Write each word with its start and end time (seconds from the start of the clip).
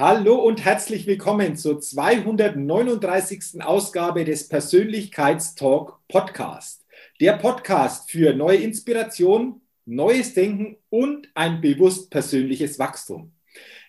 Hallo 0.00 0.36
und 0.36 0.64
herzlich 0.64 1.08
willkommen 1.08 1.56
zur 1.56 1.80
239. 1.80 3.60
Ausgabe 3.60 4.24
des 4.24 4.46
Persönlichkeitstalk 4.46 5.98
Podcast. 6.06 6.86
Der 7.20 7.32
Podcast 7.32 8.08
für 8.08 8.32
neue 8.32 8.58
Inspiration, 8.58 9.60
neues 9.86 10.34
Denken 10.34 10.76
und 10.88 11.28
ein 11.34 11.60
bewusst 11.60 12.12
persönliches 12.12 12.78
Wachstum. 12.78 13.32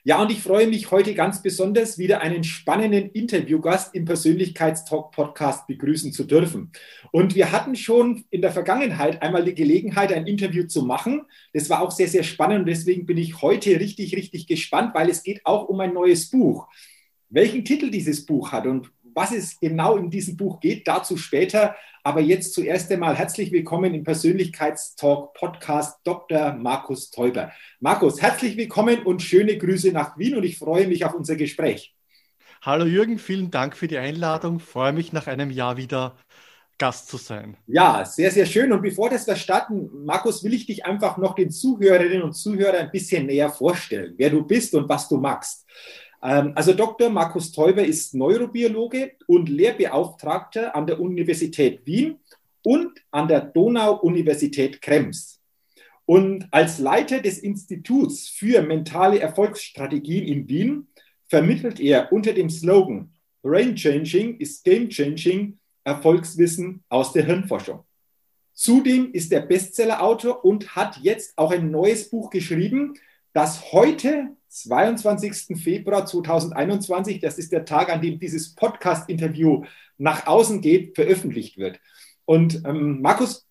Ja, 0.05 0.21
und 0.21 0.31
ich 0.31 0.41
freue 0.41 0.67
mich 0.67 0.91
heute 0.91 1.13
ganz 1.13 1.41
besonders, 1.41 1.97
wieder 1.97 2.21
einen 2.21 2.45
spannenden 2.45 3.09
Interviewgast 3.11 3.93
im 3.93 4.05
Persönlichkeitstalk-Podcast 4.05 5.67
begrüßen 5.67 6.13
zu 6.13 6.23
dürfen. 6.23 6.71
Und 7.11 7.35
wir 7.35 7.51
hatten 7.51 7.75
schon 7.75 8.23
in 8.29 8.41
der 8.41 8.51
Vergangenheit 8.51 9.21
einmal 9.21 9.43
die 9.43 9.55
Gelegenheit, 9.55 10.13
ein 10.13 10.25
Interview 10.25 10.67
zu 10.67 10.83
machen. 10.83 11.23
Das 11.53 11.69
war 11.69 11.81
auch 11.81 11.91
sehr, 11.91 12.07
sehr 12.07 12.23
spannend 12.23 12.61
und 12.61 12.65
deswegen 12.67 13.05
bin 13.05 13.17
ich 13.17 13.41
heute 13.41 13.79
richtig, 13.79 14.15
richtig 14.15 14.47
gespannt, 14.47 14.95
weil 14.95 15.09
es 15.09 15.21
geht 15.21 15.45
auch 15.45 15.67
um 15.67 15.79
ein 15.81 15.93
neues 15.93 16.29
Buch. 16.29 16.67
Welchen 17.29 17.65
Titel 17.65 17.91
dieses 17.91 18.25
Buch 18.25 18.53
hat 18.53 18.67
und 18.67 18.91
was 19.19 19.33
es 19.33 19.59
genau 19.59 19.97
in 19.97 20.09
diesem 20.09 20.37
Buch 20.37 20.61
geht, 20.61 20.87
dazu 20.87 21.17
später. 21.17 21.75
Aber 22.03 22.21
jetzt 22.21 22.53
zuerst 22.53 22.89
einmal 22.89 23.15
herzlich 23.15 23.51
willkommen 23.51 23.93
im 23.93 24.05
Persönlichkeitstalk 24.05 25.33
Podcast 25.33 25.99
Dr. 26.05 26.53
Markus 26.53 27.11
Teuber. 27.11 27.51
Markus, 27.81 28.21
herzlich 28.21 28.55
willkommen 28.55 29.03
und 29.03 29.21
schöne 29.21 29.57
Grüße 29.57 29.91
nach 29.91 30.17
Wien 30.17 30.37
und 30.37 30.45
ich 30.45 30.57
freue 30.57 30.87
mich 30.87 31.03
auf 31.03 31.15
unser 31.15 31.35
Gespräch. 31.35 31.93
Hallo 32.61 32.85
Jürgen, 32.85 33.19
vielen 33.19 33.51
Dank 33.51 33.75
für 33.75 33.89
die 33.89 33.97
Einladung. 33.97 34.61
Freue 34.61 34.93
mich 34.93 35.11
nach 35.11 35.27
einem 35.27 35.51
Jahr 35.51 35.75
wieder 35.75 36.15
Gast 36.77 37.09
zu 37.09 37.17
sein. 37.17 37.57
Ja, 37.67 38.05
sehr, 38.05 38.31
sehr 38.31 38.45
schön. 38.45 38.71
Und 38.71 38.81
bevor 38.81 39.09
das 39.09 39.27
wir 39.27 39.35
starten, 39.35 40.05
Markus, 40.05 40.45
will 40.45 40.53
ich 40.53 40.65
dich 40.65 40.85
einfach 40.85 41.17
noch 41.17 41.35
den 41.35 41.51
Zuhörerinnen 41.51 42.21
und 42.21 42.35
Zuhörern 42.35 42.85
ein 42.85 42.91
bisschen 42.91 43.25
näher 43.25 43.49
vorstellen, 43.49 44.13
wer 44.15 44.29
du 44.29 44.47
bist 44.47 44.73
und 44.75 44.87
was 44.87 45.09
du 45.09 45.17
magst. 45.17 45.65
Ähm, 46.21 46.53
also 46.55 46.73
Dr. 46.73 47.09
Markus 47.09 47.51
Teuber 47.51 47.83
ist 47.83 48.13
Neurobiologe 48.13 49.13
und 49.27 49.49
Lehrbeauftragter 49.49 50.75
an 50.75 50.87
der 50.87 50.99
Universität 50.99 51.85
Wien 51.85 52.19
und 52.63 52.99
an 53.11 53.27
der 53.27 53.41
Donau-Universität 53.41 54.81
Krems. 54.81 55.39
Und 56.05 56.47
als 56.51 56.79
Leiter 56.79 57.21
des 57.21 57.39
Instituts 57.39 58.27
für 58.27 58.61
mentale 58.61 59.19
Erfolgsstrategien 59.19 60.25
in 60.25 60.49
Wien 60.49 60.87
vermittelt 61.27 61.79
er 61.79 62.11
unter 62.11 62.33
dem 62.33 62.49
Slogan 62.49 63.13
Brain 63.41 63.75
Changing 63.75 64.37
is 64.37 64.61
Game 64.63 64.89
Changing 64.89 65.59
Erfolgswissen 65.83 66.83
aus 66.89 67.13
der 67.13 67.25
Hirnforschung. 67.25 67.83
Zudem 68.53 69.13
ist 69.13 69.31
er 69.31 69.41
Bestsellerautor 69.41 70.43
und 70.43 70.75
hat 70.75 70.97
jetzt 70.97 71.37
auch 71.37 71.51
ein 71.51 71.71
neues 71.71 72.09
Buch 72.09 72.29
geschrieben, 72.29 72.95
das 73.31 73.71
heute 73.71 74.35
22. 74.49 75.57
Februar 75.57 76.05
2021, 76.05 77.19
das 77.19 77.37
ist 77.37 77.51
der 77.51 77.65
Tag, 77.65 77.89
an 77.89 78.01
dem 78.01 78.19
dieses 78.19 78.55
Podcast-Interview 78.55 79.63
nach 79.97 80.27
außen 80.27 80.59
geht, 80.61 80.95
veröffentlicht 80.95 81.57
wird. 81.57 81.79
Und 82.25 82.63
ähm, 82.65 83.01
Markus, 83.01 83.47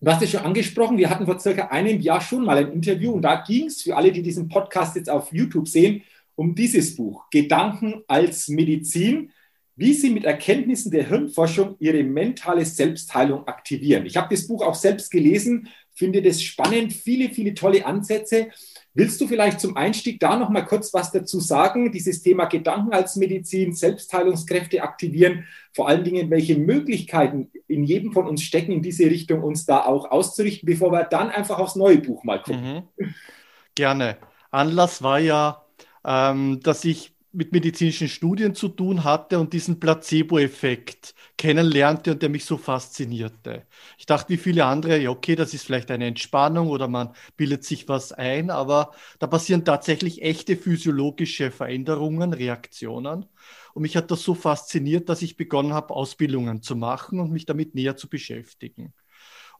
du 0.00 0.10
hast 0.10 0.22
es 0.22 0.30
schon 0.30 0.40
angesprochen, 0.40 0.96
wir 0.96 1.10
hatten 1.10 1.26
vor 1.26 1.40
circa 1.40 1.68
einem 1.68 2.00
Jahr 2.00 2.20
schon 2.20 2.44
mal 2.44 2.56
ein 2.56 2.72
Interview 2.72 3.12
und 3.12 3.22
da 3.22 3.42
ging 3.46 3.66
es 3.66 3.82
für 3.82 3.96
alle, 3.96 4.12
die 4.12 4.22
diesen 4.22 4.48
Podcast 4.48 4.96
jetzt 4.96 5.10
auf 5.10 5.32
YouTube 5.32 5.68
sehen, 5.68 6.02
um 6.36 6.54
dieses 6.54 6.94
Buch, 6.94 7.28
Gedanken 7.30 8.02
als 8.06 8.48
Medizin, 8.48 9.32
wie 9.74 9.92
sie 9.92 10.10
mit 10.10 10.24
Erkenntnissen 10.24 10.90
der 10.90 11.08
Hirnforschung 11.08 11.76
ihre 11.80 12.02
mentale 12.04 12.64
Selbstheilung 12.64 13.46
aktivieren. 13.46 14.06
Ich 14.06 14.16
habe 14.16 14.34
das 14.34 14.46
Buch 14.46 14.62
auch 14.64 14.74
selbst 14.74 15.10
gelesen, 15.10 15.68
finde 15.92 16.22
das 16.22 16.42
spannend, 16.42 16.92
viele, 16.92 17.30
viele 17.30 17.54
tolle 17.54 17.84
Ansätze. 17.84 18.48
Willst 18.98 19.20
du 19.20 19.28
vielleicht 19.28 19.60
zum 19.60 19.76
Einstieg 19.76 20.18
da 20.18 20.36
noch 20.36 20.48
mal 20.48 20.62
kurz 20.62 20.92
was 20.92 21.12
dazu 21.12 21.38
sagen? 21.38 21.92
Dieses 21.92 22.20
Thema 22.20 22.46
Gedanken 22.46 22.92
als 22.92 23.14
Medizin, 23.14 23.72
Selbstheilungskräfte 23.72 24.82
aktivieren, 24.82 25.44
vor 25.72 25.86
allen 25.86 26.02
Dingen, 26.02 26.30
welche 26.30 26.58
Möglichkeiten 26.58 27.48
in 27.68 27.84
jedem 27.84 28.10
von 28.10 28.26
uns 28.26 28.42
stecken, 28.42 28.72
in 28.72 28.82
diese 28.82 29.04
Richtung 29.04 29.44
uns 29.44 29.64
da 29.66 29.84
auch 29.84 30.10
auszurichten, 30.10 30.66
bevor 30.66 30.90
wir 30.90 31.04
dann 31.04 31.30
einfach 31.30 31.60
aufs 31.60 31.76
neue 31.76 31.98
Buch 31.98 32.24
mal 32.24 32.42
gucken. 32.42 32.88
Mhm. 32.98 33.14
Gerne. 33.76 34.16
Anlass 34.50 35.00
war 35.00 35.20
ja, 35.20 35.62
ähm, 36.04 36.58
dass 36.64 36.84
ich 36.84 37.12
mit 37.30 37.52
medizinischen 37.52 38.08
Studien 38.08 38.56
zu 38.56 38.66
tun 38.66 39.04
hatte 39.04 39.38
und 39.38 39.52
diesen 39.52 39.78
Placebo-Effekt 39.78 41.14
kennenlernte 41.38 42.12
und 42.12 42.22
der 42.22 42.28
mich 42.28 42.44
so 42.44 42.58
faszinierte. 42.58 43.64
Ich 43.96 44.04
dachte, 44.04 44.28
wie 44.28 44.36
viele 44.36 44.66
andere, 44.66 44.98
ja, 44.98 45.08
okay, 45.08 45.36
das 45.36 45.54
ist 45.54 45.64
vielleicht 45.64 45.90
eine 45.90 46.06
Entspannung 46.06 46.68
oder 46.68 46.88
man 46.88 47.14
bildet 47.36 47.64
sich 47.64 47.88
was 47.88 48.12
ein, 48.12 48.50
aber 48.50 48.90
da 49.20 49.28
passieren 49.28 49.64
tatsächlich 49.64 50.20
echte 50.20 50.56
physiologische 50.56 51.50
Veränderungen, 51.50 52.34
Reaktionen. 52.34 53.24
Und 53.72 53.82
mich 53.82 53.96
hat 53.96 54.10
das 54.10 54.22
so 54.22 54.34
fasziniert, 54.34 55.08
dass 55.08 55.22
ich 55.22 55.36
begonnen 55.36 55.72
habe, 55.72 55.94
Ausbildungen 55.94 56.60
zu 56.60 56.74
machen 56.74 57.20
und 57.20 57.30
mich 57.30 57.46
damit 57.46 57.74
näher 57.74 57.96
zu 57.96 58.08
beschäftigen. 58.08 58.92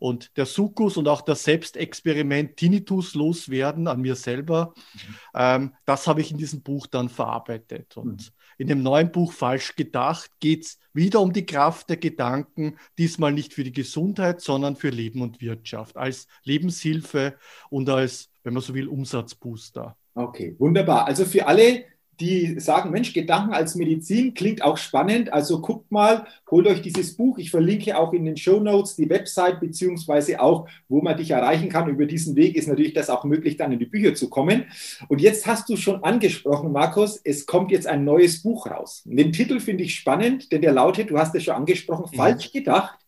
Und 0.01 0.37
der 0.37 0.47
Sukkus 0.47 0.97
und 0.97 1.09
auch 1.09 1.23
das 1.23 1.45
Selbstexperiment 1.45 2.57
Tinnitus 2.57 3.15
loswerden 3.15 3.89
an 3.89 4.01
mir 4.01 4.15
selber, 4.15 4.75
mhm. 4.95 5.15
ähm, 5.35 5.75
das 5.85 6.07
habe 6.07 6.21
ich 6.21 6.31
in 6.31 6.39
diesem 6.39 6.63
Buch 6.63 6.87
dann 6.87 7.09
verarbeitet. 7.09 7.97
Und 7.97 8.23
mhm. 8.23 8.38
In 8.59 8.67
dem 8.67 8.83
neuen 8.83 9.11
Buch 9.11 9.33
Falsch 9.33 9.77
gedacht 9.77 10.31
geht 10.41 10.65
es 10.65 10.79
wieder 10.93 11.21
um 11.21 11.33
die 11.33 11.47
Kraft 11.47 11.89
der 11.89 11.97
Gedanken, 11.97 12.77
diesmal 12.99 13.33
nicht 13.33 13.55
für 13.55 13.65
die 13.65 13.73
Gesundheit, 13.73 14.41
sondern 14.41 14.77
für 14.77 14.91
Leben 14.91 15.23
und 15.23 15.41
Wirtschaft, 15.41 15.97
als 15.97 16.27
Lebenshilfe 16.43 17.39
und 17.71 17.89
als, 17.89 18.31
wenn 18.43 18.53
man 18.53 18.63
so 18.63 18.75
will, 18.75 18.89
Umsatzbooster. 18.89 19.97
Okay, 20.15 20.57
wunderbar. 20.59 21.07
Also 21.07 21.25
für 21.25 21.47
alle, 21.47 21.85
die 22.21 22.59
sagen, 22.59 22.91
Mensch, 22.91 23.13
Gedanken 23.13 23.55
als 23.55 23.75
Medizin 23.75 24.35
klingt 24.35 24.63
auch 24.63 24.77
spannend. 24.77 25.33
Also 25.33 25.61
guckt 25.61 25.91
mal, 25.93 26.27
holt 26.51 26.67
euch 26.67 26.83
dieses 26.83 27.17
Buch. 27.17 27.39
Ich 27.39 27.51
verlinke 27.51 27.97
auch 27.97 28.13
in 28.13 28.25
den 28.25 28.37
Show 28.37 28.61
Notes 28.61 28.97
die 28.97 29.09
Website, 29.09 29.61
beziehungsweise 29.61 30.41
auch, 30.41 30.69
wo 30.89 31.01
man 31.01 31.17
dich 31.17 31.31
erreichen 31.31 31.69
kann. 31.69 31.89
Über 31.89 32.07
diesen 32.07 32.35
Weg 32.35 32.57
ist 32.57 32.67
natürlich 32.67 32.93
das 32.93 33.11
auch 33.11 33.25
möglich, 33.25 33.57
dann 33.57 33.73
in 33.73 33.79
die 33.79 33.87
Bücher 33.87 34.15
zu 34.15 34.29
kommen. 34.29 34.65
Und 35.09 35.21
jetzt 35.21 35.47
hast 35.47 35.69
du 35.69 35.77
schon 35.77 36.03
angesprochen, 36.03 36.73
Markus, 36.73 37.21
es 37.23 37.47
kommt 37.47 37.71
jetzt 37.71 37.87
ein 37.87 38.05
neues 38.05 38.43
Buch 38.43 38.67
raus. 38.67 39.03
Den 39.05 39.33
Titel 39.33 39.61
finde 39.61 39.85
ich 39.85 39.95
spannend, 39.95 40.51
denn 40.51 40.63
der 40.63 40.73
lautet, 40.73 41.11
du 41.11 41.19
hast 41.19 41.35
es 41.35 41.45
schon 41.45 41.55
angesprochen, 41.55 42.07
ja. 42.13 42.17
falsch 42.17 42.53
gedacht, 42.53 42.99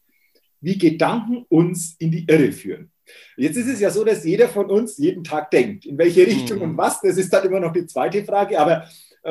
wie 0.61 0.79
Gedanken 0.79 1.44
uns 1.49 1.96
in 1.99 2.11
die 2.11 2.26
Irre 2.29 2.52
führen. 2.52 2.90
Jetzt 3.37 3.56
ist 3.56 3.69
es 3.69 3.81
ja 3.81 3.90
so, 3.90 4.05
dass 4.05 4.25
jeder 4.25 4.49
von 4.49 4.70
uns 4.70 4.99
jeden 4.99 5.25
Tag 5.25 5.50
denkt. 5.50 5.87
In 5.87 5.99
welche 5.99 6.26
Richtung 6.26 6.58
mhm. 6.58 6.64
und 6.64 6.76
was, 6.76 7.00
das 7.00 7.17
ist 7.17 7.32
dann 7.32 7.46
immer 7.46 7.61
noch 7.61 7.73
die 7.73 7.87
zweite 7.87 8.25
Frage. 8.25 8.61
Aber 8.61 8.84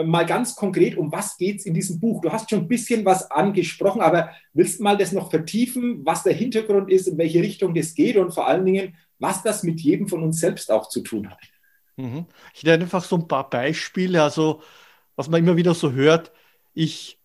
mal 0.03 0.25
ganz 0.25 0.55
konkret, 0.55 0.97
um 0.97 1.11
was 1.11 1.37
geht 1.37 1.59
es 1.59 1.65
in 1.65 1.73
diesem 1.73 1.99
Buch? 1.99 2.21
Du 2.21 2.31
hast 2.31 2.49
schon 2.49 2.59
ein 2.59 2.67
bisschen 2.67 3.05
was 3.05 3.29
angesprochen, 3.31 4.01
aber 4.01 4.31
willst 4.53 4.79
du 4.79 4.83
mal 4.83 4.97
das 4.97 5.11
noch 5.11 5.29
vertiefen, 5.29 6.05
was 6.05 6.23
der 6.23 6.33
Hintergrund 6.33 6.91
ist, 6.91 7.07
in 7.07 7.17
welche 7.17 7.41
Richtung 7.41 7.73
das 7.73 7.95
geht 7.95 8.17
und 8.17 8.31
vor 8.31 8.47
allen 8.47 8.65
Dingen, 8.65 8.95
was 9.17 9.43
das 9.43 9.63
mit 9.63 9.81
jedem 9.81 10.07
von 10.07 10.23
uns 10.23 10.39
selbst 10.39 10.71
auch 10.71 10.89
zu 10.89 11.01
tun 11.01 11.29
hat? 11.29 11.39
Mhm. 11.97 12.25
Ich 12.53 12.63
nenne 12.63 12.83
einfach 12.83 13.03
so 13.03 13.17
ein 13.17 13.27
paar 13.27 13.49
Beispiele, 13.49 14.23
also 14.23 14.61
was 15.15 15.27
man 15.27 15.41
immer 15.41 15.57
wieder 15.57 15.73
so 15.73 15.91
hört. 15.91 16.31
Ich 16.73 17.18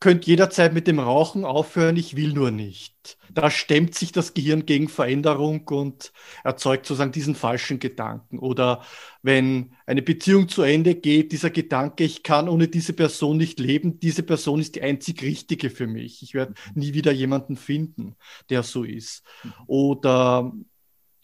könnte 0.00 0.28
jederzeit 0.28 0.72
mit 0.72 0.86
dem 0.86 1.00
Rauchen 1.00 1.44
aufhören, 1.44 1.96
ich 1.96 2.14
will 2.14 2.32
nur 2.32 2.50
nicht. 2.50 3.18
Da 3.32 3.50
stemmt 3.50 3.94
sich 3.94 4.12
das 4.12 4.32
Gehirn 4.32 4.64
gegen 4.64 4.88
Veränderung 4.88 5.66
und 5.68 6.12
erzeugt 6.44 6.86
sozusagen 6.86 7.12
diesen 7.12 7.34
falschen 7.34 7.80
Gedanken. 7.80 8.38
Oder 8.38 8.82
wenn 9.22 9.72
eine 9.86 10.02
Beziehung 10.02 10.48
zu 10.48 10.62
Ende 10.62 10.94
geht, 10.94 11.32
dieser 11.32 11.50
Gedanke, 11.50 12.04
ich 12.04 12.22
kann 12.22 12.48
ohne 12.48 12.68
diese 12.68 12.92
Person 12.92 13.36
nicht 13.36 13.58
leben, 13.58 13.98
diese 13.98 14.22
Person 14.22 14.60
ist 14.60 14.76
die 14.76 14.82
einzig 14.82 15.22
richtige 15.22 15.68
für 15.68 15.86
mich. 15.86 16.22
Ich 16.22 16.34
werde 16.34 16.54
nie 16.74 16.94
wieder 16.94 17.12
jemanden 17.12 17.56
finden, 17.56 18.14
der 18.50 18.62
so 18.62 18.84
ist. 18.84 19.24
Oder 19.66 20.52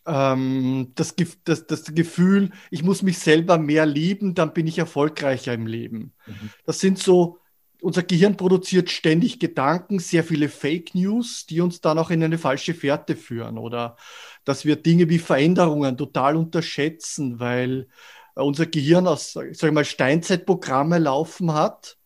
ähm, 0.06 0.92
das, 0.94 1.14
das, 1.44 1.66
das 1.66 1.94
Gefühl, 1.94 2.50
ich 2.70 2.82
muss 2.82 3.02
mich 3.02 3.18
selber 3.18 3.56
mehr 3.58 3.86
lieben, 3.86 4.34
dann 4.34 4.52
bin 4.52 4.66
ich 4.66 4.78
erfolgreicher 4.78 5.52
im 5.54 5.66
Leben. 5.66 6.12
Mhm. 6.26 6.50
Das 6.66 6.80
sind 6.80 6.98
so 6.98 7.38
unser 7.84 8.02
Gehirn 8.02 8.36
produziert 8.36 8.90
ständig 8.90 9.38
Gedanken, 9.38 9.98
sehr 9.98 10.24
viele 10.24 10.48
Fake 10.48 10.94
News, 10.94 11.46
die 11.46 11.60
uns 11.60 11.80
dann 11.80 11.98
auch 11.98 12.10
in 12.10 12.24
eine 12.24 12.38
falsche 12.38 12.74
Fährte 12.74 13.14
führen 13.14 13.58
oder 13.58 13.96
dass 14.44 14.64
wir 14.64 14.76
Dinge 14.76 15.08
wie 15.10 15.18
Veränderungen 15.18 15.96
total 15.96 16.36
unterschätzen, 16.36 17.40
weil 17.40 17.88
unser 18.34 18.66
Gehirn 18.66 19.06
aus, 19.06 19.32
sag 19.32 19.52
ich 19.52 19.70
mal, 19.70 19.84
Steinzeitprogramme 19.84 20.98
laufen 20.98 21.52
hat, 21.52 21.98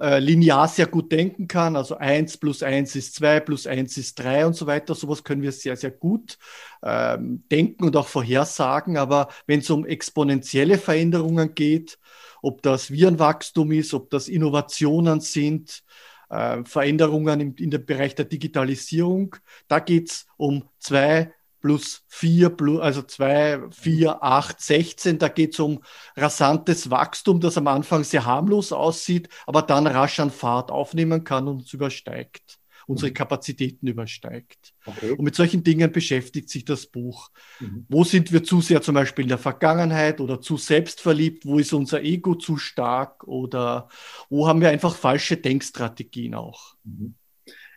äh, 0.00 0.18
linear 0.18 0.66
sehr 0.66 0.86
gut 0.86 1.12
denken 1.12 1.46
kann, 1.46 1.76
also 1.76 1.96
1 1.96 2.38
plus 2.38 2.62
1 2.62 2.96
ist 2.96 3.14
2 3.14 3.40
plus 3.40 3.66
1 3.66 3.96
ist 3.98 4.18
3 4.18 4.46
und 4.46 4.54
so 4.54 4.66
weiter. 4.66 4.94
Sowas 4.94 5.22
können 5.22 5.42
wir 5.42 5.52
sehr, 5.52 5.76
sehr 5.76 5.90
gut 5.90 6.38
ähm, 6.82 7.44
denken 7.50 7.84
und 7.84 7.96
auch 7.96 8.08
vorhersagen. 8.08 8.96
Aber 8.96 9.28
wenn 9.46 9.60
es 9.60 9.70
um 9.70 9.84
exponentielle 9.84 10.78
Veränderungen 10.78 11.54
geht, 11.54 11.98
ob 12.42 12.62
das 12.62 12.90
Virenwachstum 12.90 13.72
ist, 13.72 13.94
ob 13.94 14.10
das 14.10 14.28
Innovationen 14.28 15.20
sind, 15.20 15.82
äh, 16.28 16.62
Veränderungen 16.64 17.40
im, 17.40 17.54
in 17.56 17.70
dem 17.70 17.84
Bereich 17.84 18.14
der 18.14 18.26
Digitalisierung. 18.26 19.36
Da 19.68 19.80
geht 19.80 20.10
es 20.10 20.26
um 20.36 20.68
zwei 20.78 21.32
plus 21.60 22.04
vier, 22.08 22.48
plus, 22.48 22.80
also 22.80 23.02
zwei, 23.02 23.60
vier, 23.70 24.22
acht, 24.22 24.60
sechzehn. 24.60 25.18
Da 25.18 25.28
geht 25.28 25.52
es 25.52 25.60
um 25.60 25.82
rasantes 26.16 26.90
Wachstum, 26.90 27.40
das 27.40 27.58
am 27.58 27.66
Anfang 27.66 28.04
sehr 28.04 28.24
harmlos 28.24 28.72
aussieht, 28.72 29.28
aber 29.46 29.62
dann 29.62 29.86
rasch 29.86 30.20
an 30.20 30.30
Fahrt 30.30 30.70
aufnehmen 30.70 31.24
kann 31.24 31.48
und 31.48 31.58
uns 31.58 31.72
übersteigt 31.74 32.59
unsere 32.90 33.10
mhm. 33.10 33.14
Kapazitäten 33.14 33.86
übersteigt. 33.86 34.74
Okay. 34.84 35.12
Und 35.12 35.22
mit 35.22 35.34
solchen 35.34 35.62
Dingen 35.62 35.92
beschäftigt 35.92 36.50
sich 36.50 36.64
das 36.64 36.86
Buch. 36.86 37.30
Mhm. 37.60 37.86
Wo 37.88 38.02
sind 38.04 38.32
wir 38.32 38.42
zu 38.42 38.60
sehr 38.60 38.82
zum 38.82 38.96
Beispiel 38.96 39.24
in 39.24 39.28
der 39.28 39.38
Vergangenheit 39.38 40.20
oder 40.20 40.40
zu 40.40 40.56
selbstverliebt? 40.56 41.46
Wo 41.46 41.58
ist 41.58 41.72
unser 41.72 42.02
Ego 42.02 42.34
zu 42.34 42.56
stark? 42.56 43.26
Oder 43.28 43.88
wo 44.28 44.48
haben 44.48 44.60
wir 44.60 44.70
einfach 44.70 44.96
falsche 44.96 45.36
Denkstrategien 45.36 46.34
auch? 46.34 46.74
Mhm. 46.84 47.14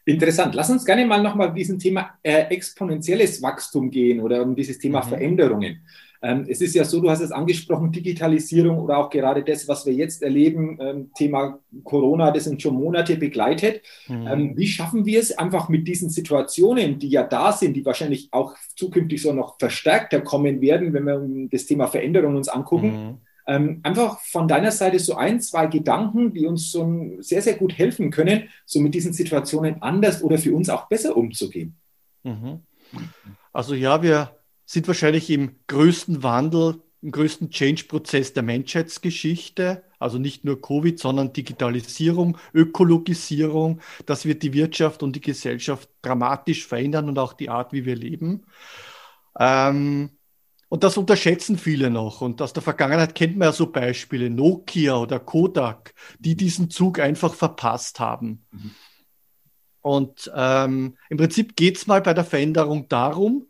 Interessant. 0.06 0.56
Lass 0.56 0.70
uns 0.70 0.84
gerne 0.84 1.06
mal 1.06 1.22
nochmal 1.22 1.54
diesem 1.54 1.80
Thema 1.80 2.18
äh, 2.24 2.48
exponentielles 2.50 3.42
Wachstum 3.42 3.90
gehen 3.90 4.20
oder 4.20 4.42
um 4.42 4.56
dieses 4.56 4.80
Thema 4.80 5.04
mhm. 5.06 5.10
Veränderungen. 5.10 5.88
Ähm, 6.24 6.46
es 6.48 6.62
ist 6.62 6.74
ja 6.74 6.86
so, 6.86 7.02
du 7.02 7.10
hast 7.10 7.20
es 7.20 7.34
angesprochen, 7.34 7.92
Digitalisierung 7.92 8.80
oder 8.80 8.98
auch 8.98 9.10
gerade 9.10 9.44
das, 9.44 9.68
was 9.68 9.86
wir 9.86 9.94
jetzt 9.94 10.24
erleben, 10.24 10.78
ähm, 10.80 11.12
Thema 11.14 11.60
Corona, 11.84 12.32
das 12.32 12.48
uns 12.48 12.62
schon 12.62 12.76
Monate 12.76 13.18
begleitet. 13.18 13.82
Mhm. 14.08 14.28
Ähm, 14.28 14.54
wie 14.58 14.68
schaffen 14.68 15.06
wir 15.06 15.20
es 15.20 15.38
einfach 15.38 15.68
mit 15.68 15.86
diesen 15.86 16.10
Situationen, 16.10 16.98
die 16.98 17.10
ja 17.10 17.24
da 17.24 17.52
sind, 17.52 17.74
die 17.74 17.86
wahrscheinlich 17.86 18.30
auch 18.32 18.56
zukünftig 18.78 19.22
so 19.22 19.34
noch 19.34 19.60
verstärkter 19.60 20.22
kommen 20.22 20.62
werden, 20.62 20.94
wenn 20.94 21.04
wir 21.04 21.50
das 21.52 21.66
Thema 21.66 21.88
Veränderung 21.88 22.38
uns 22.38 22.48
angucken? 22.48 23.20
Mhm. 23.46 23.82
Einfach 23.84 24.22
von 24.22 24.48
deiner 24.48 24.72
Seite 24.72 25.00
so 25.00 25.16
ein, 25.16 25.42
zwei 25.42 25.68
Gedanken, 25.68 26.34
die 26.34 26.46
uns 26.46 26.72
so 26.72 27.18
sehr, 27.20 27.42
sehr 27.42 27.56
gut 27.56 27.78
helfen 27.78 28.10
können, 28.10 28.44
so 28.66 28.80
mit 28.80 28.94
diesen 28.94 29.12
Situationen 29.12 29.82
anders 29.82 30.24
oder 30.24 30.38
für 30.38 30.56
uns 30.56 30.70
auch 30.70 30.88
besser 30.88 31.18
umzugehen. 31.18 31.76
Mhm. 32.24 32.62
Also 33.52 33.76
ja, 33.76 34.02
wir 34.02 34.32
sind 34.74 34.88
wahrscheinlich 34.88 35.30
im 35.30 35.56
größten 35.68 36.24
Wandel, 36.24 36.82
im 37.02 37.12
größten 37.12 37.52
Change-Prozess 37.52 38.34
der 38.34 38.44
Menschheitsgeschichte. 38.44 39.84
Also 40.00 40.18
nicht 40.18 40.44
nur 40.44 40.62
Covid, 40.62 41.00
sondern 41.00 41.32
Digitalisierung, 41.32 42.38
Ökologisierung. 42.54 43.82
Das 44.06 44.26
wird 44.26 44.44
die 44.44 44.54
Wirtschaft 44.54 45.04
und 45.04 45.16
die 45.16 45.22
Gesellschaft 45.22 45.90
dramatisch 46.02 46.66
verändern 46.68 47.08
und 47.08 47.20
auch 47.20 47.34
die 47.34 47.50
Art, 47.50 47.72
wie 47.72 47.86
wir 47.86 47.96
leben. 47.96 48.46
Ähm, 49.40 50.10
und 50.70 50.84
das 50.84 50.98
unterschätzen 50.98 51.58
viele 51.58 51.90
noch. 51.92 52.22
Und 52.22 52.42
aus 52.42 52.52
der 52.52 52.64
Vergangenheit 52.64 53.16
kennt 53.16 53.38
man 53.38 53.50
ja 53.50 53.52
so 53.54 53.68
Beispiele, 53.68 54.30
Nokia 54.30 54.98
oder 54.98 55.20
Kodak, 55.20 55.94
die 56.20 56.36
diesen 56.36 56.70
Zug 56.70 57.00
einfach 57.00 57.34
verpasst 57.34 58.00
haben. 58.00 58.46
Mhm. 58.52 58.72
Und 59.82 60.32
ähm, 60.36 60.98
im 61.10 61.18
Prinzip 61.18 61.56
geht 61.56 61.78
es 61.78 61.86
mal 61.86 62.02
bei 62.02 62.14
der 62.14 62.24
Veränderung 62.24 62.88
darum, 62.88 63.48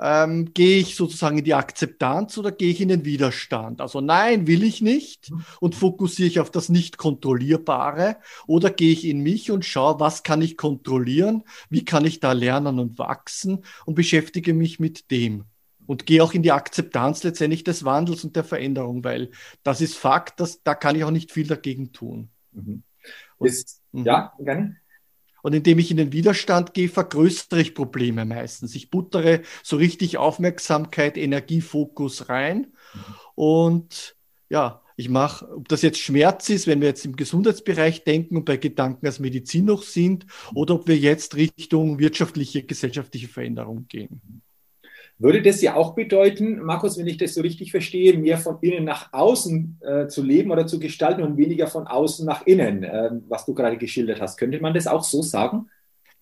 ähm, 0.00 0.52
gehe 0.54 0.78
ich 0.78 0.94
sozusagen 0.94 1.38
in 1.38 1.44
die 1.44 1.54
Akzeptanz 1.54 2.38
oder 2.38 2.52
gehe 2.52 2.70
ich 2.70 2.80
in 2.80 2.88
den 2.88 3.04
Widerstand? 3.04 3.80
Also 3.80 4.00
nein, 4.00 4.46
will 4.46 4.62
ich 4.62 4.80
nicht 4.80 5.32
und 5.60 5.74
fokussiere 5.74 6.28
ich 6.28 6.40
auf 6.40 6.50
das 6.50 6.68
nicht 6.68 6.98
kontrollierbare 6.98 8.16
oder 8.46 8.70
gehe 8.70 8.92
ich 8.92 9.04
in 9.04 9.20
mich 9.20 9.50
und 9.50 9.64
schaue, 9.64 10.00
was 10.00 10.22
kann 10.22 10.42
ich 10.42 10.56
kontrollieren, 10.56 11.44
wie 11.68 11.84
kann 11.84 12.04
ich 12.04 12.20
da 12.20 12.32
lernen 12.32 12.78
und 12.78 12.98
wachsen 12.98 13.64
und 13.86 13.94
beschäftige 13.94 14.54
mich 14.54 14.78
mit 14.78 15.10
dem 15.10 15.44
und 15.88 16.04
gehe 16.04 16.22
auch 16.22 16.34
in 16.34 16.42
die 16.42 16.52
Akzeptanz 16.52 17.22
letztendlich 17.24 17.64
des 17.64 17.82
Wandels 17.82 18.22
und 18.22 18.36
der 18.36 18.44
Veränderung, 18.44 19.02
weil 19.04 19.30
das 19.62 19.80
ist 19.80 19.96
Fakt, 19.96 20.38
dass, 20.38 20.62
da 20.62 20.74
kann 20.74 20.94
ich 20.94 21.02
auch 21.02 21.10
nicht 21.10 21.32
viel 21.32 21.46
dagegen 21.46 21.92
tun. 21.92 22.28
Mhm. 22.52 22.82
Und, 23.38 23.48
ist, 23.48 23.80
mhm. 23.92 24.04
ja, 24.04 24.32
gerne. 24.38 24.76
Und 25.42 25.54
indem 25.54 25.78
ich 25.78 25.90
in 25.90 25.96
den 25.96 26.12
Widerstand 26.12 26.74
gehe, 26.74 26.88
vergrößere 26.88 27.60
ich 27.60 27.74
Probleme 27.74 28.24
meistens. 28.24 28.74
Ich 28.74 28.90
buttere 28.90 29.42
so 29.62 29.76
richtig 29.76 30.18
Aufmerksamkeit, 30.18 31.16
Energiefokus 31.16 32.28
rein. 32.28 32.72
Und 33.34 34.16
ja, 34.48 34.82
ich 34.96 35.08
mache, 35.08 35.48
ob 35.54 35.68
das 35.68 35.82
jetzt 35.82 36.00
Schmerz 36.00 36.48
ist, 36.50 36.66
wenn 36.66 36.80
wir 36.80 36.88
jetzt 36.88 37.04
im 37.04 37.14
Gesundheitsbereich 37.14 38.02
denken 38.02 38.36
und 38.36 38.44
bei 38.44 38.56
Gedanken 38.56 39.06
als 39.06 39.20
Medizin 39.20 39.66
noch 39.66 39.84
sind, 39.84 40.26
oder 40.54 40.74
ob 40.74 40.88
wir 40.88 40.96
jetzt 40.96 41.36
Richtung 41.36 42.00
wirtschaftliche, 42.00 42.64
gesellschaftliche 42.64 43.28
Veränderung 43.28 43.86
gehen. 43.86 44.42
Würde 45.20 45.42
das 45.42 45.60
ja 45.62 45.74
auch 45.74 45.94
bedeuten, 45.94 46.60
Markus, 46.60 46.96
wenn 46.96 47.08
ich 47.08 47.16
das 47.16 47.34
so 47.34 47.40
richtig 47.40 47.72
verstehe, 47.72 48.16
mehr 48.16 48.38
von 48.38 48.58
innen 48.60 48.84
nach 48.84 49.12
außen 49.12 49.80
äh, 49.80 50.06
zu 50.06 50.22
leben 50.22 50.52
oder 50.52 50.66
zu 50.66 50.78
gestalten 50.78 51.22
und 51.22 51.36
weniger 51.36 51.66
von 51.66 51.88
außen 51.88 52.24
nach 52.24 52.46
innen, 52.46 52.84
äh, 52.84 53.10
was 53.28 53.44
du 53.44 53.52
gerade 53.52 53.78
geschildert 53.78 54.20
hast. 54.20 54.36
Könnte 54.36 54.60
man 54.60 54.74
das 54.74 54.86
auch 54.86 55.02
so 55.02 55.22
sagen? 55.22 55.68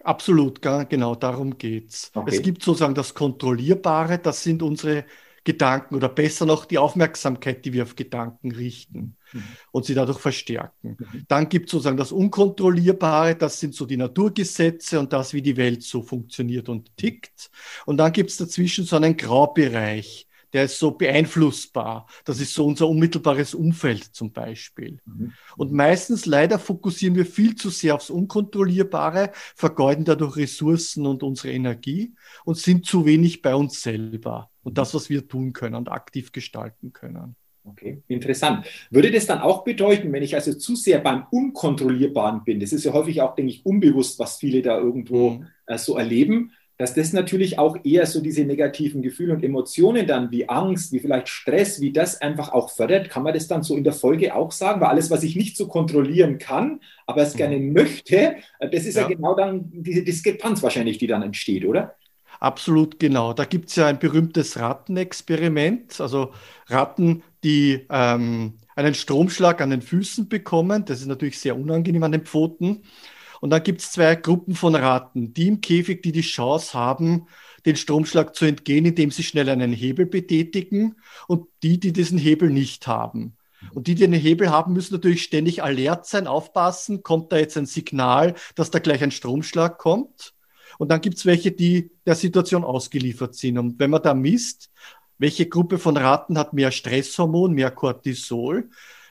Absolut, 0.02 0.62
genau 0.62 1.14
darum 1.14 1.58
geht 1.58 1.90
es. 1.90 2.10
Okay. 2.14 2.36
Es 2.36 2.42
gibt 2.42 2.62
sozusagen 2.62 2.94
das 2.94 3.12
Kontrollierbare, 3.12 4.18
das 4.18 4.42
sind 4.42 4.62
unsere 4.62 5.04
Gedanken 5.46 5.94
oder 5.94 6.08
besser 6.08 6.44
noch 6.44 6.66
die 6.66 6.76
Aufmerksamkeit, 6.76 7.64
die 7.64 7.72
wir 7.72 7.84
auf 7.84 7.94
Gedanken 7.94 8.50
richten 8.50 9.16
mhm. 9.32 9.44
und 9.70 9.84
sie 9.84 9.94
dadurch 9.94 10.18
verstärken. 10.18 10.96
Mhm. 10.98 11.24
Dann 11.28 11.48
gibt 11.48 11.66
es 11.66 11.72
sozusagen 11.72 11.96
das 11.96 12.10
Unkontrollierbare, 12.12 13.36
das 13.36 13.60
sind 13.60 13.72
so 13.72 13.86
die 13.86 13.96
Naturgesetze 13.96 14.98
und 14.98 15.12
das, 15.12 15.32
wie 15.32 15.42
die 15.42 15.56
Welt 15.56 15.84
so 15.84 16.02
funktioniert 16.02 16.68
und 16.68 16.94
tickt. 16.96 17.50
Und 17.86 17.96
dann 17.98 18.12
gibt 18.12 18.30
es 18.30 18.36
dazwischen 18.36 18.84
so 18.84 18.96
einen 18.96 19.16
Graubereich, 19.16 20.26
der 20.52 20.64
ist 20.64 20.80
so 20.80 20.90
beeinflussbar. 20.90 22.08
Das 22.24 22.40
ist 22.40 22.52
so 22.52 22.66
unser 22.66 22.88
unmittelbares 22.88 23.54
Umfeld 23.54 24.04
zum 24.04 24.32
Beispiel. 24.32 24.98
Mhm. 25.04 25.32
Und 25.56 25.72
meistens 25.72 26.26
leider 26.26 26.58
fokussieren 26.58 27.14
wir 27.14 27.26
viel 27.26 27.54
zu 27.54 27.70
sehr 27.70 27.94
aufs 27.94 28.10
Unkontrollierbare, 28.10 29.30
vergeuden 29.54 30.04
dadurch 30.04 30.36
Ressourcen 30.36 31.06
und 31.06 31.22
unsere 31.22 31.52
Energie 31.52 32.14
und 32.44 32.58
sind 32.58 32.84
zu 32.84 33.06
wenig 33.06 33.42
bei 33.42 33.54
uns 33.54 33.80
selber 33.80 34.50
und 34.66 34.78
das, 34.78 34.94
was 34.94 35.08
wir 35.08 35.28
tun 35.28 35.52
können 35.52 35.76
und 35.76 35.92
aktiv 35.92 36.32
gestalten 36.32 36.92
können. 36.92 37.36
Okay, 37.62 38.02
interessant. 38.08 38.66
Würde 38.90 39.12
das 39.12 39.26
dann 39.26 39.38
auch 39.38 39.62
bedeuten, 39.62 40.12
wenn 40.12 40.24
ich 40.24 40.34
also 40.34 40.54
zu 40.54 40.74
sehr 40.74 40.98
beim 40.98 41.24
Unkontrollierbaren 41.30 42.42
bin, 42.42 42.58
das 42.58 42.72
ist 42.72 42.84
ja 42.84 42.92
häufig 42.92 43.22
auch, 43.22 43.36
denke 43.36 43.52
ich, 43.52 43.64
unbewusst, 43.64 44.18
was 44.18 44.38
viele 44.38 44.62
da 44.62 44.76
irgendwo 44.76 45.30
mhm. 45.30 45.46
äh, 45.66 45.78
so 45.78 45.96
erleben, 45.96 46.50
dass 46.78 46.94
das 46.94 47.12
natürlich 47.12 47.60
auch 47.60 47.76
eher 47.84 48.06
so 48.06 48.20
diese 48.20 48.44
negativen 48.44 49.02
Gefühle 49.02 49.34
und 49.34 49.44
Emotionen 49.44 50.04
dann 50.04 50.32
wie 50.32 50.48
Angst, 50.48 50.92
wie 50.92 50.98
vielleicht 50.98 51.28
Stress, 51.28 51.80
wie 51.80 51.92
das 51.92 52.20
einfach 52.20 52.52
auch 52.52 52.70
fördert. 52.70 53.08
Kann 53.08 53.22
man 53.22 53.34
das 53.34 53.46
dann 53.46 53.62
so 53.62 53.76
in 53.76 53.84
der 53.84 53.92
Folge 53.92 54.34
auch 54.34 54.50
sagen? 54.50 54.80
Weil 54.80 54.88
alles, 54.88 55.12
was 55.12 55.22
ich 55.22 55.36
nicht 55.36 55.56
so 55.56 55.68
kontrollieren 55.68 56.38
kann, 56.38 56.80
aber 57.06 57.22
es 57.22 57.36
gerne 57.36 57.56
mhm. 57.56 57.72
möchte, 57.72 58.36
äh, 58.58 58.68
das 58.68 58.84
ist 58.84 58.96
ja. 58.96 59.02
ja 59.02 59.08
genau 59.14 59.36
dann 59.36 59.70
diese 59.72 60.02
Diskrepanz 60.02 60.60
wahrscheinlich, 60.64 60.98
die 60.98 61.06
dann 61.06 61.22
entsteht, 61.22 61.64
oder? 61.64 61.94
Absolut 62.40 62.98
genau. 62.98 63.32
Da 63.32 63.44
gibt 63.44 63.70
es 63.70 63.76
ja 63.76 63.86
ein 63.86 63.98
berühmtes 63.98 64.58
Rattenexperiment. 64.58 66.00
Also 66.00 66.32
Ratten, 66.68 67.22
die 67.44 67.86
ähm, 67.90 68.58
einen 68.74 68.94
Stromschlag 68.94 69.60
an 69.60 69.70
den 69.70 69.82
Füßen 69.82 70.28
bekommen. 70.28 70.84
Das 70.84 71.00
ist 71.00 71.06
natürlich 71.06 71.38
sehr 71.38 71.56
unangenehm 71.56 72.02
an 72.02 72.12
den 72.12 72.26
Pfoten. 72.26 72.82
Und 73.40 73.50
dann 73.50 73.62
gibt 73.62 73.80
es 73.82 73.92
zwei 73.92 74.14
Gruppen 74.16 74.54
von 74.54 74.74
Ratten, 74.74 75.34
die 75.34 75.48
im 75.48 75.60
Käfig, 75.60 76.02
die 76.02 76.12
die 76.12 76.22
Chance 76.22 76.74
haben, 76.74 77.26
den 77.64 77.76
Stromschlag 77.76 78.34
zu 78.34 78.44
entgehen, 78.44 78.86
indem 78.86 79.10
sie 79.10 79.22
schnell 79.22 79.48
einen 79.48 79.72
Hebel 79.72 80.06
betätigen 80.06 80.96
und 81.26 81.46
die, 81.62 81.78
die 81.80 81.92
diesen 81.92 82.18
Hebel 82.18 82.50
nicht 82.50 82.86
haben. 82.86 83.36
Und 83.72 83.88
die, 83.88 83.94
die 83.94 84.02
den 84.02 84.12
Hebel 84.12 84.50
haben, 84.50 84.72
müssen 84.72 84.94
natürlich 84.94 85.22
ständig 85.22 85.62
alert 85.62 86.06
sein, 86.06 86.26
aufpassen. 86.26 87.02
Kommt 87.02 87.32
da 87.32 87.38
jetzt 87.38 87.56
ein 87.56 87.66
Signal, 87.66 88.34
dass 88.54 88.70
da 88.70 88.78
gleich 88.78 89.02
ein 89.02 89.10
Stromschlag 89.10 89.78
kommt? 89.78 90.34
Und 90.78 90.90
dann 90.90 91.00
gibt 91.00 91.18
es 91.18 91.26
welche, 91.26 91.52
die 91.52 91.90
der 92.04 92.14
Situation 92.14 92.64
ausgeliefert 92.64 93.34
sind. 93.34 93.58
Und 93.58 93.78
wenn 93.78 93.90
man 93.90 94.02
da 94.02 94.14
misst, 94.14 94.70
welche 95.18 95.46
Gruppe 95.46 95.78
von 95.78 95.96
Ratten 95.96 96.38
hat 96.38 96.52
mehr 96.52 96.70
Stresshormon, 96.70 97.52
mehr 97.52 97.70
Cortisol, 97.70 98.68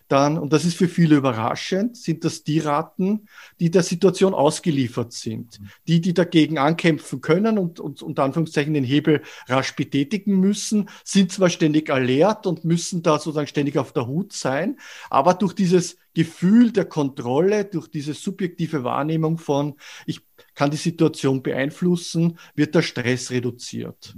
dann, 0.07 0.37
und 0.37 0.53
das 0.53 0.65
ist 0.65 0.77
für 0.77 0.87
viele 0.87 1.15
überraschend, 1.15 1.97
sind 1.97 2.23
das 2.23 2.43
die 2.43 2.59
Ratten, 2.59 3.27
die 3.59 3.71
der 3.71 3.81
Situation 3.81 4.35
ausgeliefert 4.35 5.13
sind. 5.13 5.59
Die, 5.87 5.99
die 5.99 6.13
dagegen 6.13 6.59
ankämpfen 6.59 7.21
können 7.21 7.57
und, 7.57 7.79
und 7.79 8.03
unter 8.03 8.23
Anführungszeichen 8.23 8.73
den 8.73 8.83
Hebel 8.83 9.23
rasch 9.47 9.75
betätigen 9.75 10.39
müssen, 10.39 10.89
sind 11.03 11.31
zwar 11.31 11.49
ständig 11.49 11.89
alert 11.89 12.45
und 12.45 12.65
müssen 12.65 13.01
da 13.01 13.17
sozusagen 13.17 13.47
ständig 13.47 13.77
auf 13.79 13.93
der 13.93 14.05
Hut 14.05 14.31
sein, 14.31 14.77
aber 15.09 15.33
durch 15.33 15.53
dieses 15.53 15.97
Gefühl 16.13 16.71
der 16.71 16.85
Kontrolle, 16.85 17.65
durch 17.65 17.87
diese 17.87 18.13
subjektive 18.13 18.83
Wahrnehmung 18.83 19.37
von, 19.37 19.75
ich 20.05 20.21
kann 20.55 20.71
die 20.71 20.77
Situation 20.77 21.43
beeinflussen, 21.43 22.37
wird 22.55 22.73
der 22.73 22.81
Stress 22.81 23.31
reduziert. 23.31 24.15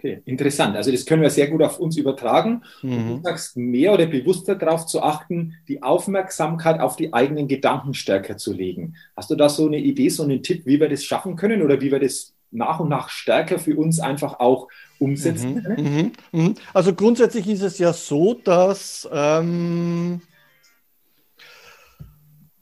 Okay, 0.00 0.22
interessant. 0.24 0.76
Also 0.76 0.90
das 0.92 1.04
können 1.04 1.20
wir 1.20 1.30
sehr 1.30 1.48
gut 1.48 1.62
auf 1.62 1.78
uns 1.78 1.96
übertragen. 1.96 2.62
Mhm. 2.80 3.08
Du 3.08 3.20
sagst, 3.22 3.56
mehr 3.56 3.92
oder 3.92 4.06
bewusster 4.06 4.54
darauf 4.54 4.86
zu 4.86 5.02
achten, 5.02 5.56
die 5.68 5.82
Aufmerksamkeit 5.82 6.80
auf 6.80 6.96
die 6.96 7.12
eigenen 7.12 7.48
Gedanken 7.48 7.92
stärker 7.92 8.36
zu 8.36 8.52
legen. 8.52 8.94
Hast 9.16 9.30
du 9.30 9.34
da 9.34 9.48
so 9.48 9.66
eine 9.66 9.78
Idee, 9.78 10.08
so 10.08 10.22
einen 10.22 10.42
Tipp, 10.42 10.64
wie 10.64 10.80
wir 10.80 10.88
das 10.88 11.04
schaffen 11.04 11.36
können 11.36 11.60
oder 11.60 11.80
wie 11.80 11.90
wir 11.90 11.98
das 11.98 12.32
nach 12.50 12.80
und 12.80 12.88
nach 12.88 13.08
stärker 13.10 13.58
für 13.58 13.76
uns 13.76 14.00
einfach 14.00 14.40
auch 14.40 14.68
umsetzen 14.98 15.56
mhm. 15.56 15.62
können? 15.62 16.12
Mhm. 16.32 16.40
mhm. 16.40 16.54
Also 16.72 16.94
grundsätzlich 16.94 17.48
ist 17.48 17.62
es 17.62 17.78
ja 17.78 17.92
so, 17.92 18.34
dass 18.34 19.08
ähm, 19.12 20.22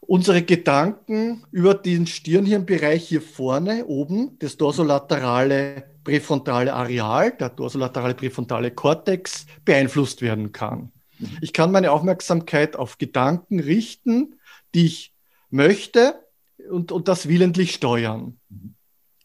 unsere 0.08 0.42
Gedanken 0.42 1.44
über 1.50 1.74
den 1.74 2.06
Stirnhirnbereich 2.06 3.06
hier 3.06 3.20
vorne 3.20 3.84
oben, 3.84 4.38
das 4.38 4.56
dorsolaterale 4.56 5.84
präfrontale 6.02 6.72
Areal, 6.72 7.32
der 7.32 7.50
dorsolaterale 7.50 8.14
präfrontale 8.14 8.70
Kortex, 8.70 9.44
beeinflusst 9.66 10.22
werden 10.22 10.52
kann. 10.52 10.92
Mhm. 11.18 11.36
Ich 11.42 11.52
kann 11.52 11.72
meine 11.72 11.92
Aufmerksamkeit 11.92 12.74
auf 12.74 12.96
Gedanken 12.96 13.60
richten, 13.60 14.36
die 14.74 14.86
ich 14.86 15.14
möchte 15.50 16.14
und, 16.70 16.90
und 16.90 17.06
das 17.06 17.28
willentlich 17.28 17.74
steuern. 17.74 18.38
Mhm. 18.48 18.76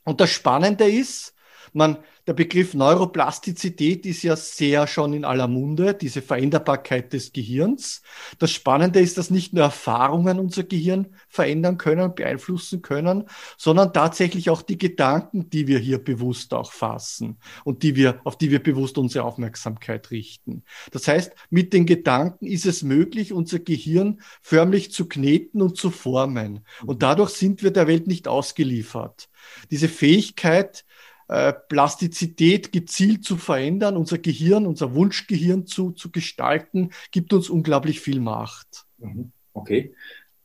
Und 0.04 0.20
das 0.20 0.32
Spannende 0.32 0.84
ist, 0.84 1.34
man 1.72 1.98
der 2.26 2.34
Begriff 2.34 2.74
Neuroplastizität 2.74 4.06
ist 4.06 4.24
ja 4.24 4.36
sehr 4.38 4.88
schon 4.88 5.14
in 5.14 5.26
aller 5.26 5.50
Munde, 5.50 5.94
diese 5.94 6.22
Veränderbarkeit 6.22 7.12
des 7.12 7.34
Gehirns. 7.34 8.02
Das 8.40 8.52
Spannende 8.52 9.02
ist, 9.02 9.18
dass 9.18 9.30
nicht 9.30 9.54
nur 9.54 9.64
Erfahrungen 9.64 10.40
unser 10.40 10.64
Gehirn 10.64 11.08
verändern 11.28 11.78
können, 11.78 12.16
beeinflussen 12.16 12.82
können, 12.82 13.26
sondern 13.58 13.92
tatsächlich 13.92 14.50
auch 14.50 14.62
die 14.62 14.78
Gedanken, 14.78 15.50
die 15.50 15.68
wir 15.68 15.80
hier 15.80 16.02
bewusst 16.02 16.54
auch 16.54 16.72
fassen 16.72 17.38
und 17.66 17.84
die 17.84 17.96
wir, 17.96 18.22
auf 18.24 18.38
die 18.38 18.52
wir 18.52 18.64
bewusst 18.64 18.98
unsere 18.98 19.26
Aufmerksamkeit 19.26 20.10
richten. 20.12 20.64
Das 20.92 21.10
heißt, 21.10 21.34
mit 21.50 21.74
den 21.74 21.86
Gedanken 21.86 22.46
ist 22.46 22.66
es 22.66 22.84
möglich, 22.84 23.34
unser 23.34 23.60
Gehirn 23.60 24.22
förmlich 24.42 24.94
zu 24.94 25.10
kneten 25.10 25.62
und 25.62 25.76
zu 25.76 25.92
formen. 25.92 26.66
Und 26.86 27.04
dadurch 27.04 27.32
sind 27.32 27.64
wir 27.64 27.72
der 27.72 27.88
Welt 27.88 28.08
nicht 28.08 28.30
ausgeliefert. 28.30 29.30
Diese 29.72 29.90
Fähigkeit, 29.90 30.86
äh, 31.34 31.52
Plastizität 31.68 32.72
gezielt 32.72 33.24
zu 33.24 33.38
verändern, 33.38 33.98
unser 33.98 34.20
Gehirn, 34.20 34.68
unser 34.68 34.94
Wunschgehirn 34.94 35.66
zu, 35.66 35.90
zu 35.90 36.12
gestalten, 36.12 36.92
gibt 37.10 37.34
uns 37.34 37.50
unglaublich 37.50 38.02
viel 38.02 38.20
Macht. 38.20 38.86
Mhm. 39.00 39.32
Okay. 39.52 39.96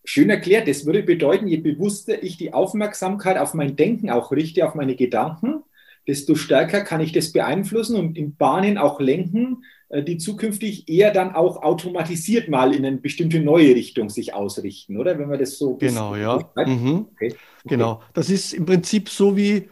Schön 0.02 0.30
erklärt. 0.30 0.66
Das 0.66 0.86
würde 0.86 1.02
bedeuten, 1.02 1.46
je 1.46 1.58
bewusster 1.58 2.22
ich 2.22 2.38
die 2.38 2.54
Aufmerksamkeit 2.54 3.36
auf 3.36 3.52
mein 3.52 3.76
Denken 3.76 4.08
auch 4.08 4.32
richte, 4.32 4.66
auf 4.66 4.74
meine 4.74 4.96
Gedanken, 4.96 5.62
desto 6.06 6.34
stärker 6.36 6.80
kann 6.80 7.02
ich 7.02 7.12
das 7.12 7.32
beeinflussen 7.32 7.96
und 7.96 8.16
in 8.16 8.36
Bahnen 8.36 8.78
auch 8.78 8.98
lenken, 8.98 9.64
äh, 9.90 10.02
die 10.02 10.16
zukünftig 10.16 10.88
eher 10.88 11.12
dann 11.12 11.34
auch 11.34 11.62
automatisiert 11.62 12.48
mal 12.48 12.74
in 12.74 12.86
eine 12.86 12.96
bestimmte 12.96 13.40
neue 13.40 13.74
Richtung 13.74 14.08
sich 14.08 14.32
ausrichten, 14.32 14.96
oder? 14.96 15.18
Wenn 15.18 15.28
man 15.28 15.38
das 15.38 15.58
so. 15.58 15.76
Genau, 15.76 16.16
ja. 16.16 16.50
Mhm. 16.56 17.08
Okay. 17.12 17.26
Okay. 17.26 17.34
Genau. 17.66 18.00
Das 18.14 18.30
ist 18.30 18.54
im 18.54 18.64
Prinzip 18.64 19.10
so 19.10 19.36
wie 19.36 19.68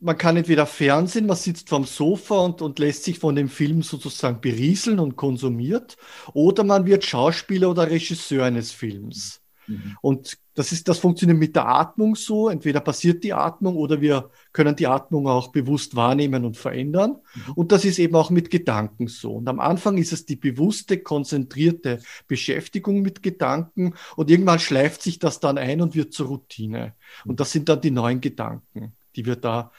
man 0.00 0.18
kann 0.18 0.36
entweder 0.36 0.66
Fernsehen, 0.66 1.26
man 1.26 1.36
sitzt 1.36 1.68
vorm 1.68 1.84
Sofa 1.84 2.38
und, 2.38 2.62
und 2.62 2.78
lässt 2.78 3.04
sich 3.04 3.18
von 3.18 3.34
dem 3.34 3.48
Film 3.48 3.82
sozusagen 3.82 4.40
berieseln 4.40 4.98
und 4.98 5.16
konsumiert, 5.16 5.96
oder 6.32 6.64
man 6.64 6.86
wird 6.86 7.04
Schauspieler 7.04 7.70
oder 7.70 7.90
Regisseur 7.90 8.44
eines 8.44 8.72
Films. 8.72 9.42
Mhm. 9.66 9.96
Und 10.00 10.38
das 10.54 10.72
ist, 10.72 10.86
das 10.88 10.98
funktioniert 10.98 11.38
mit 11.38 11.56
der 11.56 11.66
Atmung 11.66 12.14
so. 12.14 12.48
Entweder 12.48 12.80
passiert 12.80 13.24
die 13.24 13.32
Atmung 13.32 13.76
oder 13.76 14.00
wir 14.00 14.30
können 14.52 14.76
die 14.76 14.86
Atmung 14.86 15.26
auch 15.26 15.48
bewusst 15.48 15.96
wahrnehmen 15.96 16.44
und 16.44 16.56
verändern. 16.56 17.16
Mhm. 17.34 17.52
Und 17.54 17.72
das 17.72 17.84
ist 17.84 17.98
eben 17.98 18.14
auch 18.14 18.30
mit 18.30 18.50
Gedanken 18.50 19.08
so. 19.08 19.32
Und 19.34 19.48
am 19.48 19.60
Anfang 19.60 19.96
ist 19.98 20.12
es 20.12 20.26
die 20.26 20.36
bewusste, 20.36 20.98
konzentrierte 20.98 22.00
Beschäftigung 22.26 23.02
mit 23.02 23.22
Gedanken 23.22 23.94
und 24.16 24.30
irgendwann 24.30 24.58
schleift 24.58 25.02
sich 25.02 25.18
das 25.18 25.40
dann 25.40 25.58
ein 25.58 25.80
und 25.80 25.94
wird 25.94 26.12
zur 26.12 26.26
Routine. 26.26 26.94
Und 27.24 27.40
das 27.40 27.52
sind 27.52 27.68
dann 27.68 27.80
die 27.80 27.90
neuen 27.90 28.20
Gedanken 28.20 28.94
die 29.16 29.26
wir 29.26 29.36
da, 29.36 29.70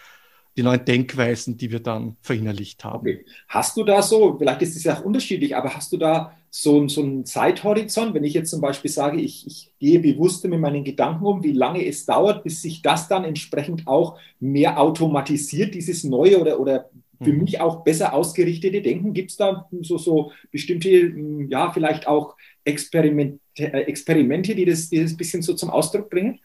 die 0.56 0.64
neuen 0.64 0.86
Denkweisen, 0.86 1.58
die 1.58 1.72
wir 1.72 1.80
dann 1.80 2.18
verinnerlicht 2.22 2.84
haben. 2.84 3.00
Okay. 3.00 3.26
Hast 3.48 3.76
du 3.76 3.84
da 3.84 4.02
so, 4.02 4.38
vielleicht 4.38 4.62
ist 4.62 4.76
es 4.76 4.84
ja 4.84 4.98
auch 4.98 5.04
unterschiedlich, 5.04 5.56
aber 5.56 5.74
hast 5.74 5.92
du 5.92 5.98
da 5.98 6.36
so, 6.50 6.88
so 6.88 7.02
einen 7.02 7.26
Zeithorizont, 7.26 8.14
wenn 8.14 8.24
ich 8.24 8.36
jetzt 8.36 8.52
zum 8.52 8.62
Beispiel 8.62 8.92
sage, 8.92 9.20
ich, 9.20 9.48
ich 9.48 9.72
gehe 9.80 10.00
bewusster 10.00 10.48
mit 10.48 10.60
meinen 10.60 10.84
Gedanken 10.84 11.26
um, 11.26 11.44
wie 11.44 11.54
lange 11.54 11.84
es 11.84 12.06
dauert, 12.06 12.44
bis 12.44 12.62
sich 12.62 12.84
das 12.84 13.08
dann 13.08 13.24
entsprechend 13.24 13.88
auch 13.88 14.20
mehr 14.40 14.80
automatisiert, 14.80 15.74
dieses 15.74 16.04
neue 16.04 16.40
oder, 16.40 16.60
oder 16.60 16.90
für 17.24 17.34
mhm. 17.34 17.40
mich 17.40 17.60
auch 17.60 17.84
besser 17.84 18.14
ausgerichtete 18.14 18.84
Denken? 18.84 19.14
Gibt 19.14 19.32
es 19.32 19.38
da 19.38 19.68
so, 19.82 19.98
so 19.98 20.32
bestimmte, 20.52 21.14
ja, 21.50 21.72
vielleicht 21.72 22.08
auch 22.08 22.36
Experimente, 22.64 23.40
äh, 23.56 23.82
Experimente 23.84 24.54
die, 24.54 24.66
das, 24.66 24.90
die 24.90 25.02
das 25.02 25.12
ein 25.12 25.18
bisschen 25.18 25.42
so 25.42 25.54
zum 25.54 25.70
Ausdruck 25.70 26.10
bringen? 26.10 26.40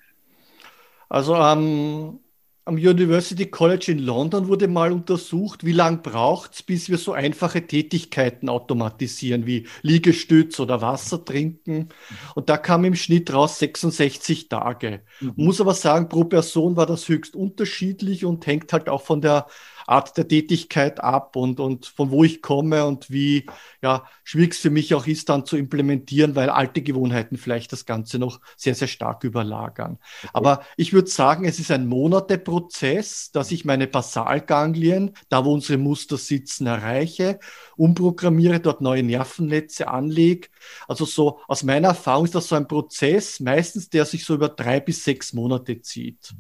Also 1.09 1.35
ähm, 1.37 2.21
am 2.69 2.75
University 2.75 3.47
College 3.47 3.93
in 3.93 3.99
London 3.99 4.47
wurde 4.47 4.69
mal 4.69 4.93
untersucht, 4.93 5.65
wie 5.65 5.73
lange 5.73 5.97
braucht 5.99 6.53
es, 6.53 6.63
bis 6.63 6.91
wir 6.91 6.99
so 6.99 7.15
einfache 7.15 7.67
Tätigkeiten 7.67 8.51
automatisieren, 8.51 9.47
wie 9.47 9.67
Liegestütz 9.81 10.61
oder 10.61 10.83
Wasser 10.83 11.25
trinken. 11.25 11.89
Und 12.35 12.51
da 12.51 12.59
kam 12.59 12.85
im 12.85 12.95
Schnitt 12.95 13.33
raus 13.33 13.59
66 13.59 14.51
Tage. 14.51 15.01
Mhm. 15.21 15.33
Muss 15.37 15.63
aber 15.63 15.73
sagen, 15.73 16.11
pro 16.11 16.25
Person 16.25 16.77
war 16.77 16.85
das 16.85 17.09
höchst 17.09 17.35
unterschiedlich 17.35 18.27
und 18.27 18.47
hängt 18.47 18.71
halt 18.73 18.91
auch 18.91 19.03
von 19.03 19.23
der 19.23 19.47
Art 19.89 20.17
der 20.17 20.29
Tätigkeit 20.29 21.01
ab 21.01 21.37
und, 21.37 21.61
und 21.61 21.87
von 21.87 22.11
wo 22.11 22.25
ich 22.25 22.43
komme 22.43 22.85
und 22.85 23.11
wie 23.11 23.47
ja, 23.83 24.05
schwierig 24.25 24.53
es 24.53 24.59
für 24.59 24.71
mich 24.71 24.95
auch 24.95 25.07
ist, 25.07 25.29
dann 25.29 25.47
zu 25.47 25.57
implementieren, 25.57 26.37
weil 26.37 26.51
alte 26.51 26.83
Gewohnheiten 26.83 27.37
vielleicht 27.37 27.73
das 27.73 27.87
Ganze 27.87 28.19
noch 28.19 28.41
sehr, 28.57 28.75
sehr 28.75 28.89
stark 28.89 29.25
überlagern. 29.25 29.99
Aber 30.33 30.63
ich 30.77 30.93
würde 30.93 31.09
sagen, 31.09 31.45
es 31.45 31.59
ist 31.59 31.71
ein 31.71 31.87
Monateprozess, 31.87 33.31
dass 33.33 33.51
ich 33.51 33.65
meine 33.65 33.87
Basalganglien, 33.87 35.13
da 35.29 35.45
wo 35.45 35.55
unsere 35.55 35.79
Muster 35.79 36.19
sitzen, 36.19 36.67
erreiche, 36.67 37.39
umprogrammiere, 37.77 38.61
dort 38.61 38.81
neue 38.81 39.03
Nervennetze 39.03 39.89
anlege. 39.89 40.49
Also 40.87 41.05
so 41.05 41.41
aus 41.49 41.63
meiner 41.63 41.89
Erfahrung 41.89 42.27
ist 42.27 42.35
das 42.35 42.49
so 42.49 42.57
ein 42.57 42.69
Prozess, 42.69 43.41
meistens 43.41 43.89
der 43.89 44.05
sich 44.05 44.25
so 44.25 44.35
über 44.35 44.49
drei 44.49 44.81
bis 44.81 45.05
sechs 45.05 45.33
Monate 45.33 45.81
zieht. 45.81 46.35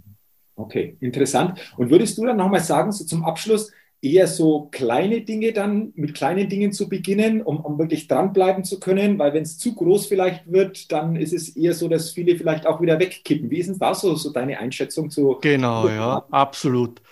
Okay, 0.58 0.96
interessant. 1.00 1.60
Und 1.76 1.90
würdest 1.90 2.18
du 2.18 2.26
dann 2.26 2.36
nochmal 2.36 2.60
sagen, 2.60 2.90
so 2.90 3.04
zum 3.04 3.24
Abschluss, 3.24 3.70
eher 4.00 4.26
so 4.26 4.68
kleine 4.70 5.22
Dinge 5.22 5.52
dann 5.52 5.92
mit 5.94 6.14
kleinen 6.14 6.48
Dingen 6.48 6.72
zu 6.72 6.88
beginnen, 6.88 7.42
um, 7.42 7.60
um 7.60 7.78
wirklich 7.78 8.08
dranbleiben 8.08 8.64
zu 8.64 8.80
können? 8.80 9.18
Weil 9.20 9.34
wenn 9.34 9.44
es 9.44 9.56
zu 9.58 9.74
groß 9.74 10.06
vielleicht 10.06 10.50
wird, 10.50 10.90
dann 10.90 11.14
ist 11.14 11.32
es 11.32 11.56
eher 11.56 11.74
so, 11.74 11.88
dass 11.88 12.10
viele 12.10 12.36
vielleicht 12.36 12.66
auch 12.66 12.80
wieder 12.80 12.98
wegkippen. 12.98 13.50
Wie 13.50 13.58
ist 13.58 13.68
denn 13.68 13.78
da 13.78 13.94
so, 13.94 14.16
so 14.16 14.32
deine 14.32 14.58
Einschätzung 14.58 15.10
zu? 15.10 15.38
Genau, 15.40 15.88
ja, 15.88 16.24
absolut. 16.30 17.02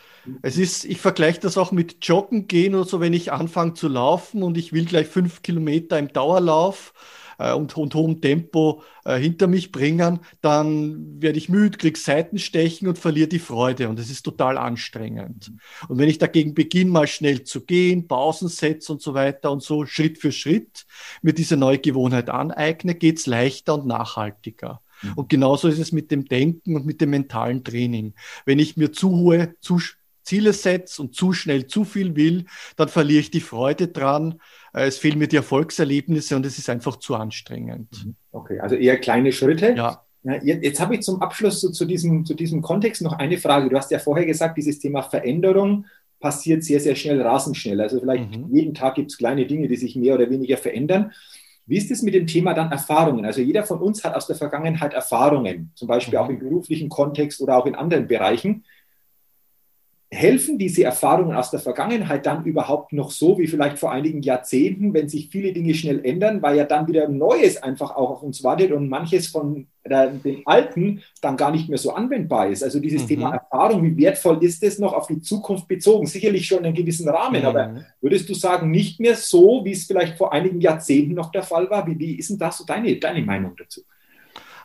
Es 0.42 0.58
ist, 0.58 0.84
ich 0.84 0.98
vergleiche 1.00 1.38
das 1.38 1.56
auch 1.56 1.70
mit 1.70 2.04
Joggen 2.04 2.48
gehen 2.48 2.74
oder 2.74 2.84
so, 2.84 2.98
wenn 3.00 3.12
ich 3.12 3.30
anfange 3.30 3.74
zu 3.74 3.86
laufen 3.86 4.42
und 4.42 4.58
ich 4.58 4.72
will 4.72 4.84
gleich 4.84 5.06
fünf 5.06 5.42
Kilometer 5.42 6.00
im 6.00 6.12
Dauerlauf 6.12 6.92
äh, 7.38 7.52
und, 7.52 7.76
und 7.76 7.94
hohem 7.94 8.20
Tempo 8.20 8.82
äh, 9.04 9.18
hinter 9.18 9.46
mich 9.46 9.72
bringen, 9.72 10.20
dann 10.40 11.20
werde 11.20 11.38
ich 11.38 11.48
müde, 11.48 11.78
kriege 11.78 11.98
Seitenstechen 11.98 12.88
und 12.88 12.98
verliere 12.98 13.28
die 13.28 13.38
Freude 13.38 13.88
und 13.88 13.98
es 13.98 14.10
ist 14.10 14.22
total 14.22 14.58
anstrengend. 14.58 15.52
Und 15.88 15.98
wenn 15.98 16.08
ich 16.08 16.18
dagegen 16.18 16.54
beginne, 16.54 16.90
mal 16.90 17.06
schnell 17.06 17.44
zu 17.44 17.64
gehen, 17.64 18.08
Pausen 18.08 18.48
setze 18.48 18.92
und 18.92 19.02
so 19.02 19.14
weiter 19.14 19.50
und 19.52 19.62
so 19.62 19.86
Schritt 19.86 20.18
für 20.18 20.32
Schritt 20.32 20.86
mir 21.22 21.32
diese 21.32 21.56
neue 21.56 21.78
Gewohnheit 21.78 22.30
aneigne, 22.30 22.94
geht 22.94 23.18
es 23.18 23.26
leichter 23.26 23.74
und 23.74 23.86
nachhaltiger. 23.86 24.80
Und 25.14 25.28
genauso 25.28 25.68
ist 25.68 25.78
es 25.78 25.92
mit 25.92 26.10
dem 26.10 26.24
Denken 26.24 26.74
und 26.74 26.86
mit 26.86 27.00
dem 27.00 27.10
mentalen 27.10 27.64
Training. 27.64 28.14
Wenn 28.44 28.58
ich 28.58 28.76
mir 28.76 28.92
zu 28.92 29.10
hohe, 29.10 29.54
zu 29.60 29.78
Ziele 30.26 30.52
setze 30.52 31.00
und 31.00 31.14
zu 31.14 31.32
schnell 31.32 31.66
zu 31.66 31.84
viel 31.84 32.16
will, 32.16 32.44
dann 32.76 32.88
verliere 32.88 33.20
ich 33.20 33.30
die 33.30 33.40
Freude 33.40 33.88
dran. 33.88 34.40
Äh, 34.74 34.86
es 34.86 34.98
fehlen 34.98 35.18
mir 35.18 35.28
die 35.28 35.36
Erfolgserlebnisse 35.36 36.36
und 36.36 36.44
es 36.44 36.58
ist 36.58 36.68
einfach 36.68 36.96
zu 36.96 37.14
anstrengend. 37.14 38.04
Mhm. 38.04 38.16
Okay, 38.32 38.58
also 38.58 38.74
eher 38.74 38.98
kleine 38.98 39.32
Schritte. 39.32 39.74
Ja. 39.76 40.02
Jetzt, 40.42 40.80
habe 40.80 40.96
ich 40.96 41.02
zum 41.02 41.22
Abschluss 41.22 41.60
zu, 41.60 41.70
zu, 41.70 41.84
diesem, 41.84 42.24
zu 42.24 42.34
diesem 42.34 42.60
Kontext 42.60 43.00
noch 43.00 43.12
eine 43.12 43.38
Frage. 43.38 43.70
Du 43.70 43.76
hast 43.76 43.92
ja 43.92 44.00
vorher 44.00 44.26
gesagt, 44.26 44.58
dieses 44.58 44.80
Thema 44.80 45.02
Veränderung 45.02 45.86
passiert 46.18 46.64
sehr, 46.64 46.80
sehr 46.80 46.96
schnell, 46.96 47.22
rasend 47.22 47.56
schnell. 47.56 47.80
Also 47.80 48.00
vielleicht 48.00 48.36
mhm. 48.36 48.48
jeden 48.52 48.74
Tag 48.74 48.96
gibt 48.96 49.12
es 49.12 49.18
kleine 49.18 49.46
Dinge, 49.46 49.68
die 49.68 49.76
sich 49.76 49.94
mehr 49.94 50.16
oder 50.16 50.28
weniger 50.28 50.56
verändern. 50.56 51.12
Wie 51.66 51.76
ist 51.76 51.92
es 51.92 52.02
mit 52.02 52.14
dem 52.14 52.26
Thema 52.26 52.54
dann 52.54 52.72
Erfahrungen? 52.72 53.24
Also 53.24 53.40
jeder 53.40 53.62
von 53.62 53.78
uns 53.78 54.02
hat 54.02 54.16
aus 54.16 54.26
der 54.26 54.34
Vergangenheit 54.34 54.94
Erfahrungen, 54.94 55.70
zum 55.76 55.86
Beispiel 55.86 56.18
mhm. 56.18 56.24
auch 56.24 56.28
im 56.28 56.40
beruflichen 56.40 56.88
Kontext 56.88 57.40
oder 57.40 57.56
auch 57.56 57.66
in 57.66 57.76
anderen 57.76 58.08
Bereichen 58.08 58.64
helfen 60.16 60.58
diese 60.58 60.82
Erfahrungen 60.82 61.36
aus 61.36 61.50
der 61.50 61.60
Vergangenheit 61.60 62.26
dann 62.26 62.44
überhaupt 62.44 62.92
noch 62.92 63.10
so 63.10 63.38
wie 63.38 63.46
vielleicht 63.46 63.78
vor 63.78 63.92
einigen 63.92 64.22
Jahrzehnten, 64.22 64.94
wenn 64.94 65.08
sich 65.08 65.28
viele 65.28 65.52
Dinge 65.52 65.74
schnell 65.74 66.04
ändern, 66.04 66.42
weil 66.42 66.56
ja 66.56 66.64
dann 66.64 66.88
wieder 66.88 67.08
Neues 67.08 67.62
einfach 67.62 67.94
auch 67.94 68.10
auf 68.10 68.22
uns 68.22 68.42
wartet 68.42 68.72
und 68.72 68.88
manches 68.88 69.28
von 69.28 69.66
den 69.84 70.42
Alten 70.46 71.02
dann 71.20 71.36
gar 71.36 71.52
nicht 71.52 71.68
mehr 71.68 71.78
so 71.78 71.92
anwendbar 71.92 72.48
ist. 72.48 72.64
Also 72.64 72.80
dieses 72.80 73.02
mhm. 73.02 73.08
Thema 73.08 73.34
Erfahrung, 73.34 73.84
wie 73.84 73.96
wertvoll 73.96 74.42
ist 74.42 74.62
es 74.62 74.78
noch 74.78 74.94
auf 74.94 75.06
die 75.06 75.20
Zukunft 75.20 75.68
bezogen? 75.68 76.06
Sicherlich 76.06 76.46
schon 76.46 76.58
in 76.60 76.66
einem 76.66 76.74
gewissen 76.74 77.08
Rahmen, 77.08 77.42
mhm. 77.42 77.46
aber 77.46 77.74
würdest 78.00 78.28
du 78.28 78.34
sagen, 78.34 78.70
nicht 78.70 78.98
mehr 78.98 79.14
so, 79.14 79.64
wie 79.64 79.72
es 79.72 79.84
vielleicht 79.84 80.16
vor 80.16 80.32
einigen 80.32 80.60
Jahrzehnten 80.60 81.14
noch 81.14 81.30
der 81.30 81.42
Fall 81.42 81.70
war? 81.70 81.86
Wie, 81.86 81.98
wie 81.98 82.18
ist 82.18 82.30
denn 82.30 82.38
da 82.38 82.50
so 82.50 82.64
deine, 82.64 82.96
deine 82.96 83.22
Meinung 83.22 83.54
dazu? 83.56 83.82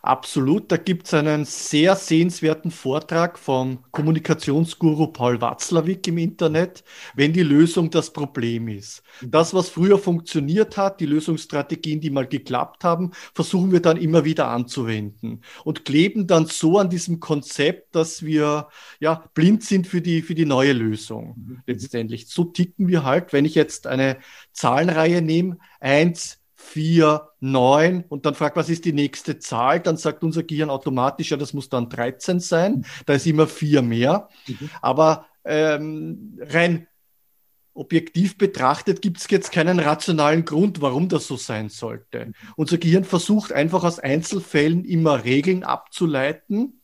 Absolut, 0.03 0.71
da 0.71 0.77
gibt 0.77 1.05
es 1.05 1.13
einen 1.13 1.45
sehr 1.45 1.95
sehenswerten 1.95 2.71
Vortrag 2.71 3.37
vom 3.37 3.83
Kommunikationsguru 3.91 5.07
Paul 5.07 5.41
Watzlawick 5.41 6.07
im 6.07 6.17
Internet, 6.17 6.83
wenn 7.13 7.33
die 7.33 7.43
Lösung 7.43 7.91
das 7.91 8.11
Problem 8.11 8.67
ist. 8.67 9.03
Das, 9.21 9.53
was 9.53 9.69
früher 9.69 9.99
funktioniert 9.99 10.75
hat, 10.75 11.01
die 11.01 11.05
Lösungsstrategien, 11.05 12.01
die 12.01 12.09
mal 12.09 12.25
geklappt 12.27 12.83
haben, 12.83 13.11
versuchen 13.35 13.71
wir 13.71 13.79
dann 13.79 13.97
immer 13.97 14.25
wieder 14.25 14.47
anzuwenden 14.47 15.43
und 15.65 15.85
kleben 15.85 16.25
dann 16.25 16.47
so 16.47 16.79
an 16.79 16.89
diesem 16.89 17.19
Konzept, 17.19 17.93
dass 17.95 18.23
wir 18.23 18.69
ja 18.99 19.29
blind 19.35 19.63
sind 19.63 19.85
für 19.85 20.01
die, 20.01 20.23
für 20.23 20.33
die 20.33 20.45
neue 20.45 20.73
Lösung. 20.73 21.35
Mhm. 21.37 21.61
Letztendlich. 21.67 22.27
So 22.27 22.45
ticken 22.45 22.87
wir 22.87 23.03
halt, 23.03 23.33
wenn 23.33 23.45
ich 23.45 23.53
jetzt 23.53 23.85
eine 23.85 24.17
Zahlenreihe 24.51 25.21
nehme, 25.21 25.59
eins 25.79 26.40
4, 26.61 27.29
9 27.39 28.05
und 28.07 28.25
dann 28.25 28.35
fragt, 28.35 28.55
was 28.55 28.69
ist 28.69 28.85
die 28.85 28.93
nächste 28.93 29.39
Zahl? 29.39 29.79
Dann 29.79 29.97
sagt 29.97 30.23
unser 30.23 30.43
Gehirn 30.43 30.69
automatisch, 30.69 31.31
ja, 31.31 31.37
das 31.37 31.53
muss 31.53 31.69
dann 31.69 31.89
13 31.89 32.39
sein. 32.39 32.85
Da 33.05 33.13
ist 33.13 33.25
immer 33.25 33.47
4 33.47 33.81
mehr. 33.81 34.29
Mhm. 34.47 34.69
Aber 34.81 35.25
ähm, 35.43 36.39
rein 36.39 36.87
objektiv 37.73 38.37
betrachtet 38.37 39.01
gibt 39.01 39.17
es 39.17 39.29
jetzt 39.29 39.51
keinen 39.51 39.79
rationalen 39.79 40.45
Grund, 40.45 40.81
warum 40.81 41.09
das 41.09 41.27
so 41.27 41.35
sein 41.35 41.69
sollte. 41.69 42.27
Mhm. 42.27 42.33
Unser 42.55 42.77
Gehirn 42.77 43.03
versucht 43.03 43.51
einfach 43.51 43.83
aus 43.83 43.99
Einzelfällen 43.99 44.85
immer 44.85 45.23
Regeln 45.23 45.63
abzuleiten 45.63 46.81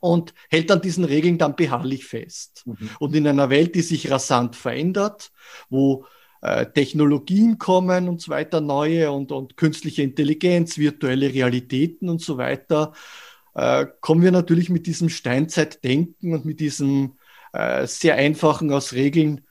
und 0.00 0.34
hält 0.48 0.70
an 0.70 0.80
diesen 0.80 1.04
Regeln 1.04 1.38
dann 1.38 1.56
beharrlich 1.56 2.06
fest. 2.06 2.64
Mhm. 2.66 2.90
Und 2.98 3.14
in 3.14 3.26
einer 3.26 3.50
Welt, 3.50 3.74
die 3.74 3.82
sich 3.82 4.10
rasant 4.10 4.56
verändert, 4.56 5.30
wo 5.68 6.06
äh, 6.40 6.66
Technologien 6.66 7.58
kommen 7.58 8.08
und 8.08 8.20
so 8.20 8.30
weiter, 8.30 8.60
neue 8.60 9.10
und, 9.10 9.32
und 9.32 9.56
künstliche 9.56 10.02
Intelligenz, 10.02 10.78
virtuelle 10.78 11.32
Realitäten 11.32 12.08
und 12.08 12.20
so 12.20 12.38
weiter, 12.38 12.92
äh, 13.54 13.86
kommen 14.00 14.22
wir 14.22 14.32
natürlich 14.32 14.70
mit 14.70 14.86
diesem 14.86 15.08
Steinzeitdenken 15.08 16.34
und 16.34 16.44
mit 16.44 16.60
diesem 16.60 17.14
äh, 17.52 17.86
sehr 17.86 18.16
einfachen 18.16 18.72
aus 18.72 18.92
Regeln 18.92 19.42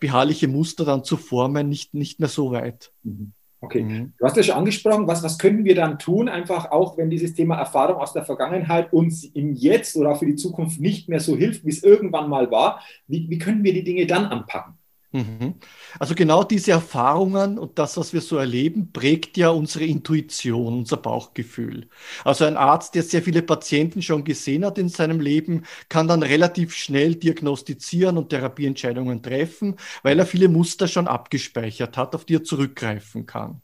beharrliche 0.00 0.48
Muster 0.48 0.84
dann 0.84 1.04
zu 1.04 1.16
formen, 1.16 1.68
nicht, 1.68 1.94
nicht 1.94 2.18
mehr 2.18 2.28
so 2.28 2.50
weit. 2.50 2.90
Mhm. 3.04 3.32
Okay, 3.62 3.84
mhm. 3.84 4.12
du 4.18 4.24
hast 4.26 4.36
ja 4.36 4.42
schon 4.42 4.56
angesprochen, 4.56 5.06
was, 5.06 5.22
was 5.22 5.38
können 5.38 5.64
wir 5.64 5.76
dann 5.76 6.00
tun, 6.00 6.28
einfach 6.28 6.72
auch 6.72 6.98
wenn 6.98 7.10
dieses 7.10 7.34
Thema 7.34 7.54
Erfahrung 7.54 7.98
aus 7.98 8.12
der 8.12 8.24
Vergangenheit 8.24 8.92
uns 8.92 9.22
im 9.22 9.54
Jetzt 9.54 9.96
oder 9.96 10.10
auch 10.10 10.18
für 10.18 10.26
die 10.26 10.34
Zukunft 10.34 10.80
nicht 10.80 11.08
mehr 11.08 11.20
so 11.20 11.36
hilft, 11.36 11.64
wie 11.64 11.70
es 11.70 11.84
irgendwann 11.84 12.28
mal 12.28 12.50
war. 12.50 12.82
Wie, 13.06 13.30
wie 13.30 13.38
können 13.38 13.62
wir 13.62 13.72
die 13.72 13.84
Dinge 13.84 14.04
dann 14.06 14.24
anpacken? 14.24 14.74
Mhm. 15.12 15.56
Also 15.98 16.14
genau 16.14 16.42
diese 16.42 16.70
Erfahrungen 16.70 17.58
und 17.58 17.78
das, 17.78 17.98
was 17.98 18.14
wir 18.14 18.22
so 18.22 18.38
erleben, 18.38 18.92
prägt 18.92 19.36
ja 19.36 19.50
unsere 19.50 19.84
Intuition, 19.84 20.78
unser 20.78 20.96
Bauchgefühl. 20.96 21.88
Also 22.24 22.46
ein 22.46 22.56
Arzt, 22.56 22.94
der 22.94 23.02
sehr 23.02 23.22
viele 23.22 23.42
Patienten 23.42 24.00
schon 24.00 24.24
gesehen 24.24 24.64
hat 24.64 24.78
in 24.78 24.88
seinem 24.88 25.20
Leben, 25.20 25.64
kann 25.90 26.08
dann 26.08 26.22
relativ 26.22 26.74
schnell 26.74 27.14
diagnostizieren 27.14 28.16
und 28.16 28.30
Therapieentscheidungen 28.30 29.22
treffen, 29.22 29.76
weil 30.02 30.18
er 30.18 30.24
viele 30.26 30.48
Muster 30.48 30.88
schon 30.88 31.06
abgespeichert 31.08 31.98
hat, 31.98 32.14
auf 32.14 32.24
die 32.24 32.36
er 32.36 32.44
zurückgreifen 32.44 33.26
kann. 33.26 33.60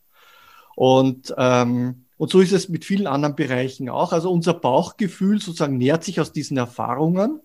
Und 0.77 1.35
ähm, 1.39 2.05
und 2.19 2.31
so 2.31 2.41
ist 2.41 2.53
es 2.53 2.69
mit 2.69 2.85
vielen 2.85 3.07
anderen 3.07 3.37
Bereichen 3.37 3.89
auch. 3.89 4.13
Also 4.13 4.33
unser 4.33 4.53
Bauchgefühl 4.53 5.41
sozusagen 5.41 5.79
nährt 5.79 6.03
sich 6.03 6.21
aus 6.21 6.33
diesen 6.33 6.57
Erfahrungen 6.57 7.41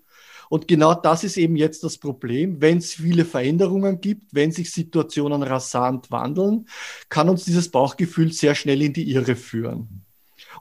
und 0.50 0.68
genau 0.68 0.94
das 0.94 1.24
ist 1.24 1.38
eben 1.38 1.56
jetzt 1.56 1.84
das 1.84 1.98
Problem. 1.98 2.62
Wenn 2.62 2.78
es 2.78 2.94
viele 2.94 3.26
Veränderungen 3.26 4.02
gibt, 4.02 4.34
wenn 4.34 4.52
sich 4.52 4.72
Situationen 4.72 5.44
rasant 5.44 6.12
wandeln, 6.12 6.68
kann 7.10 7.30
uns 7.30 7.46
dieses 7.46 7.70
Bauchgefühl 7.70 8.32
sehr 8.32 8.56
schnell 8.56 8.82
in 8.82 8.94
die 8.94 9.12
Irre 9.12 9.36
führen 9.36 10.04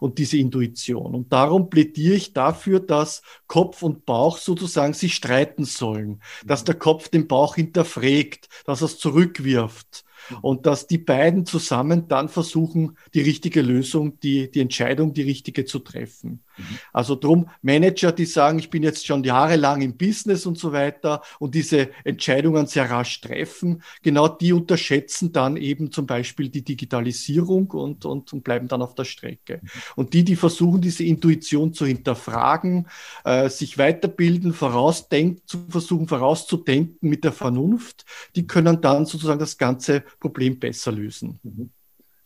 und 0.01 0.19
diese 0.19 0.39
Intuition. 0.39 1.15
Und 1.15 1.33
darum 1.33 1.71
plädiere 1.71 2.15
ich 2.15 2.33
dafür, 2.33 2.81
dass 2.81 3.23
Kopf 3.47 3.83
und 3.83 4.07
Bauch 4.07 4.39
sozusagen 4.39 4.95
sich 4.95 5.15
streiten 5.15 5.65
sollen, 5.65 6.21
dass 6.45 6.65
der 6.65 6.75
Kopf 6.75 7.09
den 7.09 7.29
Bauch 7.29 7.55
hinterfragt, 7.55 8.49
dass 8.65 8.83
er 8.83 8.87
es 8.87 8.99
zurückwirft, 8.99 10.05
und 10.41 10.67
dass 10.67 10.87
die 10.87 10.99
beiden 10.99 11.47
zusammen 11.47 12.09
dann 12.09 12.29
versuchen, 12.29 12.97
die 13.15 13.21
richtige 13.21 13.63
Lösung, 13.63 14.19
die, 14.21 14.51
die 14.51 14.61
Entscheidung, 14.61 15.13
die 15.13 15.23
richtige 15.23 15.65
zu 15.65 15.79
treffen. 15.81 16.43
Mhm. 16.57 16.79
Also 16.93 17.17
drum 17.17 17.49
Manager, 17.63 18.13
die 18.13 18.27
sagen, 18.27 18.59
ich 18.59 18.71
bin 18.71 18.83
jetzt 18.83 19.07
schon 19.07 19.25
jahrelang 19.25 19.81
im 19.83 19.97
Business 19.97 20.47
und 20.47 20.59
so 20.59 20.73
weiter 20.73 21.23
und 21.39 21.55
diese 21.55 21.91
Entscheidungen 22.05 22.67
sehr 22.67 22.91
rasch 22.91 23.21
treffen, 23.21 23.83
genau 24.03 24.29
die 24.29 24.53
unterschätzen 24.53 25.33
dann 25.33 25.57
eben 25.57 25.91
zum 25.91 26.07
Beispiel 26.07 26.49
die 26.49 26.63
Digitalisierung 26.63 27.71
und, 27.71 28.05
und, 28.05 28.33
und 28.33 28.45
bleiben 28.45 28.69
dann 28.69 28.83
auf 28.83 28.95
der 28.95 29.05
Strecke. 29.05 29.61
Mhm. 29.63 29.69
Und 29.97 30.15
die, 30.15 30.25
die 30.25 30.37
versuchen, 30.37 30.81
diese 30.81 31.05
Intuition 31.05 31.73
zu 31.73 31.87
hinterfragen, 31.87 32.87
äh, 33.25 33.49
sich 33.49 33.79
weiterbilden, 33.79 34.53
vorausdenken, 34.53 35.43
zu 35.47 35.65
versuchen 35.69 36.09
vorauszudenken 36.09 37.09
mit 37.09 37.25
der 37.25 37.33
Vernunft, 37.33 38.05
die 38.37 38.47
können 38.47 38.81
dann 38.81 39.07
sozusagen 39.07 39.41
das 39.41 39.59
ganze 39.59 40.05
Problem 40.23 40.59
besser 40.59 40.93
lösen. 40.93 41.39
Mhm. 41.43 41.71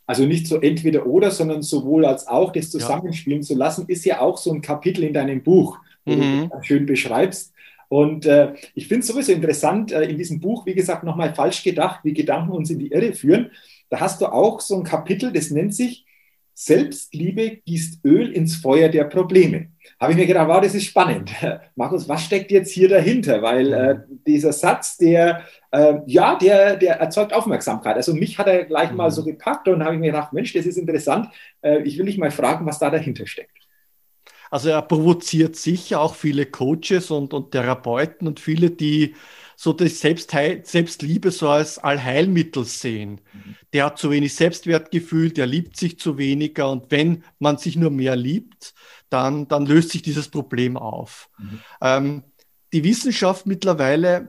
Also 0.06 0.24
nicht 0.24 0.46
so 0.46 0.60
entweder 0.60 1.06
oder, 1.06 1.32
sondern 1.32 1.62
sowohl 1.62 2.04
als 2.04 2.28
auch 2.28 2.52
das 2.52 2.70
zusammenspielen 2.70 3.40
ja. 3.40 3.46
zu 3.46 3.54
lassen, 3.54 3.86
ist 3.88 4.04
ja 4.04 4.20
auch 4.20 4.38
so 4.38 4.52
ein 4.52 4.62
Kapitel 4.62 5.02
in 5.02 5.12
deinem 5.14 5.42
Buch, 5.42 5.78
wo 6.04 6.12
mhm. 6.12 6.50
du 6.50 6.62
schön 6.62 6.86
beschreibst. 6.86 7.52
Und 7.88 8.26
äh, 8.26 8.54
ich 8.74 8.86
finde 8.86 9.00
es 9.00 9.08
sowieso 9.08 9.32
interessant, 9.32 9.92
äh, 9.92 10.04
in 10.04 10.16
diesem 10.16 10.40
Buch, 10.40 10.66
wie 10.66 10.74
gesagt, 10.74 11.02
nochmal 11.02 11.34
falsch 11.34 11.62
gedacht, 11.62 12.00
wie 12.04 12.14
Gedanken 12.14 12.52
uns 12.52 12.70
in 12.70 12.78
die 12.78 12.92
Irre 12.92 13.14
führen. 13.14 13.50
Da 13.88 14.00
hast 14.00 14.20
du 14.20 14.26
auch 14.26 14.60
so 14.60 14.76
ein 14.76 14.84
Kapitel, 14.84 15.32
das 15.32 15.50
nennt 15.50 15.74
sich 15.74 16.04
Selbstliebe 16.58 17.58
gießt 17.66 18.02
Öl 18.02 18.32
ins 18.32 18.56
Feuer 18.56 18.88
der 18.88 19.04
Probleme. 19.04 19.72
Habe 20.00 20.12
ich 20.12 20.18
mir 20.18 20.26
gedacht, 20.26 20.48
wow, 20.48 20.58
das 20.58 20.74
ist 20.74 20.86
spannend. 20.86 21.30
Markus, 21.76 22.08
was 22.08 22.22
steckt 22.24 22.50
jetzt 22.50 22.72
hier 22.72 22.88
dahinter? 22.88 23.42
Weil 23.42 23.72
äh, 23.74 23.98
dieser 24.26 24.54
Satz, 24.54 24.96
der, 24.96 25.42
äh, 25.70 25.96
ja, 26.06 26.34
der, 26.36 26.76
der 26.76 26.98
erzeugt 26.98 27.34
Aufmerksamkeit. 27.34 27.96
Also 27.96 28.14
mich 28.14 28.38
hat 28.38 28.46
er 28.46 28.64
gleich 28.64 28.90
mal 28.92 29.10
so 29.10 29.20
mhm. 29.20 29.26
gepackt 29.26 29.68
und 29.68 29.84
habe 29.84 29.96
ich 29.96 30.00
mir 30.00 30.12
gedacht, 30.12 30.32
Mensch, 30.32 30.54
das 30.54 30.64
ist 30.64 30.78
interessant. 30.78 31.28
Äh, 31.60 31.82
ich 31.82 31.98
will 31.98 32.06
dich 32.06 32.16
mal 32.16 32.30
fragen, 32.30 32.64
was 32.64 32.78
da 32.78 32.88
dahinter 32.88 33.26
steckt. 33.26 33.58
Also 34.50 34.70
er 34.70 34.80
provoziert 34.80 35.56
sicher 35.56 36.00
auch 36.00 36.14
viele 36.14 36.46
Coaches 36.46 37.10
und, 37.10 37.34
und 37.34 37.50
Therapeuten 37.50 38.26
und 38.26 38.40
viele, 38.40 38.70
die 38.70 39.14
so 39.56 39.72
die 39.72 39.88
Selbstheil 39.88 40.64
Selbstliebe 40.64 41.30
so 41.30 41.48
als 41.48 41.78
Allheilmittel 41.78 42.64
sehen. 42.64 43.22
Mhm. 43.32 43.56
Der 43.72 43.86
hat 43.86 43.98
zu 43.98 44.10
wenig 44.10 44.34
Selbstwertgefühl, 44.34 45.32
der 45.32 45.46
liebt 45.46 45.76
sich 45.76 45.98
zu 45.98 46.18
weniger 46.18 46.70
und 46.70 46.90
wenn 46.90 47.24
man 47.38 47.56
sich 47.56 47.76
nur 47.76 47.90
mehr 47.90 48.14
liebt, 48.16 48.74
dann, 49.08 49.48
dann 49.48 49.66
löst 49.66 49.90
sich 49.90 50.02
dieses 50.02 50.28
Problem 50.28 50.76
auf. 50.76 51.30
Mhm. 51.38 51.60
Ähm, 51.80 52.22
die 52.72 52.84
Wissenschaft 52.84 53.46
mittlerweile 53.46 54.28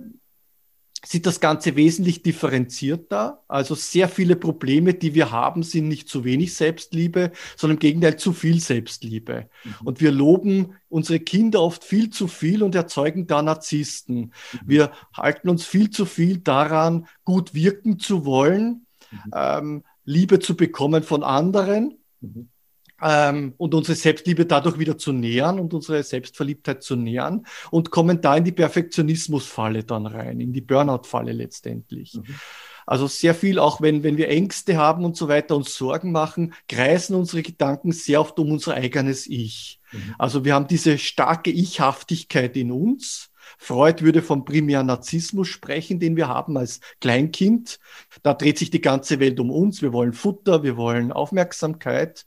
sieht 1.07 1.25
das 1.25 1.39
Ganze 1.39 1.77
wesentlich 1.77 2.21
differenzierter. 2.21 3.41
Also 3.47 3.75
sehr 3.75 4.09
viele 4.09 4.35
Probleme, 4.35 4.93
die 4.93 5.13
wir 5.13 5.31
haben, 5.31 5.63
sind 5.63 5.87
nicht 5.87 6.09
zu 6.09 6.25
wenig 6.25 6.53
Selbstliebe, 6.53 7.31
sondern 7.55 7.77
im 7.77 7.79
Gegenteil 7.79 8.17
zu 8.17 8.33
viel 8.33 8.59
Selbstliebe. 8.59 9.49
Mhm. 9.63 9.87
Und 9.87 10.01
wir 10.01 10.11
loben 10.11 10.73
unsere 10.89 11.21
Kinder 11.21 11.61
oft 11.61 11.85
viel 11.85 12.09
zu 12.09 12.27
viel 12.27 12.61
und 12.61 12.75
erzeugen 12.75 13.25
da 13.25 13.41
Narzissten. 13.41 14.17
Mhm. 14.17 14.59
Wir 14.65 14.91
halten 15.13 15.47
uns 15.47 15.65
viel 15.65 15.89
zu 15.91 16.05
viel 16.05 16.39
daran, 16.39 17.07
gut 17.23 17.53
wirken 17.53 17.99
zu 17.99 18.25
wollen, 18.25 18.85
mhm. 19.09 19.31
ähm, 19.33 19.83
Liebe 20.03 20.39
zu 20.39 20.57
bekommen 20.57 21.03
von 21.03 21.23
anderen. 21.23 21.97
Ähm, 23.01 23.53
und 23.57 23.75
unsere 23.75 23.95
Selbstliebe 23.95 24.45
dadurch 24.45 24.79
wieder 24.79 24.97
zu 24.97 25.13
nähern 25.13 25.59
und 25.59 25.73
unsere 25.73 26.01
Selbstverliebtheit 26.01 26.81
zu 26.81 26.95
nähern 26.95 27.45
und 27.69 27.91
kommen 27.91 28.21
da 28.21 28.35
in 28.35 28.43
die 28.43 28.51
Perfektionismusfalle 28.51 29.83
dann 29.83 30.07
rein, 30.07 30.39
in 30.39 30.51
die 30.51 30.61
Burnout-Falle 30.61 31.31
letztendlich. 31.31 32.15
Mhm. 32.15 32.35
Also 32.87 33.07
sehr 33.07 33.35
viel, 33.35 33.59
auch 33.59 33.81
wenn, 33.81 34.01
wenn 34.03 34.15
wir 34.15 34.29
Ängste 34.29 34.77
haben 34.77 35.03
und 35.03 35.17
so 35.17 35.27
weiter, 35.27 35.57
uns 35.57 35.75
Sorgen 35.75 36.13
machen, 36.13 36.53
kreisen 36.69 37.15
unsere 37.15 37.43
Gedanken 37.43 37.91
sehr 37.91 38.21
oft 38.21 38.39
um 38.39 38.49
unser 38.49 38.75
eigenes 38.75 39.27
Ich. 39.27 39.81
Mhm. 39.91 40.15
Also 40.17 40.45
wir 40.45 40.55
haben 40.55 40.67
diese 40.67 40.97
starke 40.97 41.51
Ich-Haftigkeit 41.51 42.55
in 42.55 42.71
uns. 42.71 43.29
Freud 43.57 44.03
würde 44.03 44.21
vom 44.21 44.45
primären 44.45 44.87
Narzissmus 44.87 45.49
sprechen, 45.49 45.99
den 45.99 46.15
wir 46.15 46.29
haben 46.29 46.57
als 46.57 46.79
Kleinkind. 47.01 47.79
Da 48.23 48.33
dreht 48.33 48.57
sich 48.57 48.71
die 48.71 48.81
ganze 48.81 49.19
Welt 49.19 49.39
um 49.39 49.51
uns. 49.51 49.81
Wir 49.81 49.91
wollen 49.91 50.13
Futter, 50.13 50.63
wir 50.63 50.77
wollen 50.77 51.11
Aufmerksamkeit. 51.11 52.25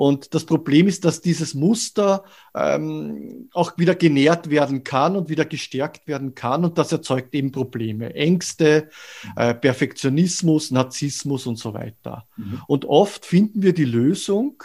Und 0.00 0.32
das 0.32 0.46
Problem 0.46 0.88
ist, 0.88 1.04
dass 1.04 1.20
dieses 1.20 1.52
Muster 1.52 2.24
ähm, 2.54 3.50
auch 3.52 3.76
wieder 3.76 3.94
genährt 3.94 4.48
werden 4.48 4.82
kann 4.82 5.14
und 5.14 5.28
wieder 5.28 5.44
gestärkt 5.44 6.08
werden 6.08 6.34
kann. 6.34 6.64
Und 6.64 6.78
das 6.78 6.90
erzeugt 6.90 7.34
eben 7.34 7.52
Probleme. 7.52 8.14
Ängste, 8.14 8.88
äh, 9.36 9.52
Perfektionismus, 9.52 10.70
Narzissmus 10.70 11.46
und 11.46 11.56
so 11.56 11.74
weiter. 11.74 12.26
Mhm. 12.38 12.62
Und 12.66 12.86
oft 12.86 13.26
finden 13.26 13.62
wir 13.62 13.74
die 13.74 13.84
Lösung, 13.84 14.62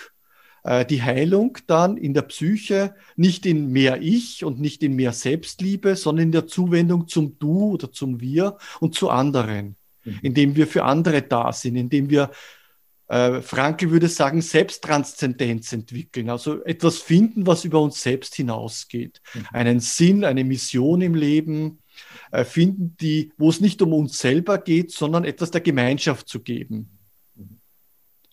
äh, 0.63 0.85
die 0.85 1.03
Heilung 1.03 1.57
dann 1.67 1.97
in 1.97 2.13
der 2.13 2.21
Psyche 2.21 2.95
nicht 3.17 3.45
in 3.45 3.73
mehr 3.73 4.01
Ich 4.01 4.45
und 4.45 4.61
nicht 4.61 4.83
in 4.83 4.95
mehr 4.95 5.11
Selbstliebe, 5.11 5.97
sondern 5.97 6.27
in 6.27 6.31
der 6.31 6.47
Zuwendung 6.47 7.09
zum 7.09 7.37
Du 7.39 7.73
oder 7.73 7.91
zum 7.91 8.21
Wir 8.21 8.57
und 8.79 8.95
zu 8.95 9.09
anderen, 9.09 9.75
mhm. 10.05 10.19
indem 10.21 10.55
wir 10.55 10.65
für 10.65 10.85
andere 10.85 11.23
da 11.23 11.51
sind, 11.51 11.75
indem 11.75 12.09
wir 12.09 12.31
äh, 13.07 13.41
Franke 13.41 13.91
würde 13.91 14.07
sagen, 14.07 14.41
Selbsttranszendenz 14.41 15.71
entwickeln, 15.73 16.29
also 16.29 16.63
etwas 16.63 16.97
finden, 16.97 17.45
was 17.45 17.65
über 17.65 17.81
uns 17.81 18.01
selbst 18.01 18.35
hinausgeht. 18.35 19.21
Mhm. 19.33 19.45
Einen 19.53 19.79
Sinn, 19.79 20.25
eine 20.25 20.43
Mission 20.43 21.01
im 21.01 21.15
Leben 21.15 21.79
äh, 22.31 22.43
finden, 22.43 22.95
die, 22.99 23.31
wo 23.37 23.49
es 23.49 23.61
nicht 23.61 23.81
um 23.81 23.93
uns 23.93 24.17
selber 24.17 24.57
geht, 24.57 24.91
sondern 24.91 25.23
etwas 25.23 25.51
der 25.51 25.61
Gemeinschaft 25.61 26.27
zu 26.27 26.41
geben. 26.41 26.89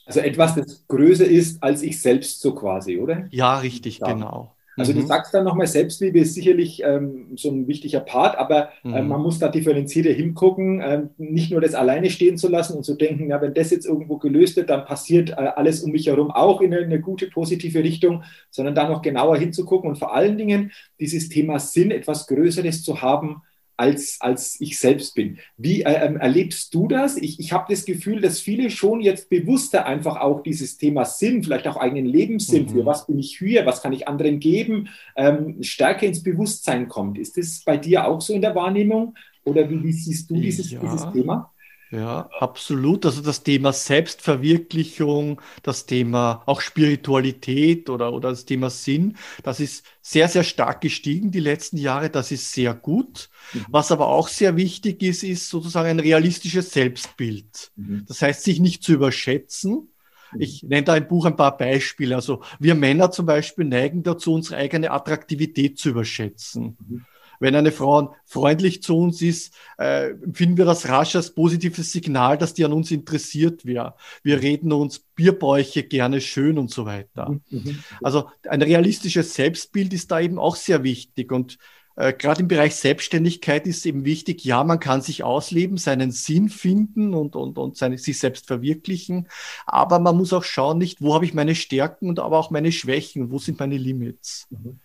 Also 0.04 0.20
etwas, 0.20 0.56
das 0.56 0.85
größer 0.88 1.26
ist 1.26 1.62
als 1.62 1.82
ich 1.82 2.00
selbst 2.00 2.40
so 2.40 2.54
quasi, 2.54 2.98
oder? 2.98 3.28
Ja, 3.30 3.58
richtig, 3.58 3.98
ja. 3.98 4.12
genau. 4.12 4.51
Also 4.76 4.92
mhm. 4.92 5.00
du 5.00 5.06
sagst 5.06 5.35
dann 5.35 5.44
nochmal, 5.44 5.66
Selbstliebe 5.66 6.20
ist 6.20 6.35
sicherlich 6.35 6.82
ähm, 6.85 7.28
so 7.37 7.50
ein 7.50 7.66
wichtiger 7.66 8.00
Part, 8.00 8.38
aber 8.38 8.70
äh, 8.85 9.02
mhm. 9.02 9.08
man 9.08 9.22
muss 9.22 9.38
da 9.38 9.48
differenzierter 9.48 10.11
hingucken, 10.11 10.80
äh, 10.80 11.02
nicht 11.18 11.50
nur 11.50 11.61
das 11.61 11.74
alleine 11.74 12.11
stehen 12.11 12.38
zu 12.38 12.48
lassen 12.48 12.76
und 12.76 12.85
zu 12.85 12.94
denken, 12.94 13.28
ja, 13.28 13.40
wenn 13.40 13.54
das 13.54 13.70
jetzt 13.70 13.87
irgendwo 13.87 14.18
gelöst 14.18 14.56
wird, 14.56 14.70
dann 14.70 14.85
passiert 14.85 15.30
äh, 15.30 15.35
alles 15.35 15.82
um 15.82 15.92
mich 15.92 16.06
herum 16.06 16.30
auch 16.30 16.61
in 16.61 16.72
eine, 16.72 16.85
eine, 16.85 17.00
gute, 17.00 17.26
positive 17.26 17.82
Richtung, 17.82 18.24
sondern 18.50 18.74
da 18.74 18.88
noch 18.88 19.02
genauer 19.02 19.37
hinzugucken 19.37 19.90
und 19.90 19.96
vor 19.96 20.14
allen 20.14 20.38
Dingen 20.38 20.72
dieses 21.00 21.28
Thema 21.28 21.58
Sinn, 21.58 21.90
etwas 21.90 22.26
Größeres 22.26 22.82
zu 22.82 23.02
haben, 23.02 23.42
als, 23.76 24.18
als 24.20 24.61
ich 24.61 24.78
selbst 24.78 25.14
bin. 25.14 25.38
Wie 25.56 25.82
äh, 25.82 26.06
ähm, 26.06 26.16
erlebst 26.16 26.74
du 26.74 26.88
das? 26.88 27.16
Ich, 27.16 27.40
ich 27.40 27.52
habe 27.52 27.72
das 27.72 27.85
Gefühl, 27.85 28.20
dass 28.20 28.40
viele 28.40 28.70
schon 28.70 29.00
jetzt 29.00 29.28
bewusster 29.30 29.87
einfach 29.87 30.16
auch 30.20 30.42
dieses 30.42 30.76
Thema 30.76 31.04
Sinn, 31.04 31.42
vielleicht 31.42 31.66
auch 31.66 31.76
eigenen 31.76 32.06
Lebenssinn, 32.06 32.64
mhm. 32.64 32.68
für 32.68 32.87
was 32.87 33.06
bin 33.06 33.18
ich 33.18 33.38
hier, 33.38 33.66
was 33.66 33.82
kann 33.82 33.92
ich 33.92 34.08
anderen 34.08 34.40
geben, 34.40 34.88
ähm, 35.16 35.62
stärker 35.62 36.06
ins 36.06 36.22
Bewusstsein 36.22 36.88
kommt. 36.88 37.18
Ist 37.18 37.37
das 37.37 37.62
bei 37.64 37.76
dir 37.76 38.06
auch 38.06 38.20
so 38.20 38.35
in 38.35 38.42
der 38.42 38.54
Wahrnehmung? 38.54 39.14
Oder 39.44 39.68
wie, 39.68 39.82
wie 39.82 39.92
siehst 39.92 40.30
du 40.30 40.35
dieses, 40.35 40.70
ja. 40.70 40.80
dieses 40.80 41.11
Thema? 41.12 41.51
Ja, 41.92 42.31
absolut. 42.40 43.05
Also 43.05 43.20
das 43.20 43.42
Thema 43.42 43.74
Selbstverwirklichung, 43.74 45.42
das 45.62 45.85
Thema 45.85 46.42
auch 46.46 46.62
Spiritualität 46.62 47.90
oder, 47.90 48.14
oder 48.14 48.31
das 48.31 48.46
Thema 48.46 48.70
Sinn, 48.70 49.18
das 49.42 49.61
ist 49.61 49.85
sehr, 50.00 50.26
sehr 50.28 50.42
stark 50.42 50.81
gestiegen 50.81 51.31
die 51.31 51.40
letzten 51.40 51.76
Jahre. 51.76 52.09
Das 52.09 52.33
ist 52.33 52.50
sehr 52.50 52.72
gut. 52.72 53.28
Mhm. 53.52 53.66
Was 53.68 53.92
aber 53.92 54.09
auch 54.09 54.28
sehr 54.28 54.57
wichtig 54.57 55.02
ist, 55.02 55.22
ist 55.22 55.50
sozusagen 55.50 55.90
ein 55.90 56.00
realistisches 56.00 56.72
Selbstbild. 56.72 57.72
Mhm. 57.76 58.07
Das 58.09 58.22
heißt, 58.22 58.42
sich 58.42 58.59
nicht 58.59 58.83
zu 58.83 58.94
überschätzen. 58.94 59.92
Mhm. 60.33 60.40
Ich 60.40 60.62
nenne 60.62 60.85
da 60.85 60.96
im 60.96 61.07
Buch 61.07 61.26
ein 61.26 61.37
paar 61.37 61.59
Beispiele. 61.59 62.14
Also 62.14 62.42
wir 62.59 62.74
Männer 62.74 63.11
zum 63.11 63.26
Beispiel 63.26 63.66
neigen 63.66 64.02
dazu, 64.02 64.33
unsere 64.33 64.57
eigene 64.57 64.92
Attraktivität 64.92 65.78
zu 65.78 65.90
überschätzen. 65.90 66.78
Mhm. 66.88 67.05
Wenn 67.42 67.57
eine 67.57 67.72
Frau 67.72 68.14
freundlich 68.24 68.85
zu 68.85 68.96
uns 68.96 69.20
ist, 69.20 69.52
äh, 69.76 70.11
empfinden 70.11 70.59
wir 70.59 70.64
das 70.64 70.88
rasch 70.88 71.16
als 71.16 71.35
positives 71.35 71.90
Signal, 71.90 72.38
dass 72.38 72.55
die 72.55 72.64
an 72.64 72.72
uns 72.72 72.92
interessiert 72.92 73.66
wäre. 73.66 73.96
Wir 74.22 74.40
reden 74.40 74.70
uns 74.70 75.00
Bierbäuche 75.00 75.83
gerne 75.83 76.20
schön 76.20 76.57
und 76.57 76.70
so 76.70 76.87
weiter. 76.87 77.31
Mhm, 77.31 77.42
mhm. 77.50 77.78
Also 78.00 78.31
ein 78.48 78.62
realistisches 78.62 79.35
Selbstbild 79.35 79.92
ist 79.92 80.12
da 80.12 80.20
eben 80.20 80.38
auch 80.38 80.55
sehr 80.55 80.85
wichtig 80.85 81.33
und 81.33 81.59
äh, 81.96 82.12
Gerade 82.12 82.42
im 82.42 82.48
Bereich 82.48 82.76
Selbstständigkeit 82.76 83.66
ist 83.66 83.85
eben 83.85 84.05
wichtig, 84.05 84.44
ja, 84.44 84.62
man 84.62 84.78
kann 84.81 85.02
sich 85.02 85.24
ausleben, 85.24 85.76
seinen 85.76 86.12
Sinn 86.12 86.48
finden 86.48 87.12
und, 87.12 87.35
und, 87.35 87.59
und 87.59 87.76
seine, 87.76 87.98
sich 87.98 88.18
selbst 88.18 88.46
verwirklichen, 88.46 89.28
aber 89.66 89.98
man 89.98 90.16
muss 90.16 90.33
auch 90.33 90.44
schauen, 90.44 90.78
nicht, 90.78 91.02
wo 91.02 91.12
habe 91.12 91.26
ich 91.26 91.35
meine 91.35 91.55
Stärken 91.57 92.09
und 92.09 92.18
aber 92.18 92.38
auch 92.38 92.50
meine 92.50 92.72
Schwächen, 92.72 93.31
wo 93.33 93.38
sind 93.38 93.59
meine 93.59 93.76
Limits. 93.76 94.46
Mhm 94.48 94.78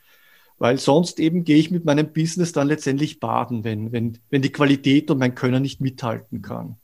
weil 0.59 0.77
sonst 0.77 1.19
eben 1.19 1.43
gehe 1.43 1.57
ich 1.57 1.71
mit 1.71 1.85
meinem 1.85 2.11
Business 2.11 2.51
dann 2.51 2.67
letztendlich 2.67 3.19
baden, 3.19 3.63
wenn, 3.63 3.91
wenn, 3.91 4.17
wenn 4.29 4.41
die 4.41 4.51
Qualität 4.51 5.11
und 5.11 5.19
mein 5.19 5.35
Können 5.35 5.61
nicht 5.61 5.81
mithalten 5.81 6.41
kann. 6.41 6.77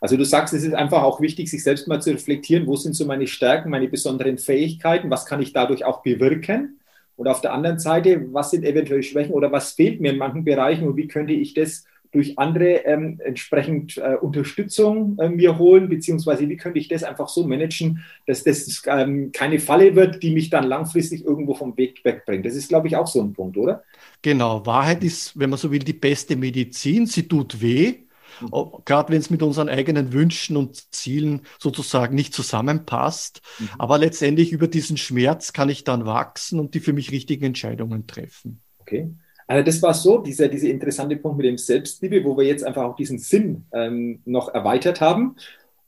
Also 0.00 0.16
du 0.16 0.24
sagst, 0.24 0.52
es 0.52 0.64
ist 0.64 0.74
einfach 0.74 1.04
auch 1.04 1.20
wichtig, 1.20 1.48
sich 1.48 1.62
selbst 1.62 1.86
mal 1.86 2.02
zu 2.02 2.10
reflektieren, 2.10 2.66
wo 2.66 2.74
sind 2.74 2.94
so 2.94 3.06
meine 3.06 3.28
Stärken, 3.28 3.70
meine 3.70 3.86
besonderen 3.86 4.36
Fähigkeiten, 4.36 5.10
was 5.10 5.26
kann 5.26 5.40
ich 5.40 5.52
dadurch 5.52 5.84
auch 5.84 6.02
bewirken? 6.02 6.80
Und 7.14 7.28
auf 7.28 7.40
der 7.40 7.52
anderen 7.52 7.78
Seite, 7.78 8.26
was 8.32 8.50
sind 8.50 8.64
eventuell 8.64 9.04
Schwächen 9.04 9.32
oder 9.32 9.52
was 9.52 9.72
fehlt 9.72 10.00
mir 10.00 10.10
in 10.10 10.18
manchen 10.18 10.44
Bereichen 10.44 10.88
und 10.88 10.96
wie 10.96 11.06
könnte 11.06 11.34
ich 11.34 11.54
das 11.54 11.84
durch 12.12 12.38
andere 12.38 12.84
ähm, 12.84 13.18
entsprechend 13.24 13.96
äh, 13.96 14.16
Unterstützung 14.20 15.18
äh, 15.18 15.30
mir 15.30 15.58
holen, 15.58 15.88
beziehungsweise 15.88 16.48
wie 16.48 16.56
könnte 16.58 16.78
ich 16.78 16.88
das 16.88 17.02
einfach 17.02 17.28
so 17.28 17.46
managen, 17.46 18.04
dass 18.26 18.44
das 18.44 18.82
ähm, 18.86 19.32
keine 19.32 19.58
Falle 19.58 19.96
wird, 19.96 20.22
die 20.22 20.30
mich 20.30 20.50
dann 20.50 20.64
langfristig 20.64 21.24
irgendwo 21.24 21.54
vom 21.54 21.76
Weg 21.76 22.04
wegbringt. 22.04 22.44
Das 22.44 22.54
ist, 22.54 22.68
glaube 22.68 22.86
ich, 22.86 22.96
auch 22.96 23.06
so 23.06 23.22
ein 23.22 23.32
Punkt, 23.32 23.56
oder? 23.56 23.82
Genau, 24.20 24.64
Wahrheit 24.66 25.02
ist, 25.02 25.38
wenn 25.38 25.50
man 25.50 25.58
so 25.58 25.70
will, 25.70 25.80
die 25.80 25.94
beste 25.94 26.36
Medizin. 26.36 27.06
Sie 27.06 27.26
tut 27.26 27.62
weh, 27.62 27.94
mhm. 28.42 28.50
gerade 28.84 29.10
wenn 29.10 29.20
es 29.20 29.30
mit 29.30 29.42
unseren 29.42 29.70
eigenen 29.70 30.12
Wünschen 30.12 30.58
und 30.58 30.92
Zielen 30.94 31.40
sozusagen 31.58 32.14
nicht 32.14 32.34
zusammenpasst. 32.34 33.40
Mhm. 33.58 33.68
Aber 33.78 33.96
letztendlich 33.96 34.52
über 34.52 34.68
diesen 34.68 34.98
Schmerz 34.98 35.54
kann 35.54 35.70
ich 35.70 35.82
dann 35.82 36.04
wachsen 36.04 36.60
und 36.60 36.74
die 36.74 36.80
für 36.80 36.92
mich 36.92 37.10
richtigen 37.10 37.46
Entscheidungen 37.46 38.06
treffen. 38.06 38.60
Okay. 38.80 39.14
Also 39.52 39.66
das 39.66 39.82
war 39.82 39.92
so, 39.92 40.16
dieser, 40.16 40.48
dieser 40.48 40.70
interessante 40.70 41.14
Punkt 41.16 41.36
mit 41.36 41.44
dem 41.44 41.58
Selbstliebe, 41.58 42.24
wo 42.24 42.38
wir 42.38 42.46
jetzt 42.46 42.64
einfach 42.64 42.84
auch 42.84 42.96
diesen 42.96 43.18
Sinn 43.18 43.66
ähm, 43.74 44.20
noch 44.24 44.48
erweitert 44.54 45.02
haben. 45.02 45.36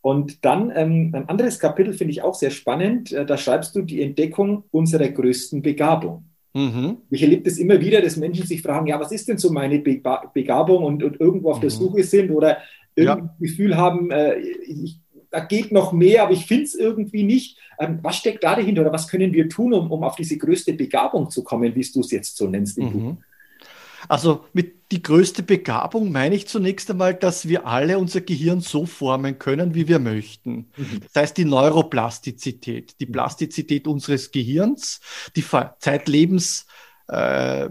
Und 0.02 0.44
dann 0.44 0.70
ähm, 0.74 1.12
ein 1.14 1.30
anderes 1.30 1.58
Kapitel 1.58 1.94
finde 1.94 2.12
ich 2.12 2.20
auch 2.20 2.34
sehr 2.34 2.50
spannend. 2.50 3.12
Äh, 3.12 3.24
da 3.24 3.38
schreibst 3.38 3.74
du 3.74 3.80
die 3.80 4.02
Entdeckung 4.02 4.64
unserer 4.70 5.08
größten 5.08 5.62
Begabung. 5.62 6.24
Mhm. 6.52 6.98
Ich 7.08 7.22
erlebe 7.22 7.44
das 7.44 7.56
immer 7.56 7.80
wieder, 7.80 8.02
dass 8.02 8.18
Menschen 8.18 8.46
sich 8.46 8.60
fragen, 8.60 8.86
ja, 8.86 9.00
was 9.00 9.12
ist 9.12 9.28
denn 9.28 9.38
so 9.38 9.50
meine 9.50 9.78
Be 9.78 9.98
Begabung 10.34 10.84
und, 10.84 11.02
und, 11.02 11.18
irgendwo 11.18 11.50
auf 11.50 11.56
mhm. 11.56 11.62
der 11.62 11.70
Suche 11.70 12.04
sind 12.04 12.32
oder 12.32 12.58
irgendwie 12.94 13.22
ja. 13.22 13.36
Gefühl 13.40 13.78
haben, 13.78 14.10
äh, 14.10 14.40
ich, 14.40 15.00
da 15.30 15.40
geht 15.40 15.72
noch 15.72 15.94
mehr, 15.94 16.24
aber 16.24 16.32
ich 16.32 16.44
finde 16.44 16.64
es 16.64 16.74
irgendwie 16.74 17.22
nicht. 17.22 17.56
Ähm, 17.80 18.00
was 18.02 18.16
steckt 18.16 18.44
da 18.44 18.56
dahinter 18.56 18.82
oder 18.82 18.92
was 18.92 19.08
können 19.08 19.32
wir 19.32 19.48
tun, 19.48 19.72
um, 19.72 19.90
um 19.90 20.04
auf 20.04 20.16
diese 20.16 20.36
größte 20.36 20.74
Begabung 20.74 21.30
zu 21.30 21.42
kommen, 21.42 21.74
wie 21.74 21.90
du 21.90 22.00
es 22.00 22.10
jetzt 22.10 22.36
so 22.36 22.46
nennst? 22.46 22.76
Mhm. 22.76 23.16
Also 24.08 24.44
mit 24.52 24.92
die 24.92 25.02
größte 25.02 25.42
Begabung 25.42 26.12
meine 26.12 26.34
ich 26.34 26.46
zunächst 26.46 26.90
einmal, 26.90 27.14
dass 27.14 27.48
wir 27.48 27.66
alle 27.66 27.98
unser 27.98 28.20
Gehirn 28.20 28.60
so 28.60 28.86
formen 28.86 29.38
können, 29.38 29.74
wie 29.74 29.88
wir 29.88 29.98
möchten. 29.98 30.70
Mhm. 30.76 31.00
Das 31.12 31.22
heißt, 31.22 31.36
die 31.36 31.44
Neuroplastizität, 31.44 33.00
die 33.00 33.06
Plastizität 33.06 33.86
unseres 33.86 34.30
Gehirns, 34.30 35.00
die 35.34 35.44
zeitlebens 35.78 36.66
äh, 37.08 37.68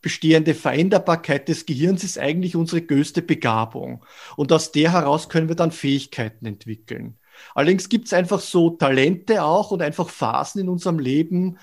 bestehende 0.00 0.54
Veränderbarkeit 0.54 1.48
des 1.48 1.64
Gehirns 1.64 2.04
ist 2.04 2.18
eigentlich 2.18 2.56
unsere 2.56 2.82
größte 2.82 3.22
Begabung. 3.22 4.04
Und 4.36 4.52
aus 4.52 4.72
der 4.72 4.92
heraus 4.92 5.28
können 5.28 5.48
wir 5.48 5.56
dann 5.56 5.70
Fähigkeiten 5.70 6.46
entwickeln. 6.46 7.18
Allerdings 7.54 7.88
gibt 7.88 8.06
es 8.06 8.12
einfach 8.12 8.40
so 8.40 8.70
Talente 8.70 9.42
auch 9.42 9.70
und 9.70 9.82
einfach 9.82 10.08
Phasen 10.08 10.60
in 10.60 10.68
unserem 10.68 10.98
Leben, 10.98 11.58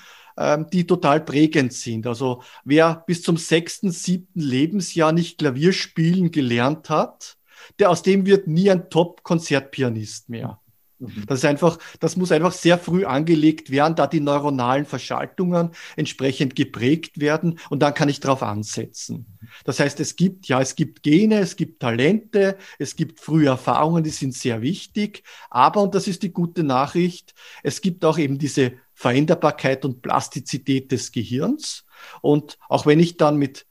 die 0.72 0.88
total 0.88 1.22
prägend 1.22 1.74
sind. 1.74 2.08
Also 2.08 2.41
wer 2.63 3.04
bis 3.06 3.22
zum 3.22 3.38
sechsten, 3.38 3.91
siebten 3.91 4.39
Lebensjahr 4.39 5.12
nicht 5.12 5.39
Klavier 5.39 5.74
spielen 5.74 6.32
gelernt 6.32 6.89
hat, 6.89 7.38
der 7.80 7.89
aus 7.89 8.02
dem 8.02 8.26
wird 8.26 8.48
nie 8.48 8.72
ein 8.72 8.89
Top-Konzertpianist 8.89 10.30
mehr. 10.30 10.61
Mhm. 11.02 11.26
Das 11.26 11.40
ist 11.40 11.46
einfach, 11.46 11.80
das 12.00 12.16
muss 12.16 12.32
einfach 12.32 12.52
sehr 12.52 12.78
früh 12.78 13.06
angelegt 13.06 13.72
werden, 13.72 13.96
da 13.96 14.08
die 14.08 14.20
neuronalen 14.20 14.86
Verschaltungen 14.86 15.72
entsprechend 15.96 16.56
geprägt 16.56 17.20
werden 17.20 17.60
und 17.70 17.82
dann 17.82 17.94
kann 17.94 18.08
ich 18.08 18.20
darauf 18.20 18.44
ansetzen. 18.44 19.26
Das 19.66 19.80
heißt, 19.80 20.00
es 20.00 20.16
gibt, 20.16 20.48
ja, 20.48 20.62
es 20.62 20.76
gibt 20.76 21.04
Gene, 21.04 21.40
es 21.40 21.56
gibt 21.56 21.82
Talente, 21.82 22.58
es 22.78 22.96
gibt 22.96 23.20
frühe 23.20 23.48
Erfahrungen, 23.48 24.04
die 24.04 24.12
sind 24.12 24.36
sehr 24.36 24.62
wichtig, 24.62 25.24
aber, 25.50 25.82
und 25.82 25.96
das 25.96 26.08
ist 26.08 26.24
die 26.24 26.32
gute 26.32 26.64
Nachricht, 26.64 27.34
es 27.64 27.82
gibt 27.82 28.06
auch 28.06 28.18
eben 28.18 28.38
diese 28.38 28.74
Veränderbarkeit 28.94 29.84
und 29.84 30.04
Plastizität 30.04 30.92
des 30.92 31.12
Gehirns. 31.12 31.86
Und 32.22 32.60
auch 32.70 32.86
wenn 32.86 33.00
ich 33.00 33.18
dann 33.18 33.38
mit 33.38 33.66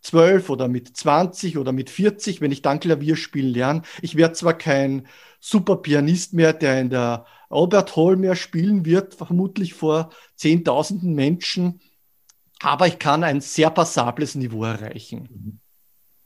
12 0.00 0.50
oder 0.50 0.66
mit 0.68 0.96
20 0.96 1.56
oder 1.56 1.72
mit 1.72 1.88
40, 1.88 2.40
wenn 2.40 2.50
ich 2.50 2.62
dann 2.62 2.80
Klavier 2.80 3.16
spielen 3.16 3.52
lerne, 3.52 3.82
ich 4.00 4.16
werde 4.16 4.34
zwar 4.34 4.54
kein 4.54 5.06
super 5.42 5.76
Pianist 5.76 6.34
mehr, 6.34 6.52
der 6.52 6.80
in 6.80 6.88
der 6.88 7.26
Albert 7.50 7.96
Hall 7.96 8.16
mehr 8.16 8.36
spielen 8.36 8.84
wird, 8.86 9.14
vermutlich 9.14 9.74
vor 9.74 10.10
Zehntausenden 10.36 11.14
Menschen, 11.14 11.80
aber 12.60 12.86
ich 12.86 12.98
kann 12.98 13.24
ein 13.24 13.40
sehr 13.40 13.70
passables 13.70 14.36
Niveau 14.36 14.64
erreichen. 14.64 15.28
Mhm. 15.30 15.58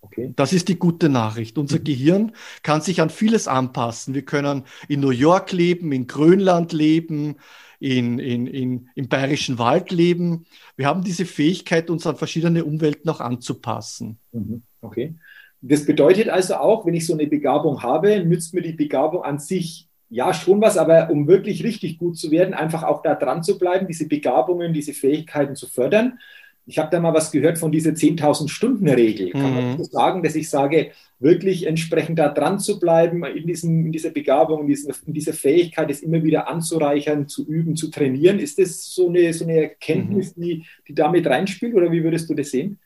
Okay. 0.03 0.33
Das 0.37 0.53
ist 0.53 0.69
die 0.69 0.79
gute 0.79 1.09
Nachricht. 1.09 1.59
Unser 1.59 1.79
mhm. 1.79 1.85
Gehirn 1.85 2.33
kann 2.63 2.83
sich 2.83 3.01
an 3.01 3.11
vieles 3.11 3.49
anpassen. 3.49 4.15
Wir 4.15 4.25
können 4.25 4.65
in 4.87 5.01
New 5.01 5.11
York 5.11 5.51
leben, 5.51 5.91
in 5.93 6.07
Grönland 6.07 6.73
leben, 6.73 7.37
in, 7.81 8.19
in, 8.19 8.47
in, 8.47 8.89
im 8.95 9.09
bayerischen 9.09 9.59
Wald 9.59 9.91
leben. 9.91 10.47
Wir 10.77 10.87
haben 10.87 11.03
diese 11.03 11.25
Fähigkeit, 11.25 11.91
uns 11.91 12.07
an 12.07 12.17
verschiedene 12.17 12.65
Umwelten 12.65 13.09
auch 13.09 13.21
anzupassen. 13.21 14.19
Mhm. 14.33 14.63
Okay. 14.83 15.17
Das 15.63 15.87
bedeutet 15.87 16.29
also 16.29 16.57
auch, 16.57 16.87
wenn 16.87 16.95
ich 16.95 17.07
so 17.07 17.15
eine 17.15 17.27
Begabung 17.27 17.83
habe, 17.83 18.25
nützt 18.25 18.55
mir 18.55 18.63
die 18.63 18.73
Begabung 18.73 19.23
an 19.23 19.39
sich 19.39 19.89
ja 20.09 20.33
schon 20.33 20.61
was, 20.61 20.79
aber 20.79 21.11
um 21.11 21.27
wirklich 21.27 21.65
richtig 21.65 21.99
gut 21.99 22.17
zu 22.17 22.31
werden, 22.31 22.55
einfach 22.55 22.85
auch 22.85 23.03
da 23.03 23.15
dran 23.15 23.43
zu 23.43 23.59
bleiben, 23.59 23.87
diese 23.87 24.07
Begabungen, 24.07 24.73
diese 24.73 24.93
Fähigkeiten 24.93 25.57
zu 25.57 25.67
fördern 25.67 26.19
ich 26.67 26.79
habe 26.79 26.91
da 26.91 27.01
mal 27.01 27.15
was 27.15 27.31
gehört 27.31 27.59
von 27.59 27.71
dieser 27.71 27.93
10.000 27.93 28.49
Stunden 28.49 28.89
Regel. 28.89 29.31
Kann 29.31 29.51
mhm. 29.51 29.55
man 29.55 29.79
so 29.79 29.85
sagen, 29.85 30.23
dass 30.23 30.35
ich 30.35 30.51
sage, 30.51 30.91
wirklich 31.21 31.67
entsprechend 31.67 32.19
da 32.19 32.29
dran 32.29 32.59
zu 32.59 32.81
bleiben, 32.81 33.25
in, 33.25 33.47
diesem, 33.47 33.87
in 33.87 33.93
dieser 33.93 34.11
Begabung, 34.11 34.63
in, 34.63 34.67
diesen, 34.67 34.93
in 35.07 35.15
dieser 35.15 35.33
Fähigkeit, 35.33 35.91
es 35.91 36.03
immer 36.03 36.23
wieder 36.25 36.49
anzureichern, 36.49 37.29
zu 37.29 37.47
üben, 37.47 37.77
zu 37.77 37.89
trainieren. 37.91 38.41
Ist 38.41 38.59
das 38.59 38.93
so 38.93 39.09
eine, 39.09 39.33
so 39.33 39.45
eine 39.45 39.63
Erkenntnis, 39.63 40.37
mhm. 40.37 40.43
die, 40.43 40.67
die 40.89 40.95
damit 40.95 41.27
reinspielt 41.27 41.75
oder 41.75 41.93
wie 41.93 42.03
würdest 42.03 42.29
du 42.29 42.35
das 42.35 42.51
sehen? 42.51 42.81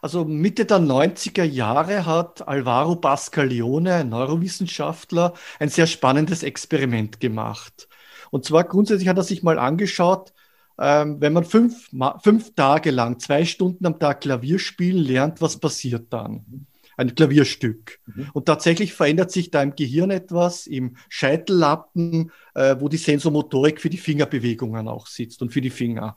Also 0.00 0.24
Mitte 0.24 0.64
der 0.64 0.78
90er 0.78 1.44
Jahre 1.44 2.06
hat 2.06 2.46
Alvaro 2.46 2.96
Pascalione, 2.96 3.94
ein 3.94 4.08
Neurowissenschaftler, 4.10 5.34
ein 5.58 5.68
sehr 5.68 5.86
spannendes 5.86 6.42
Experiment 6.42 7.20
gemacht. 7.20 7.88
Und 8.30 8.44
zwar 8.44 8.64
grundsätzlich 8.64 9.08
hat 9.08 9.16
er 9.16 9.24
sich 9.24 9.42
mal 9.42 9.58
angeschaut, 9.58 10.32
ähm, 10.78 11.20
wenn 11.20 11.32
man 11.32 11.44
fünf, 11.44 11.90
fünf 12.22 12.54
Tage 12.54 12.90
lang, 12.90 13.18
zwei 13.18 13.44
Stunden 13.44 13.84
am 13.86 13.98
Tag 13.98 14.20
Klavier 14.20 14.58
spielen 14.58 15.04
lernt, 15.04 15.40
was 15.40 15.58
passiert 15.58 16.12
dann? 16.12 16.66
Ein 16.96 17.14
Klavierstück. 17.14 18.00
Mhm. 18.06 18.30
Und 18.32 18.46
tatsächlich 18.46 18.92
verändert 18.92 19.30
sich 19.32 19.50
da 19.50 19.62
im 19.62 19.74
Gehirn 19.74 20.10
etwas, 20.10 20.66
im 20.66 20.96
Scheitellappen, 21.08 22.30
äh, 22.54 22.76
wo 22.78 22.88
die 22.88 22.96
Sensomotorik 22.96 23.80
für 23.80 23.90
die 23.90 23.98
Fingerbewegungen 23.98 24.88
auch 24.88 25.06
sitzt 25.06 25.42
und 25.42 25.52
für 25.52 25.60
die 25.60 25.70
Finger. 25.70 26.16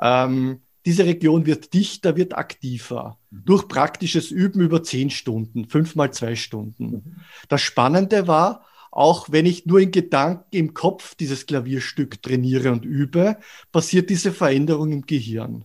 Ähm, 0.00 0.62
diese 0.86 1.04
Region 1.04 1.46
wird 1.46 1.74
dichter, 1.74 2.16
wird 2.16 2.36
aktiver. 2.36 3.18
Mhm. 3.30 3.44
Durch 3.44 3.68
praktisches 3.68 4.30
Üben 4.30 4.60
über 4.60 4.82
zehn 4.82 5.10
Stunden, 5.10 5.68
fünf 5.68 5.94
mal 5.94 6.12
zwei 6.12 6.36
Stunden. 6.36 6.84
Mhm. 6.84 7.02
Das 7.48 7.60
Spannende 7.60 8.26
war, 8.26 8.64
auch 8.90 9.28
wenn 9.30 9.46
ich 9.46 9.66
nur 9.66 9.80
in 9.80 9.90
Gedanken 9.90 10.56
im 10.56 10.74
Kopf 10.74 11.14
dieses 11.14 11.46
Klavierstück 11.46 12.22
trainiere 12.22 12.72
und 12.72 12.84
übe, 12.84 13.36
passiert 13.72 14.10
diese 14.10 14.32
Veränderung 14.32 14.90
im 14.92 15.02
Gehirn. 15.02 15.64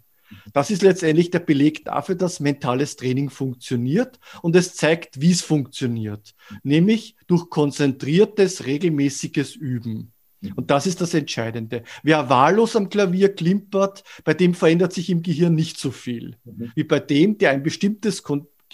Das 0.54 0.71
ist 0.71 0.82
letztendlich 0.82 1.30
der 1.32 1.39
Beleg 1.39 1.86
dafür, 1.86 2.15
dass 2.15 2.39
mentales 2.39 2.95
Training 2.95 3.30
funktioniert 3.30 4.19
und 4.41 4.56
es 4.56 4.75
zeigt, 4.75 5.21
wie 5.21 5.32
es 5.32 5.41
funktioniert, 5.41 6.36
nämlich 6.63 7.15
durch 7.28 7.49
konzentriertes, 7.49 8.65
regelmäßiges 8.65 9.56
Üben. 9.56 10.12
Und 10.55 10.71
das 10.71 10.88
ist 10.88 11.01
das 11.01 11.13
Entscheidende. 11.13 11.84
Wer 12.03 12.29
wahllos 12.29 12.75
am 12.75 12.89
Klavier 12.89 13.34
klimpert, 13.34 14.03
bei 14.23 14.34
dem 14.34 14.53
verändert 14.53 14.93
sich 14.93 15.10
im 15.10 15.21
Gehirn 15.21 15.55
nicht 15.55 15.77
so 15.79 15.91
viel, 15.91 16.38
mhm. 16.45 16.71
wie 16.75 16.84
bei 16.84 16.99
dem, 16.99 17.38
der 17.38 17.51
ein 17.51 17.63
bestimmtes 17.63 18.23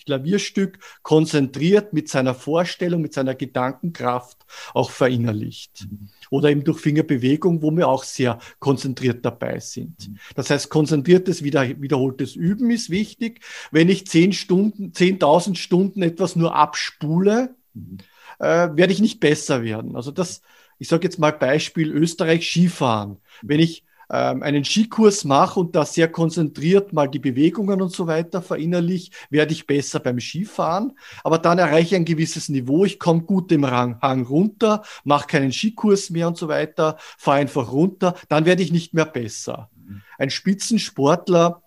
Klavierstück 0.05 0.79
konzentriert 1.03 1.93
mit 1.93 2.10
seiner 2.10 2.34
Vorstellung, 2.34 3.01
mit 3.01 3.13
seiner 3.13 3.36
Gedankenkraft 3.36 4.38
auch 4.73 4.91
verinnerlicht. 4.91 5.88
Mhm. 5.89 6.10
Oder 6.29 6.49
eben 6.49 6.63
durch 6.63 6.79
Fingerbewegung, 6.79 7.62
wo 7.62 7.71
wir 7.71 7.88
auch 7.88 8.03
sehr 8.03 8.39
konzentriert 8.60 9.25
dabei 9.25 9.60
sind. 9.60 10.10
Mhm. 10.10 10.17
Das 10.36 10.49
heißt, 10.49 10.69
konzentriertes, 10.69 11.43
wiederholtes 11.43 12.36
Üben 12.36 12.71
ist 12.71 12.89
wichtig. 12.89 13.41
Wenn 13.71 13.89
ich 13.89 14.07
zehn 14.07 14.34
Stunden, 14.34 14.91
10.000 14.91 15.55
Stunden 15.55 16.01
etwas 16.01 16.36
nur 16.36 16.55
abspule, 16.55 17.55
mhm. 17.73 17.97
äh, 18.39 18.69
werde 18.75 18.93
ich 18.93 19.01
nicht 19.01 19.19
besser 19.19 19.63
werden. 19.63 19.95
Also 19.95 20.12
das, 20.12 20.41
ich 20.82 20.88
sage 20.88 21.04
jetzt 21.04 21.20
mal 21.20 21.32
Beispiel 21.32 21.91
Österreich 21.91 22.50
Skifahren. 22.50 23.17
Wenn 23.44 23.60
ich 23.60 23.84
ähm, 24.10 24.41
einen 24.41 24.65
Skikurs 24.65 25.26
mache 25.26 25.60
und 25.60 25.76
da 25.76 25.86
sehr 25.86 26.08
konzentriert 26.08 26.91
mal 26.91 27.08
die 27.08 27.20
Bewegungen 27.20 27.84
und 27.84 27.94
so 27.94 28.08
weiter 28.08 28.41
verinnerlich, 28.41 29.12
werde 29.30 29.54
ich 29.54 29.67
besser 29.67 30.00
beim 30.00 30.20
Skifahren. 30.20 30.98
Aber 31.24 31.38
dann 31.38 31.60
erreiche 31.60 31.89
ich 31.89 31.96
ein 31.96 32.06
gewisses 32.06 32.50
Niveau, 32.50 32.84
ich 32.84 32.98
komme 32.98 33.22
gut 33.22 33.52
im 33.52 33.63
Rang, 33.63 34.00
Hang 34.02 34.26
runter, 34.26 34.82
mache 35.04 35.28
keinen 35.28 35.52
Skikurs 35.52 36.10
mehr 36.10 36.28
und 36.28 36.38
so 36.38 36.48
weiter, 36.48 36.98
fahre 37.20 37.38
einfach 37.38 37.72
runter, 37.72 38.15
dann 38.28 38.46
werde 38.46 38.63
ich 38.63 38.72
nicht 38.72 38.96
mehr 38.96 39.06
besser. 39.06 39.70
Ein 40.17 40.32
Spitzensportler 40.32 41.62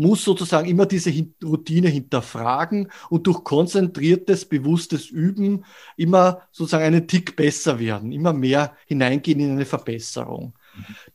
muss 0.00 0.24
sozusagen 0.24 0.66
immer 0.66 0.86
diese 0.86 1.12
Routine 1.44 1.88
hinterfragen 1.88 2.90
und 3.10 3.26
durch 3.26 3.44
konzentriertes, 3.44 4.46
bewusstes 4.46 5.10
Üben 5.10 5.64
immer 5.96 6.42
sozusagen 6.52 6.84
einen 6.84 7.06
Tick 7.06 7.36
besser 7.36 7.78
werden, 7.78 8.10
immer 8.10 8.32
mehr 8.32 8.74
hineingehen 8.86 9.40
in 9.40 9.50
eine 9.52 9.66
Verbesserung. 9.66 10.54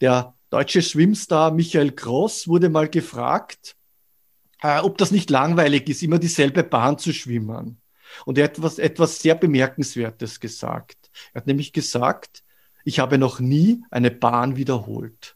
Der 0.02 0.36
deutsche 0.52 0.84
Schwimmstar 0.84 1.52
Michael 1.52 1.92
Gross 1.92 2.48
wurde 2.48 2.70
mal 2.70 2.88
gefragt, 2.88 3.76
äh, 4.62 4.80
ob 4.80 5.00
das 5.00 5.10
nicht 5.10 5.32
langweilig 5.32 5.90
ist, 5.90 6.04
immer 6.04 6.20
dieselbe 6.20 6.64
Bahn 6.64 7.00
zu 7.00 7.12
schwimmen. 7.12 7.82
Und 8.26 8.38
er 8.38 8.46
hat 8.46 8.58
etwas, 8.58 8.78
etwas 8.78 9.20
sehr 9.20 9.34
Bemerkenswertes 9.34 10.40
gesagt. 10.40 11.10
Er 11.34 11.42
hat 11.42 11.48
nämlich 11.48 11.74
gesagt, 11.74 12.44
ich 12.84 13.00
habe 13.00 13.18
noch 13.18 13.40
nie 13.40 13.84
eine 13.90 14.12
Bahn 14.12 14.58
wiederholt. 14.58 15.36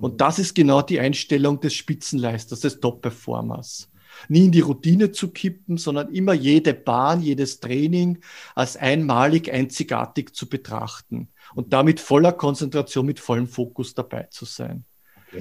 Und 0.00 0.20
das 0.20 0.38
ist 0.38 0.54
genau 0.54 0.82
die 0.82 1.00
Einstellung 1.00 1.60
des 1.60 1.74
Spitzenleisters, 1.74 2.60
des 2.60 2.80
Top-Performers 2.80 3.90
nie 4.28 4.46
in 4.46 4.52
die 4.52 4.60
Routine 4.60 5.12
zu 5.12 5.30
kippen, 5.30 5.76
sondern 5.76 6.12
immer 6.12 6.34
jede 6.34 6.74
Bahn, 6.74 7.20
jedes 7.20 7.60
Training 7.60 8.18
als 8.54 8.76
einmalig, 8.76 9.52
einzigartig 9.52 10.34
zu 10.34 10.48
betrachten 10.48 11.28
und 11.54 11.72
damit 11.72 12.00
voller 12.00 12.32
Konzentration, 12.32 13.06
mit 13.06 13.20
vollem 13.20 13.46
Fokus 13.46 13.94
dabei 13.94 14.24
zu 14.30 14.44
sein. 14.44 14.84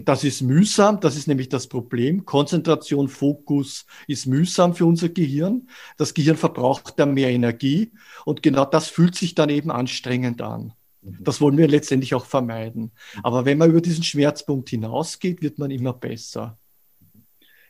Das 0.06 0.24
ist 0.24 0.42
mühsam, 0.42 1.00
das 1.02 1.16
ist 1.16 1.28
nämlich 1.28 1.50
das 1.50 1.68
Problem. 1.68 2.26
Konzentration, 2.26 3.10
Fokus 3.10 3.86
ist 4.08 4.26
mühsam 4.26 4.74
für 4.74 4.88
unser 4.88 5.10
Gehirn. 5.10 5.70
Das 5.98 6.16
Gehirn 6.16 6.36
verbraucht 6.36 6.98
dann 6.98 7.14
mehr 7.14 7.30
Energie 7.30 7.92
und 8.26 8.42
genau 8.42 8.66
das 8.66 8.88
fühlt 8.88 9.14
sich 9.14 9.36
dann 9.36 9.50
eben 9.50 9.70
anstrengend 9.70 10.42
an. 10.42 10.74
Mhm. 11.04 11.18
Das 11.22 11.42
wollen 11.42 11.58
wir 11.58 11.68
letztendlich 11.68 12.16
auch 12.16 12.26
vermeiden. 12.26 12.92
Aber 13.22 13.46
wenn 13.46 13.58
man 13.58 13.70
über 13.70 13.82
diesen 13.82 14.04
Schmerzpunkt 14.04 14.70
hinausgeht, 14.70 15.42
wird 15.42 15.60
man 15.60 15.72
immer 15.72 15.94
besser. 15.94 16.58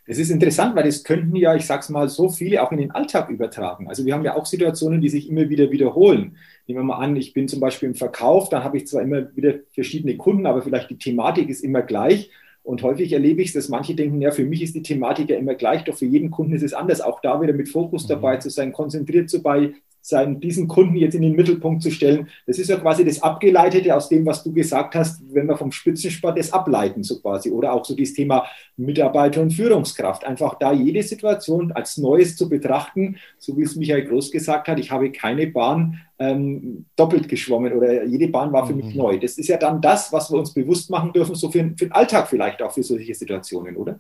Das 0.06 0.18
ist 0.18 0.32
interessant, 0.32 0.76
weil 0.76 0.84
das 0.84 1.04
könnten 1.04 1.36
ja, 1.36 1.56
ich 1.56 1.66
sag's 1.66 1.90
mal, 1.90 2.10
so 2.10 2.28
viele 2.30 2.62
auch 2.62 2.74
in 2.74 2.80
den 2.80 2.92
Alltag 2.92 3.30
übertragen. 3.30 3.88
Also 3.88 4.06
wir 4.06 4.14
haben 4.14 4.26
ja 4.26 4.36
auch 4.36 4.46
Situationen, 4.46 5.00
die 5.00 5.08
sich 5.08 5.30
immer 5.30 5.48
wieder 5.48 5.72
wiederholen. 5.72 6.36
Nehmen 6.68 6.80
wir 6.80 6.84
mal 6.84 6.98
an, 6.98 7.16
ich 7.16 7.34
bin 7.34 7.48
zum 7.48 7.62
Beispiel 7.62 7.88
im 7.88 7.96
Verkauf, 7.96 8.50
dann 8.50 8.66
habe 8.66 8.78
ich 8.78 8.88
zwar 8.88 9.02
immer 9.02 9.34
wieder 9.36 9.56
verschiedene 9.72 10.18
Kunden, 10.18 10.46
aber 10.46 10.62
vielleicht 10.62 10.90
die 10.90 10.98
Thematik 10.98 11.48
ist 11.48 11.64
immer 11.64 11.82
gleich. 11.84 12.32
Und 12.64 12.82
häufig 12.82 13.14
erlebe 13.14 13.42
ich 13.42 13.50
es, 13.50 13.54
dass 13.54 13.70
manche 13.70 13.96
denken, 13.96 14.22
ja, 14.22 14.32
für 14.32 14.46
mich 14.46 14.62
ist 14.62 14.76
die 14.76 14.84
Thematik 14.84 15.30
ja 15.30 15.38
immer 15.38 15.56
gleich, 15.56 15.84
doch 15.86 15.96
für 15.96 16.06
jeden 16.06 16.32
Kunden 16.32 16.54
ist 16.54 16.64
es 16.64 16.74
anders. 16.74 17.02
Auch 17.02 17.22
da 17.22 17.42
wieder 17.42 17.54
mit 17.54 17.70
Fokus 17.70 18.06
dabei 18.06 18.36
mhm. 18.36 18.42
zu 18.42 18.50
sein, 18.50 18.74
konzentriert 18.74 19.30
zu 19.30 19.42
bei, 19.42 19.74
sein, 20.06 20.42
diesen 20.42 20.68
Kunden 20.68 20.98
jetzt 20.98 21.16
in 21.16 21.22
den 21.22 21.36
Mittelpunkt 21.36 21.82
zu 21.82 21.90
stellen. 21.90 22.28
Das 22.46 22.60
ist 22.60 22.70
ja 22.70 22.76
quasi 22.76 23.06
das 23.06 23.24
Abgeleitete 23.24 23.96
aus 23.96 24.10
dem, 24.10 24.26
was 24.26 24.44
du 24.44 24.52
gesagt 24.52 24.96
hast, 24.96 25.22
wenn 25.32 25.48
wir 25.48 25.56
vom 25.56 25.72
Spitzensport 25.72 26.38
das 26.38 26.52
ableiten, 26.52 27.04
so 27.04 27.20
quasi. 27.22 27.52
Oder 27.52 27.72
auch 27.72 27.86
so 27.86 27.96
dieses 27.96 28.14
Thema 28.14 28.46
Mitarbeiter 28.76 29.42
und 29.42 29.52
Führungskraft. 29.52 30.26
Einfach 30.26 30.60
da 30.60 30.74
jede 30.74 31.02
Situation 31.04 31.72
als 31.72 31.98
Neues 31.98 32.36
zu 32.36 32.50
betrachten, 32.50 33.16
so 33.38 33.58
wie 33.58 33.64
es 33.64 33.78
Michael 33.78 34.06
Groß 34.06 34.30
gesagt 34.30 34.68
hat, 34.68 34.78
ich 34.78 34.92
habe 34.92 35.10
keine 35.12 35.48
Bahn 35.48 36.02
ähm, 36.20 36.86
doppelt 36.98 37.30
geschwommen 37.30 37.72
oder 37.74 38.04
jede 38.04 38.28
Bahn 38.28 38.52
war 38.52 38.68
für 38.68 38.74
mhm. 38.74 38.80
mich 38.80 38.96
neu. 38.96 39.18
Das 39.20 39.38
ist 39.38 39.48
ja 39.48 39.58
dann 39.58 39.82
das, 39.82 40.12
was 40.12 40.30
wir 40.32 40.38
uns 40.38 40.54
bewusst 40.54 40.90
machen 40.90 41.14
dürfen, 41.14 41.36
so 41.36 41.50
für, 41.50 41.64
für 41.78 41.86
den 41.86 41.92
Alltag 41.94 42.28
vielleicht 42.28 42.62
auch 42.62 42.74
für 42.74 42.84
solche 42.84 43.16
Situationen, 43.16 43.78
oder? 43.78 44.00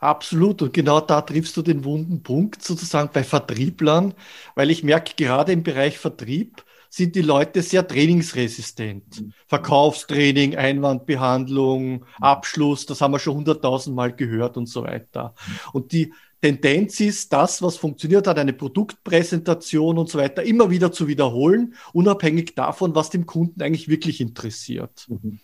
Absolut. 0.00 0.62
Und 0.62 0.72
genau 0.72 1.00
da 1.00 1.20
triffst 1.22 1.56
du 1.56 1.62
den 1.62 1.84
wunden 1.84 2.22
Punkt 2.22 2.62
sozusagen 2.62 3.10
bei 3.12 3.24
Vertrieblern, 3.24 4.14
weil 4.54 4.70
ich 4.70 4.82
merke, 4.82 5.14
gerade 5.16 5.52
im 5.52 5.62
Bereich 5.62 5.98
Vertrieb 5.98 6.64
sind 6.94 7.16
die 7.16 7.22
Leute 7.22 7.60
sehr 7.62 7.86
trainingsresistent. 7.86 9.20
Mhm. 9.20 9.32
Verkaufstraining, 9.48 10.56
Einwandbehandlung, 10.56 11.92
mhm. 11.92 12.04
Abschluss, 12.20 12.86
das 12.86 13.00
haben 13.00 13.12
wir 13.12 13.18
schon 13.18 13.36
hunderttausend 13.36 13.96
Mal 13.96 14.14
gehört 14.14 14.56
und 14.56 14.66
so 14.66 14.84
weiter. 14.84 15.34
Und 15.72 15.90
die, 15.90 16.12
Tendenz 16.44 17.00
ist, 17.00 17.32
das, 17.32 17.62
was 17.62 17.78
funktioniert 17.78 18.26
hat, 18.26 18.38
eine 18.38 18.52
Produktpräsentation 18.52 19.96
und 19.96 20.10
so 20.10 20.18
weiter, 20.18 20.42
immer 20.42 20.68
wieder 20.68 20.92
zu 20.92 21.08
wiederholen, 21.08 21.72
unabhängig 21.94 22.54
davon, 22.54 22.94
was 22.94 23.08
dem 23.08 23.24
Kunden 23.24 23.62
eigentlich 23.62 23.88
wirklich 23.88 24.20
interessiert. 24.20 25.06
Mhm. 25.08 25.38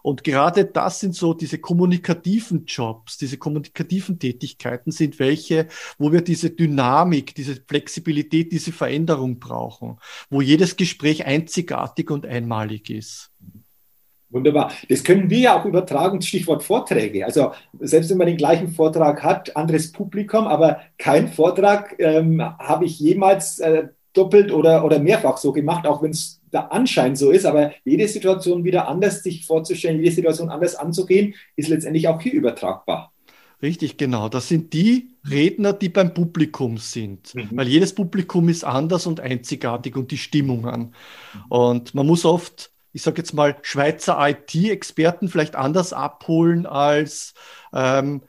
Und 0.00 0.24
gerade 0.24 0.64
das 0.64 1.00
sind 1.00 1.14
so 1.14 1.34
diese 1.34 1.58
kommunikativen 1.58 2.64
Jobs, 2.64 3.18
diese 3.18 3.36
kommunikativen 3.36 4.18
Tätigkeiten 4.18 4.92
sind 4.92 5.18
welche, 5.18 5.68
wo 5.98 6.10
wir 6.10 6.22
diese 6.22 6.48
Dynamik, 6.48 7.34
diese 7.34 7.56
Flexibilität, 7.56 8.50
diese 8.50 8.72
Veränderung 8.72 9.38
brauchen, 9.38 9.98
wo 10.30 10.40
jedes 10.40 10.76
Gespräch 10.76 11.26
einzigartig 11.26 12.10
und 12.10 12.24
einmalig 12.24 12.88
ist. 12.88 13.30
Wunderbar. 14.36 14.70
Das 14.90 15.02
können 15.02 15.30
wir 15.30 15.38
ja 15.38 15.58
auch 15.58 15.64
übertragen, 15.64 16.20
Stichwort 16.20 16.62
Vorträge. 16.62 17.24
Also 17.24 17.52
selbst 17.80 18.10
wenn 18.10 18.18
man 18.18 18.26
den 18.26 18.36
gleichen 18.36 18.68
Vortrag 18.68 19.22
hat, 19.22 19.56
anderes 19.56 19.92
Publikum, 19.92 20.46
aber 20.46 20.80
kein 20.98 21.28
Vortrag 21.28 21.94
ähm, 21.98 22.42
habe 22.42 22.84
ich 22.84 23.00
jemals 23.00 23.60
äh, 23.60 23.88
doppelt 24.12 24.52
oder, 24.52 24.84
oder 24.84 24.98
mehrfach 24.98 25.38
so 25.38 25.52
gemacht, 25.52 25.86
auch 25.86 26.02
wenn 26.02 26.10
es 26.10 26.42
der 26.52 26.70
Anschein 26.70 27.16
so 27.16 27.30
ist. 27.30 27.46
Aber 27.46 27.72
jede 27.84 28.06
Situation 28.08 28.62
wieder 28.62 28.88
anders 28.88 29.22
sich 29.22 29.46
vorzustellen, 29.46 30.00
jede 30.00 30.14
Situation 30.14 30.50
anders 30.50 30.74
anzugehen, 30.74 31.34
ist 31.56 31.70
letztendlich 31.70 32.06
auch 32.06 32.20
hier 32.20 32.34
übertragbar. 32.34 33.12
Richtig, 33.62 33.96
genau. 33.96 34.28
Das 34.28 34.48
sind 34.48 34.74
die 34.74 35.14
Redner, 35.30 35.72
die 35.72 35.88
beim 35.88 36.12
Publikum 36.12 36.76
sind, 36.76 37.34
mhm. 37.34 37.48
weil 37.52 37.68
jedes 37.68 37.94
Publikum 37.94 38.50
ist 38.50 38.64
anders 38.64 39.06
und 39.06 39.18
einzigartig 39.18 39.96
und 39.96 40.10
die 40.10 40.18
Stimmungen. 40.18 40.94
Und 41.48 41.94
man 41.94 42.06
muss 42.06 42.26
oft 42.26 42.70
ich 42.96 43.02
sage 43.02 43.18
jetzt 43.18 43.34
mal, 43.34 43.54
Schweizer 43.60 44.16
IT-Experten 44.26 45.28
vielleicht 45.28 45.54
anders 45.54 45.92
abholen 45.92 46.64
als 46.64 47.34
ähm, 47.74 48.22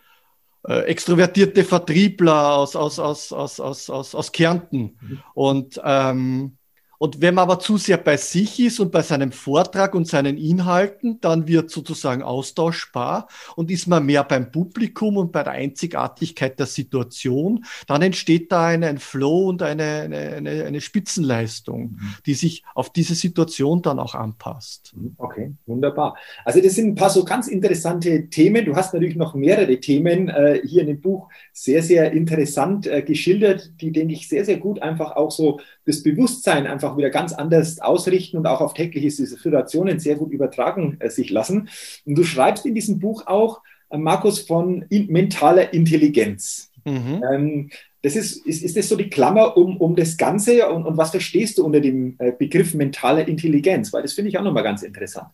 äh, 0.67 0.81
extrovertierte 0.81 1.63
Vertriebler 1.63 2.57
aus, 2.57 2.75
aus, 2.75 2.99
aus, 2.99 3.31
aus, 3.31 3.61
aus, 3.61 3.89
aus, 3.89 4.13
aus 4.13 4.31
Kärnten. 4.33 4.97
Mhm. 4.99 5.23
Und 5.33 5.81
ähm, 5.85 6.56
und 6.97 7.21
wenn 7.21 7.35
man 7.35 7.43
aber 7.43 7.59
zu 7.59 7.77
sehr 7.77 7.97
bei 7.97 8.17
sich 8.17 8.59
ist 8.59 8.79
und 8.79 8.91
bei 8.91 9.01
seinem 9.01 9.31
Vortrag 9.31 9.93
und 9.93 10.07
seinen 10.07 10.37
Inhalten, 10.37 11.19
dann 11.21 11.47
wird 11.47 11.69
sozusagen 11.69 12.23
austauschbar 12.23 13.27
und 13.55 13.69
ist 13.69 13.87
man 13.87 14.05
mehr 14.05 14.23
beim 14.23 14.51
Publikum 14.51 15.17
und 15.17 15.31
bei 15.31 15.43
der 15.43 15.53
Einzigartigkeit 15.53 16.57
der 16.59 16.65
Situation, 16.65 17.65
dann 17.87 18.01
entsteht 18.01 18.51
da 18.51 18.67
ein, 18.67 18.83
ein 18.83 18.97
Flow 18.97 19.49
und 19.49 19.61
eine, 19.61 19.83
eine, 19.83 20.65
eine, 20.65 20.81
Spitzenleistung, 20.81 21.91
mhm. 21.91 22.15
die 22.25 22.33
sich 22.33 22.63
auf 22.73 22.91
diese 22.91 23.15
Situation 23.15 23.81
dann 23.81 23.99
auch 23.99 24.15
anpasst. 24.15 24.93
Mhm. 24.95 25.13
Okay, 25.17 25.53
wunderbar. 25.65 26.15
Also 26.45 26.61
das 26.61 26.75
sind 26.75 26.87
ein 26.87 26.95
paar 26.95 27.09
so 27.09 27.23
ganz 27.23 27.47
interessante 27.47 28.29
Themen. 28.29 28.65
Du 28.65 28.75
hast 28.75 28.93
natürlich 28.93 29.15
noch 29.15 29.35
mehrere 29.35 29.79
Themen 29.79 30.29
äh, 30.29 30.61
hier 30.63 30.81
in 30.81 30.87
dem 30.87 31.01
Buch 31.01 31.29
sehr, 31.53 31.83
sehr 31.83 32.11
interessant 32.11 32.87
äh, 32.87 33.01
geschildert, 33.01 33.71
die, 33.81 33.91
denke 33.91 34.13
ich, 34.13 34.27
sehr, 34.27 34.45
sehr 34.45 34.57
gut 34.57 34.81
einfach 34.81 35.15
auch 35.15 35.31
so 35.31 35.59
das 35.87 36.03
Bewusstsein 36.03 36.67
einfach 36.67 36.97
wieder 36.97 37.09
ganz 37.09 37.33
anders 37.33 37.79
ausrichten 37.79 38.37
und 38.37 38.45
auch 38.45 38.61
auf 38.61 38.73
tägliche 38.73 39.09
Situationen 39.09 39.99
sehr 39.99 40.15
gut 40.15 40.31
übertragen 40.31 40.97
äh, 40.99 41.09
sich 41.09 41.29
lassen. 41.29 41.69
Und 42.05 42.15
du 42.15 42.23
schreibst 42.23 42.65
in 42.65 42.75
diesem 42.75 42.99
Buch 42.99 43.25
auch, 43.25 43.61
äh, 43.89 43.97
Markus, 43.97 44.39
von 44.39 44.85
in, 44.89 45.07
mentaler 45.07 45.73
Intelligenz. 45.73 46.71
Mhm. 46.85 47.23
Ähm, 47.31 47.69
das 48.01 48.15
ist, 48.15 48.45
ist, 48.45 48.63
ist 48.63 48.77
das 48.77 48.89
so 48.89 48.95
die 48.95 49.09
Klammer 49.09 49.57
um, 49.57 49.77
um 49.77 49.95
das 49.95 50.17
Ganze 50.17 50.69
und, 50.69 50.85
und 50.85 50.97
was 50.97 51.11
verstehst 51.11 51.57
du 51.57 51.65
unter 51.65 51.79
dem 51.79 52.15
äh, 52.19 52.31
Begriff 52.31 52.73
mentaler 52.73 53.27
Intelligenz? 53.27 53.91
Weil 53.91 54.03
das 54.03 54.13
finde 54.13 54.29
ich 54.29 54.37
auch 54.37 54.43
nochmal 54.43 54.63
ganz 54.63 54.83
interessant. 54.83 55.27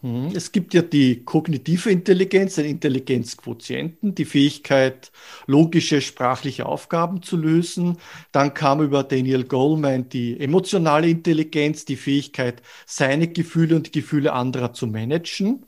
Mhm. 0.00 0.30
Es 0.34 0.52
gibt 0.52 0.74
ja 0.74 0.82
die 0.82 1.24
kognitive 1.24 1.90
Intelligenz, 1.90 2.54
den 2.54 2.66
Intelligenzquotienten, 2.66 4.14
die 4.14 4.24
Fähigkeit, 4.24 5.10
logische 5.46 6.00
sprachliche 6.00 6.66
Aufgaben 6.66 7.22
zu 7.22 7.36
lösen. 7.36 7.98
Dann 8.30 8.54
kam 8.54 8.80
über 8.80 9.02
Daniel 9.02 9.44
Goleman 9.44 10.08
die 10.08 10.38
emotionale 10.38 11.08
Intelligenz, 11.08 11.84
die 11.84 11.96
Fähigkeit, 11.96 12.62
seine 12.86 13.28
Gefühle 13.28 13.74
und 13.74 13.88
die 13.88 14.00
Gefühle 14.00 14.32
anderer 14.32 14.72
zu 14.72 14.86
managen. 14.86 15.66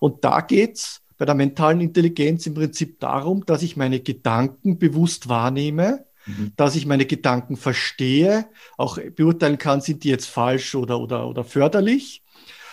Und 0.00 0.24
da 0.24 0.40
geht's 0.40 1.02
bei 1.16 1.24
der 1.24 1.34
mentalen 1.34 1.80
Intelligenz 1.80 2.46
im 2.46 2.54
Prinzip 2.54 2.98
darum, 2.98 3.44
dass 3.44 3.62
ich 3.62 3.76
meine 3.76 4.00
Gedanken 4.00 4.78
bewusst 4.78 5.28
wahrnehme, 5.28 6.06
mhm. 6.26 6.52
dass 6.56 6.74
ich 6.74 6.86
meine 6.86 7.04
Gedanken 7.06 7.56
verstehe, 7.56 8.46
auch 8.78 8.98
beurteilen 9.14 9.58
kann, 9.58 9.80
sind 9.80 10.02
die 10.02 10.08
jetzt 10.08 10.26
falsch 10.26 10.74
oder, 10.74 10.98
oder, 10.98 11.28
oder 11.28 11.44
förderlich 11.44 12.22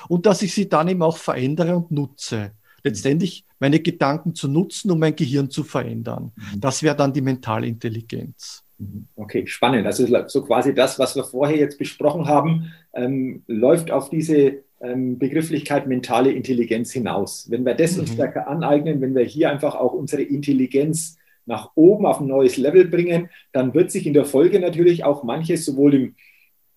und 0.10 0.26
dass 0.26 0.42
ich 0.42 0.54
sie 0.54 0.70
dann 0.70 0.88
eben 0.88 1.02
auch 1.02 1.18
verändere 1.18 1.78
und 1.78 1.92
nutze. 1.92 2.52
Letztendlich 2.84 3.46
meine 3.60 3.80
Gedanken 3.80 4.36
zu 4.36 4.48
nutzen, 4.48 4.92
um 4.92 5.00
mein 5.00 5.16
Gehirn 5.16 5.50
zu 5.50 5.64
verändern. 5.64 6.32
Mhm. 6.36 6.62
Das 6.62 6.84
wäre 6.84 6.96
dann 6.96 7.14
die 7.14 7.22
mentale 7.22 7.68
Intelligenz. 7.68 8.64
Mhm. 8.78 9.08
Okay, 9.16 9.46
spannend. 9.48 9.86
Also 9.86 10.06
so 10.28 10.44
quasi 10.44 10.74
das, 10.74 11.00
was 11.00 11.16
wir 11.16 11.24
vorher 11.24 11.58
jetzt 11.58 11.78
besprochen 11.78 12.28
haben, 12.28 12.72
ähm, 12.94 13.44
läuft 13.48 13.92
auf 13.92 14.10
diese 14.10 14.64
ähm, 14.80 15.18
Begrifflichkeit 15.18 15.88
mentale 15.88 16.32
Intelligenz 16.32 16.92
hinaus. 16.92 17.50
Wenn 17.50 17.66
wir 17.66 17.74
das 17.74 17.96
mhm. 17.96 18.02
uns 18.02 18.14
stärker 18.14 18.48
aneignen, 18.48 19.02
wenn 19.02 19.16
wir 19.16 19.24
hier 19.24 19.50
einfach 19.50 19.76
auch 19.76 19.94
unsere 19.94 20.22
Intelligenz 20.22 21.18
nach 21.46 21.72
oben 21.76 22.06
auf 22.06 22.20
ein 22.20 22.28
neues 22.28 22.58
Level 22.58 22.86
bringen, 22.86 23.30
dann 23.54 23.74
wird 23.74 23.90
sich 23.90 24.06
in 24.06 24.14
der 24.14 24.26
Folge 24.26 24.60
natürlich 24.60 25.04
auch 25.06 25.24
manches 25.24 25.66
sowohl 25.66 25.94
im 25.94 26.16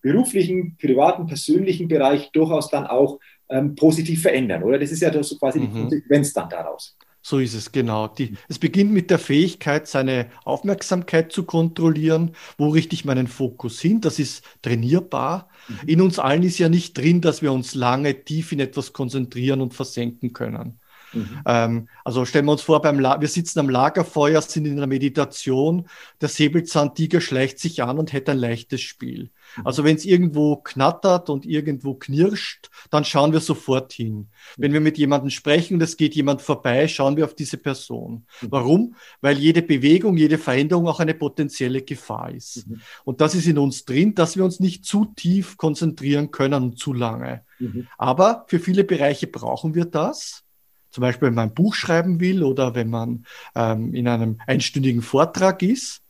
beruflichen, 0.01 0.77
privaten, 0.77 1.27
persönlichen 1.27 1.89
Bereich 1.89 2.31
durchaus 2.33 2.71
dann 2.71 2.87
auch 2.87 3.19
ähm, 3.49 3.75
positiv 3.75 4.23
verändern, 4.23 4.63
oder? 4.63 4.79
Das 4.79 4.91
ist 4.91 5.01
ja 5.01 5.23
so 5.23 5.37
quasi 5.37 5.61
mhm. 5.61 5.67
die 5.67 5.81
Konsequenz 5.81 6.33
dann 6.33 6.49
daraus. 6.49 6.97
So 7.23 7.39
ist 7.39 7.53
es, 7.55 7.71
genau. 7.71 8.09
Die, 8.09 8.35
es 8.49 8.59
beginnt 8.59 8.93
mit 8.93 9.11
der 9.11 9.19
Fähigkeit, 9.19 9.87
seine 9.87 10.31
Aufmerksamkeit 10.45 11.33
zu 11.33 11.45
kontrollieren. 11.45 12.35
Wo 12.57 12.71
richte 12.71 12.95
ich 12.95 13.05
meinen 13.05 13.27
Fokus 13.27 13.79
hin? 13.81 14.01
Das 14.01 14.19
ist 14.19 14.43
trainierbar. 14.63 15.49
Mhm. 15.69 15.89
In 15.89 16.01
uns 16.01 16.19
allen 16.19 16.43
ist 16.43 16.59
ja 16.59 16.71
nicht 16.71 16.97
drin, 16.97 17.21
dass 17.21 17.43
wir 17.43 17.53
uns 17.53 17.75
lange 17.75 18.25
tief 18.25 18.53
in 18.53 18.61
etwas 18.61 18.95
konzentrieren 18.95 19.61
und 19.61 19.75
versenken 19.75 20.33
können. 20.33 20.81
Mhm. 21.13 21.43
Ähm, 21.45 21.89
also 22.05 22.25
stellen 22.25 22.47
wir 22.47 22.53
uns 22.53 22.63
vor, 22.63 22.81
beim 22.81 23.01
wir 23.01 23.29
sitzen 23.29 23.59
am 23.59 23.69
Lagerfeuer, 23.69 24.41
sind 24.41 24.67
in 24.67 24.79
einer 24.79 24.87
Meditation, 24.87 25.89
der 26.21 26.29
Säbelzahntiger 26.29 27.21
schleicht 27.21 27.59
sich 27.59 27.83
an 27.83 27.99
und 27.99 28.13
hätte 28.13 28.33
ein 28.33 28.39
leichtes 28.39 28.81
Spiel. 28.81 29.31
Also 29.65 29.85
wenn 29.85 29.97
es 29.97 30.05
irgendwo 30.05 30.57
knattert 30.57 31.31
und 31.31 31.47
irgendwo 31.47 31.95
knirscht, 31.95 32.71
dann 32.91 33.05
schauen 33.05 33.33
wir 33.33 33.41
sofort 33.41 33.93
hin. 33.93 34.29
Wenn 34.57 34.73
wir 34.73 34.81
mit 34.81 34.99
jemandem 34.99 35.31
sprechen 35.31 35.75
und 35.75 35.83
es 35.83 35.97
geht 35.97 36.15
jemand 36.15 36.43
vorbei, 36.43 36.89
schauen 36.89 37.17
wir 37.17 37.25
auf 37.25 37.35
diese 37.35 37.57
Person. 37.57 38.27
Warum? 38.43 38.95
Weil 39.21 39.39
jede 39.39 39.63
Bewegung, 39.63 40.17
jede 40.17 40.39
Veränderung 40.39 40.87
auch 40.89 41.01
eine 41.01 41.15
potenzielle 41.15 41.83
Gefahr 41.83 42.31
ist. 42.33 42.69
Mhm. 42.69 42.81
Und 43.05 43.21
das 43.21 43.35
ist 43.35 43.47
in 43.47 43.59
uns 43.59 43.85
drin, 43.85 44.15
dass 44.15 44.37
wir 44.37 44.45
uns 44.45 44.61
nicht 44.61 44.85
zu 44.85 45.07
tief 45.17 45.57
konzentrieren 45.57 46.31
können 46.31 46.63
und 46.63 46.79
zu 46.79 46.93
lange. 46.93 47.45
Mhm. 47.59 47.89
Aber 47.99 48.45
für 48.49 48.61
viele 48.61 48.85
Bereiche 48.85 49.27
brauchen 49.27 49.75
wir 49.75 49.85
das 49.85 50.45
zum 50.91 51.03
Beispiel 51.03 51.29
wenn 51.29 51.35
man 51.35 51.51
ein 51.51 51.55
Buch 51.55 51.75
schreiben 51.75 52.21
will 52.21 52.43
oder 52.43 52.75
wenn 52.75 52.91
man 52.91 53.25
ähm, 53.55 53.95
in 53.95 54.09
einem 54.09 54.41
einstündigen 54.47 55.03
Vortrag 55.03 55.63
ist. 55.63 56.03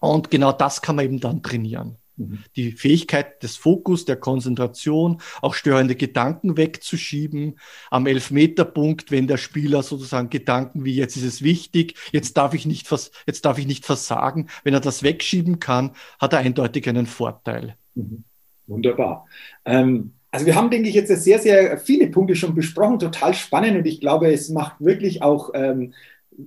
Und 0.00 0.30
genau 0.30 0.52
das 0.52 0.82
kann 0.82 0.96
man 0.96 1.04
eben 1.06 1.20
dann 1.20 1.42
trainieren. 1.42 1.96
Mhm. 2.16 2.38
Die 2.56 2.72
Fähigkeit 2.72 3.42
des 3.42 3.56
Fokus, 3.56 4.04
der 4.04 4.16
Konzentration, 4.16 5.20
auch 5.42 5.54
störende 5.54 5.96
Gedanken 5.96 6.56
wegzuschieben. 6.56 7.58
Am 7.90 8.06
Elfmeterpunkt, 8.06 9.10
wenn 9.10 9.26
der 9.26 9.36
Spieler 9.36 9.82
sozusagen 9.82 10.30
Gedanken 10.30 10.84
wie 10.84 10.94
jetzt 10.94 11.16
ist 11.16 11.24
es 11.24 11.42
wichtig, 11.42 11.94
jetzt 12.12 12.36
darf 12.36 12.54
ich 12.54 12.66
nicht, 12.66 12.86
vers 12.86 13.10
jetzt 13.26 13.44
darf 13.44 13.58
ich 13.58 13.66
nicht 13.66 13.84
versagen. 13.84 14.48
Wenn 14.62 14.74
er 14.74 14.80
das 14.80 15.02
wegschieben 15.02 15.58
kann, 15.58 15.92
hat 16.18 16.32
er 16.32 16.40
eindeutig 16.40 16.88
einen 16.88 17.06
Vorteil. 17.06 17.76
Mhm. 17.94 18.24
Wunderbar. 18.66 19.26
Ähm, 19.64 20.14
also 20.30 20.46
wir 20.46 20.56
haben, 20.56 20.70
denke 20.70 20.88
ich, 20.88 20.96
jetzt 20.96 21.14
sehr, 21.22 21.38
sehr 21.38 21.78
viele 21.78 22.08
Punkte 22.08 22.34
schon 22.34 22.56
besprochen, 22.56 22.98
total 22.98 23.34
spannend 23.34 23.76
und 23.76 23.86
ich 23.86 24.00
glaube, 24.00 24.32
es 24.32 24.48
macht 24.48 24.80
wirklich 24.80 25.22
auch 25.22 25.50
ähm, 25.54 25.94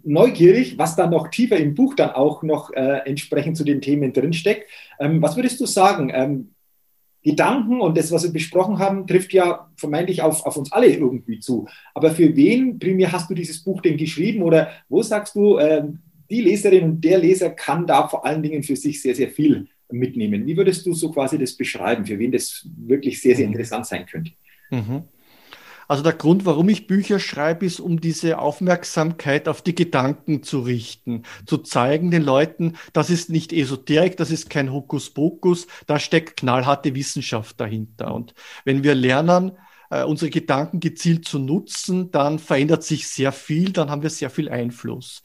neugierig, 0.04 0.78
was 0.78 0.96
da 0.96 1.08
noch 1.08 1.30
tiefer 1.30 1.58
im 1.58 1.76
Buch 1.76 1.96
dann 1.96 2.12
auch 2.12 2.44
noch 2.44 2.72
äh, 2.72 3.02
entsprechend 3.06 3.58
zu 3.58 3.64
den 3.64 3.82
Themen 3.82 4.14
drinsteckt. 4.14 4.70
Ähm, 5.00 5.22
was 5.22 5.36
würdest 5.36 5.60
du 5.60 5.66
sagen? 5.66 6.12
Ähm, 6.14 6.50
Gedanken 7.24 7.82
und 7.82 7.98
das, 7.98 8.12
was 8.12 8.24
wir 8.24 8.32
besprochen 8.32 8.80
haben, 8.80 9.06
trifft 9.06 9.34
ja 9.34 9.70
vermeintlich 9.76 10.22
auf, 10.22 10.46
auf 10.46 10.56
uns 10.56 10.72
alle 10.72 10.88
irgendwie 10.88 11.40
zu. 11.40 11.68
Aber 11.94 12.12
für 12.12 12.36
wen 12.36 12.80
primär 12.80 13.12
hast 13.12 13.30
du 13.30 13.34
dieses 13.34 13.64
Buch 13.64 13.82
denn 13.82 13.98
geschrieben 13.98 14.44
oder 14.44 14.70
wo 14.88 15.02
sagst 15.02 15.36
du, 15.36 15.58
äh, 15.58 15.84
die 16.30 16.42
Leserin 16.42 16.84
und 16.84 17.02
der 17.02 17.20
Leser 17.20 17.50
kann 17.50 17.86
da 17.86 18.08
vor 18.08 18.26
allen 18.26 18.44
Dingen 18.44 18.64
für 18.64 18.76
sich 18.76 19.02
sehr, 19.02 19.16
sehr 19.16 19.30
viel 19.30 19.68
mitnehmen. 19.90 20.46
Wie 20.46 20.56
würdest 20.56 20.86
du 20.86 20.94
so 20.94 21.12
quasi 21.12 21.38
das 21.38 21.54
beschreiben, 21.54 22.06
für 22.06 22.20
wen 22.20 22.32
das 22.32 22.68
wirklich 22.78 23.22
sehr, 23.22 23.36
sehr 23.36 23.48
mhm. 23.48 23.54
interessant 23.54 23.86
sein 23.88 24.06
könnte? 24.06 24.32
Mhm. 24.70 25.04
Also 25.88 26.04
der 26.04 26.14
Grund, 26.14 26.46
warum 26.46 26.70
ich 26.70 26.88
Bücher 26.88 27.20
schreibe, 27.20 27.66
ist, 27.66 27.80
um 27.80 28.02
diese 28.02 28.40
Aufmerksamkeit 28.40 29.48
auf 29.48 29.62
die 29.62 29.76
Gedanken 29.76 30.44
zu 30.44 30.60
richten, 30.62 31.24
zu 31.46 31.58
zeigen 31.60 32.12
den 32.12 32.24
Leuten, 32.24 32.74
das 32.94 33.10
ist 33.10 33.30
nicht 33.30 33.54
Esoterik, 33.54 34.18
das 34.18 34.32
ist 34.32 34.50
kein 34.50 34.72
Hokuspokus, 34.72 35.68
da 35.86 36.00
steckt 36.00 36.38
knallharte 36.38 36.94
Wissenschaft 36.96 37.60
dahinter. 37.60 38.14
Und 38.14 38.34
wenn 38.66 38.84
wir 38.84 38.96
lernen, 38.96 39.54
äh, 39.90 40.04
unsere 40.04 40.30
Gedanken 40.30 40.80
gezielt 40.80 41.26
zu 41.26 41.40
nutzen, 41.40 42.12
dann 42.12 42.40
verändert 42.40 42.84
sich 42.84 43.08
sehr 43.08 43.32
viel, 43.32 43.72
dann 43.72 43.90
haben 43.90 44.04
wir 44.04 44.10
sehr 44.10 44.30
viel 44.30 44.50
Einfluss. 44.50 45.22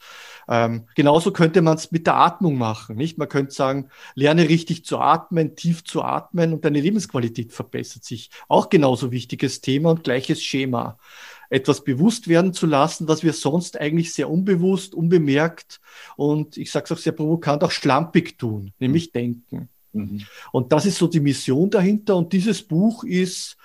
Ähm, 0.47 0.87
genauso 0.95 1.31
könnte 1.31 1.61
man 1.61 1.77
es 1.77 1.91
mit 1.91 2.07
der 2.07 2.15
Atmung 2.15 2.57
machen, 2.57 2.95
nicht? 2.95 3.17
Man 3.17 3.29
könnte 3.29 3.53
sagen, 3.53 3.89
lerne 4.15 4.49
richtig 4.49 4.85
zu 4.85 4.99
atmen, 4.99 5.55
tief 5.55 5.83
zu 5.83 6.03
atmen 6.03 6.53
und 6.53 6.65
deine 6.65 6.81
Lebensqualität 6.81 7.53
verbessert 7.53 8.03
sich. 8.03 8.29
Auch 8.47 8.69
genauso 8.69 9.11
wichtiges 9.11 9.61
Thema 9.61 9.91
und 9.91 10.03
gleiches 10.03 10.43
Schema. 10.43 10.97
Etwas 11.49 11.83
bewusst 11.83 12.27
werden 12.27 12.53
zu 12.53 12.65
lassen, 12.65 13.07
was 13.07 13.23
wir 13.23 13.33
sonst 13.33 13.79
eigentlich 13.79 14.13
sehr 14.13 14.29
unbewusst, 14.29 14.95
unbemerkt 14.95 15.81
und 16.15 16.57
ich 16.57 16.71
sage 16.71 16.85
es 16.85 16.91
auch 16.91 16.97
sehr 16.97 17.11
provokant, 17.11 17.63
auch 17.63 17.71
schlampig 17.71 18.37
tun, 18.37 18.73
nämlich 18.79 19.11
denken. 19.11 19.69
Mhm. 19.93 20.23
Und 20.51 20.71
das 20.71 20.85
ist 20.85 20.97
so 20.97 21.07
die 21.07 21.19
Mission 21.19 21.69
dahinter. 21.69 22.17
Und 22.17 22.33
dieses 22.33 22.63
Buch 22.63 23.03
ist 23.03 23.57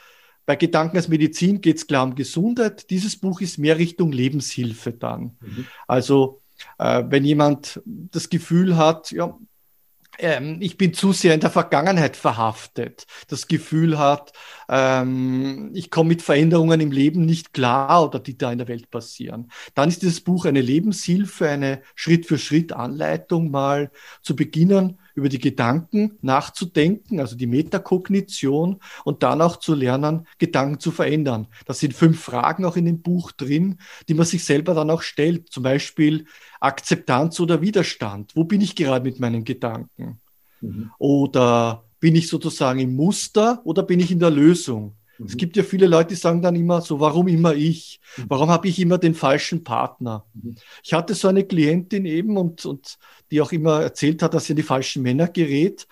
bei 0.49 0.57
Gedanken 0.57 0.96
als 0.96 1.09
Medizin 1.09 1.61
geht 1.61 1.76
es 1.76 1.86
klar 1.86 2.05
um 2.05 2.14
Gesundheit. 2.14 2.88
Dieses 2.88 3.18
Buch 3.18 3.42
ist 3.42 3.59
mehr 3.59 3.76
Richtung 3.76 4.11
Lebenshilfe 4.11 4.92
dann. 4.92 5.36
Mhm. 5.42 5.66
Also 5.86 6.40
äh, 6.78 7.05
wenn 7.07 7.26
jemand 7.26 7.82
das 7.84 8.30
Gefühl 8.30 8.78
hat, 8.78 9.11
ja, 9.11 9.36
ähm, 10.18 10.57
ich 10.61 10.78
bin 10.78 10.94
zu 10.94 11.12
sehr 11.12 11.34
in 11.34 11.40
der 11.40 11.51
Vergangenheit 11.51 12.16
verhaftet, 12.16 13.07
das 13.28 13.46
Gefühl 13.46 13.99
hat, 13.99 14.32
ähm, 14.68 15.70
ich 15.74 15.90
komme 15.90 16.08
mit 16.08 16.22
Veränderungen 16.22 16.80
im 16.80 16.92
Leben 16.92 17.24
nicht 17.24 17.52
klar 17.52 18.04
oder 18.04 18.18
die 18.18 18.36
da 18.36 18.52
in 18.52 18.58
der 18.58 18.68
Welt 18.68 18.90
passieren, 18.90 19.50
dann 19.74 19.88
ist 19.88 20.02
dieses 20.02 20.20
Buch 20.20 20.44
eine 20.44 20.60
Lebenshilfe, 20.60 21.48
eine 21.48 21.82
Schritt-für-Schritt-Anleitung, 21.94 23.50
mal 23.50 23.90
zu 24.22 24.36
beginnen, 24.36 24.98
über 25.14 25.28
die 25.28 25.40
Gedanken 25.40 26.18
nachzudenken, 26.22 27.18
also 27.18 27.34
die 27.34 27.46
Metakognition 27.46 28.78
und 29.04 29.22
dann 29.22 29.42
auch 29.42 29.56
zu 29.56 29.74
lernen, 29.74 30.26
Gedanken 30.38 30.78
zu 30.78 30.92
verändern. 30.92 31.48
Das 31.66 31.80
sind 31.80 31.94
fünf 31.94 32.20
Fragen 32.20 32.64
auch 32.64 32.76
in 32.76 32.84
dem 32.84 33.02
Buch 33.02 33.32
drin, 33.32 33.78
die 34.08 34.14
man 34.14 34.26
sich 34.26 34.44
selber 34.44 34.74
dann 34.74 34.90
auch 34.90 35.02
stellt. 35.02 35.50
Zum 35.50 35.64
Beispiel 35.64 36.26
Akzeptanz 36.60 37.40
oder 37.40 37.60
Widerstand. 37.60 38.36
Wo 38.36 38.44
bin 38.44 38.60
ich 38.60 38.76
gerade 38.76 39.04
mit 39.04 39.18
meinen 39.18 39.44
Gedanken? 39.44 40.20
Mhm. 40.60 40.92
Oder 40.98 41.88
bin 42.01 42.14
ich 42.14 42.28
sozusagen 42.28 42.80
im 42.80 42.94
Muster 42.94 43.61
oder 43.64 43.82
bin 43.82 44.01
ich 44.01 44.11
in 44.11 44.18
der 44.18 44.30
Lösung? 44.30 44.96
Es 45.24 45.34
mhm. 45.34 45.38
gibt 45.38 45.57
ja 45.57 45.62
viele 45.62 45.86
Leute, 45.86 46.11
die 46.11 46.14
sagen 46.14 46.42
dann 46.42 46.55
immer 46.55 46.80
so, 46.80 47.01
warum 47.01 47.28
immer 47.28 47.55
ich? 47.55 48.01
Mhm. 48.16 48.24
Warum 48.28 48.51
habe 48.51 48.68
ich 48.68 48.78
immer 48.78 48.99
den 48.99 49.14
falschen 49.14 49.64
Partner? 49.64 50.24
Mhm. 50.34 50.57
Ich 50.82 50.92
hatte 50.92 51.14
so 51.14 51.28
eine 51.28 51.44
Klientin 51.44 52.05
eben 52.05 52.36
und, 52.36 52.64
und 52.64 52.99
die 53.30 53.40
auch 53.40 53.53
immer 53.53 53.82
erzählt 53.82 54.22
hat, 54.22 54.34
dass 54.34 54.44
sie 54.44 54.53
an 54.53 54.59
die 54.59 54.62
falschen 54.62 55.03
Männer 55.03 55.28
gerät 55.28 55.86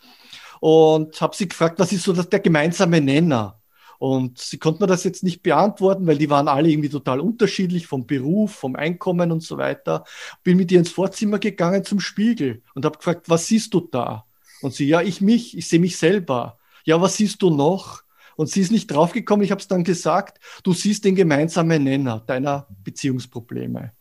und 0.60 1.20
habe 1.20 1.36
sie 1.36 1.48
gefragt, 1.48 1.78
was 1.78 1.92
ist 1.92 2.04
so 2.04 2.12
der 2.12 2.40
gemeinsame 2.40 3.00
Nenner? 3.00 3.60
Und 3.98 4.38
sie 4.38 4.58
konnte 4.58 4.82
mir 4.82 4.86
das 4.86 5.04
jetzt 5.04 5.24
nicht 5.24 5.42
beantworten, 5.42 6.06
weil 6.06 6.18
die 6.18 6.28
waren 6.28 6.48
alle 6.48 6.68
irgendwie 6.68 6.90
total 6.90 7.18
unterschiedlich 7.18 7.86
vom 7.86 8.06
Beruf, 8.06 8.52
vom 8.52 8.76
Einkommen 8.76 9.32
und 9.32 9.42
so 9.42 9.56
weiter. 9.56 10.04
Bin 10.42 10.58
mit 10.58 10.70
ihr 10.70 10.78
ins 10.78 10.90
Vorzimmer 10.90 11.38
gegangen 11.38 11.82
zum 11.82 12.00
Spiegel 12.00 12.62
und 12.74 12.84
habe 12.84 12.98
gefragt, 12.98 13.30
was 13.30 13.46
siehst 13.46 13.72
du 13.72 13.80
da? 13.80 14.25
Und 14.62 14.74
sie, 14.74 14.86
ja, 14.86 15.02
ich 15.02 15.20
mich, 15.20 15.56
ich 15.56 15.68
sehe 15.68 15.80
mich 15.80 15.96
selber. 15.96 16.58
Ja, 16.84 17.00
was 17.00 17.16
siehst 17.16 17.42
du 17.42 17.50
noch? 17.50 18.02
Und 18.36 18.50
sie 18.50 18.60
ist 18.60 18.70
nicht 18.70 18.88
draufgekommen, 18.88 19.44
ich 19.44 19.50
habe 19.50 19.60
es 19.60 19.68
dann 19.68 19.82
gesagt, 19.82 20.38
du 20.62 20.72
siehst 20.72 21.04
den 21.04 21.14
gemeinsamen 21.14 21.82
Nenner 21.82 22.22
deiner 22.26 22.66
Beziehungsprobleme. 22.84 23.92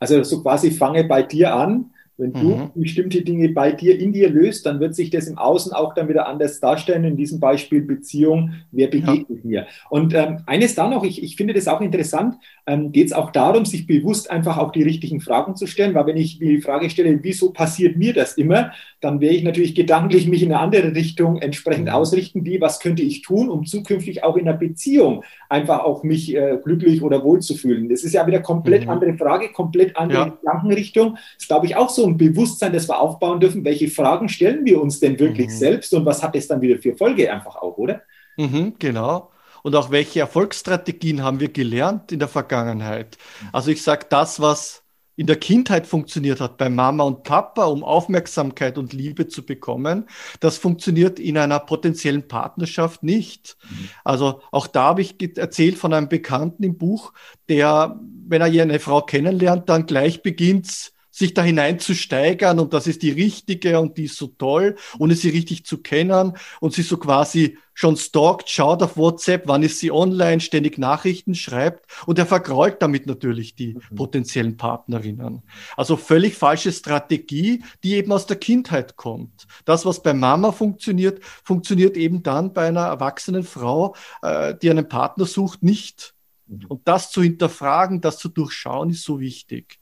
Also 0.00 0.22
so 0.24 0.42
quasi 0.42 0.70
fange 0.70 1.04
bei 1.04 1.22
dir 1.22 1.54
an 1.54 1.92
wenn 2.20 2.32
du 2.32 2.56
mhm. 2.56 2.70
bestimmte 2.74 3.22
Dinge 3.22 3.48
bei 3.48 3.72
dir, 3.72 3.98
in 3.98 4.12
dir 4.12 4.30
löst, 4.30 4.66
dann 4.66 4.80
wird 4.80 4.94
sich 4.94 5.10
das 5.10 5.26
im 5.26 5.38
Außen 5.38 5.72
auch 5.72 5.94
dann 5.94 6.08
wieder 6.08 6.28
anders 6.28 6.60
darstellen. 6.60 7.04
In 7.04 7.16
diesem 7.16 7.40
Beispiel 7.40 7.80
Beziehung, 7.82 8.52
wer 8.70 8.88
begegnet 8.88 9.40
ja. 9.42 9.48
mir? 9.50 9.66
Und 9.88 10.14
ähm, 10.14 10.40
eines 10.46 10.74
da 10.74 10.88
noch, 10.88 11.04
ich, 11.04 11.22
ich 11.22 11.36
finde 11.36 11.54
das 11.54 11.68
auch 11.68 11.80
interessant, 11.80 12.36
ähm, 12.66 12.92
geht 12.92 13.06
es 13.06 13.12
auch 13.12 13.30
darum, 13.30 13.64
sich 13.64 13.86
bewusst 13.86 14.30
einfach 14.30 14.58
auch 14.58 14.72
die 14.72 14.82
richtigen 14.82 15.20
Fragen 15.20 15.56
zu 15.56 15.66
stellen, 15.66 15.94
weil 15.94 16.06
wenn 16.06 16.16
ich 16.16 16.38
die 16.38 16.60
Frage 16.60 16.90
stelle, 16.90 17.18
wieso 17.22 17.50
passiert 17.52 17.96
mir 17.96 18.12
das 18.12 18.34
immer, 18.34 18.72
dann 19.00 19.20
werde 19.20 19.34
ich 19.34 19.42
natürlich 19.42 19.74
gedanklich 19.74 20.28
mich 20.28 20.42
in 20.42 20.52
eine 20.52 20.60
andere 20.60 20.94
Richtung 20.94 21.38
entsprechend 21.38 21.86
mhm. 21.86 21.94
ausrichten, 21.94 22.44
wie, 22.44 22.60
was 22.60 22.80
könnte 22.80 23.02
ich 23.02 23.22
tun, 23.22 23.48
um 23.48 23.64
zukünftig 23.64 24.22
auch 24.22 24.36
in 24.36 24.46
einer 24.46 24.56
Beziehung 24.56 25.24
einfach 25.48 25.80
auch 25.80 26.02
mich 26.04 26.34
äh, 26.34 26.58
glücklich 26.62 27.02
oder 27.02 27.24
wohl 27.24 27.40
zu 27.40 27.54
fühlen. 27.54 27.88
Das 27.88 28.04
ist 28.04 28.12
ja 28.12 28.26
wieder 28.26 28.40
komplett 28.40 28.84
mhm. 28.84 28.90
andere 28.90 29.14
Frage, 29.14 29.50
komplett 29.52 29.96
andere 29.96 30.18
ja. 30.18 30.28
Gedankenrichtung. 30.28 31.14
Das 31.14 31.22
ist, 31.38 31.48
glaube 31.48 31.66
ich, 31.66 31.76
auch 31.76 31.88
so 31.88 32.06
ein 32.06 32.09
Bewusstsein, 32.16 32.72
das 32.72 32.88
wir 32.88 32.98
aufbauen 32.98 33.40
dürfen. 33.40 33.64
Welche 33.64 33.88
Fragen 33.88 34.28
stellen 34.28 34.64
wir 34.64 34.80
uns 34.80 35.00
denn 35.00 35.18
wirklich 35.18 35.48
mhm. 35.48 35.52
selbst 35.52 35.94
und 35.94 36.04
was 36.04 36.22
hat 36.22 36.36
es 36.36 36.48
dann 36.48 36.60
wieder 36.60 36.78
für 36.78 36.96
Folge 36.96 37.32
einfach 37.32 37.56
auch, 37.56 37.76
oder? 37.78 38.02
Mhm, 38.36 38.74
genau. 38.78 39.30
Und 39.62 39.76
auch 39.76 39.90
welche 39.90 40.20
Erfolgsstrategien 40.20 41.22
haben 41.22 41.40
wir 41.40 41.48
gelernt 41.48 42.12
in 42.12 42.18
der 42.18 42.28
Vergangenheit? 42.28 43.18
Mhm. 43.42 43.48
Also 43.52 43.70
ich 43.70 43.82
sage, 43.82 44.06
das, 44.08 44.40
was 44.40 44.82
in 45.16 45.26
der 45.26 45.36
Kindheit 45.36 45.86
funktioniert 45.86 46.40
hat 46.40 46.56
bei 46.56 46.70
Mama 46.70 47.04
und 47.04 47.24
Papa, 47.24 47.64
um 47.66 47.84
Aufmerksamkeit 47.84 48.78
und 48.78 48.94
Liebe 48.94 49.28
zu 49.28 49.44
bekommen, 49.44 50.08
das 50.40 50.56
funktioniert 50.56 51.18
in 51.18 51.36
einer 51.36 51.58
potenziellen 51.58 52.26
Partnerschaft 52.26 53.02
nicht. 53.02 53.58
Mhm. 53.68 53.88
Also 54.02 54.40
auch 54.50 54.66
da 54.66 54.84
habe 54.84 55.02
ich 55.02 55.36
erzählt 55.36 55.76
von 55.76 55.92
einem 55.92 56.08
Bekannten 56.08 56.62
im 56.62 56.78
Buch, 56.78 57.12
der, 57.50 58.00
wenn 58.26 58.40
er 58.40 58.46
hier 58.46 58.62
eine 58.62 58.78
Frau 58.78 59.02
kennenlernt, 59.02 59.68
dann 59.68 59.84
gleich 59.84 60.22
beginnt, 60.22 60.92
sich 61.20 61.34
da 61.34 61.42
hineinzusteigern 61.42 62.58
und 62.58 62.72
das 62.72 62.86
ist 62.86 63.02
die 63.02 63.10
richtige 63.10 63.78
und 63.78 63.96
die 63.96 64.04
ist 64.04 64.16
so 64.16 64.26
toll, 64.26 64.76
ohne 64.98 65.14
sie 65.14 65.28
richtig 65.28 65.64
zu 65.64 65.78
kennen 65.78 66.32
und 66.60 66.72
sie 66.72 66.82
so 66.82 66.96
quasi 66.96 67.58
schon 67.74 67.96
stalkt, 67.96 68.48
schaut 68.50 68.82
auf 68.82 68.96
WhatsApp, 68.96 69.44
wann 69.46 69.62
ist 69.62 69.78
sie 69.78 69.92
online, 69.92 70.40
ständig 70.40 70.78
Nachrichten 70.78 71.34
schreibt 71.34 71.86
und 72.06 72.18
er 72.18 72.26
vergrault 72.26 72.82
damit 72.82 73.06
natürlich 73.06 73.54
die 73.54 73.74
mhm. 73.74 73.96
potenziellen 73.96 74.56
Partnerinnen. 74.56 75.42
Also 75.76 75.96
völlig 75.96 76.34
falsche 76.34 76.72
Strategie, 76.72 77.62
die 77.84 77.94
eben 77.94 78.12
aus 78.12 78.26
der 78.26 78.36
Kindheit 78.36 78.96
kommt. 78.96 79.46
Das, 79.64 79.86
was 79.86 80.02
bei 80.02 80.14
Mama 80.14 80.52
funktioniert, 80.52 81.24
funktioniert 81.44 81.96
eben 81.96 82.22
dann 82.22 82.52
bei 82.52 82.68
einer 82.68 82.86
erwachsenen 82.86 83.44
Frau, 83.44 83.94
äh, 84.22 84.54
die 84.60 84.70
einen 84.70 84.88
Partner 84.88 85.26
sucht, 85.26 85.62
nicht. 85.62 86.14
Mhm. 86.46 86.66
Und 86.66 86.88
das 86.88 87.10
zu 87.10 87.22
hinterfragen, 87.22 88.00
das 88.00 88.18
zu 88.18 88.28
durchschauen, 88.28 88.90
ist 88.90 89.04
so 89.04 89.20
wichtig. 89.20 89.79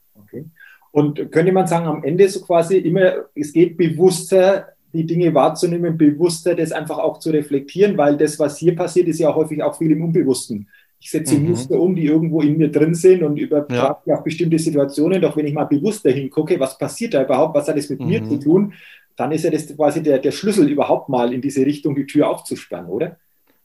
Und 0.99 1.30
könnte 1.30 1.53
man 1.53 1.68
sagen, 1.68 1.86
am 1.86 2.03
Ende 2.03 2.28
so 2.28 2.40
quasi 2.40 2.78
immer, 2.78 3.26
es 3.36 3.53
geht 3.53 3.76
bewusster, 3.76 4.66
die 4.92 5.07
Dinge 5.07 5.32
wahrzunehmen, 5.32 5.96
bewusster 5.96 6.57
das 6.57 6.72
einfach 6.72 6.99
auch 6.99 7.20
zu 7.20 7.30
reflektieren, 7.30 7.96
weil 7.96 8.16
das, 8.16 8.36
was 8.40 8.59
hier 8.59 8.74
passiert, 8.74 9.07
ist 9.07 9.20
ja 9.20 9.32
häufig 9.32 9.62
auch 9.62 9.78
viel 9.78 9.92
im 9.92 10.03
Unbewussten. 10.03 10.68
Ich 10.99 11.12
setze 11.12 11.38
mhm. 11.38 11.51
Muster 11.51 11.78
um, 11.78 11.94
die 11.94 12.07
irgendwo 12.07 12.40
in 12.40 12.59
mir 12.59 12.68
drin 12.72 12.96
sind 12.96 13.22
und 13.22 13.36
übertrage 13.36 14.01
ja. 14.07 14.16
auf 14.16 14.24
bestimmte 14.24 14.59
Situationen. 14.59 15.22
Doch 15.22 15.36
wenn 15.36 15.46
ich 15.46 15.55
mal 15.55 15.66
bewusster 15.66 16.11
hingucke, 16.11 16.59
was 16.59 16.76
passiert 16.76 17.14
da 17.14 17.22
überhaupt, 17.22 17.55
was 17.55 17.68
hat 17.68 17.76
das 17.76 17.88
mit 17.90 18.01
mhm. 18.01 18.09
mir 18.09 18.24
zu 18.24 18.38
tun, 18.38 18.72
dann 19.14 19.30
ist 19.30 19.44
ja 19.44 19.53
das 19.53 19.68
quasi 19.76 20.03
der, 20.03 20.18
der 20.18 20.32
Schlüssel 20.32 20.68
überhaupt 20.68 21.09
mal 21.09 21.32
in 21.32 21.40
diese 21.40 21.64
Richtung 21.64 21.94
die 21.94 22.07
Tür 22.07 22.28
aufzusperren, 22.28 22.86
oder? 22.86 23.18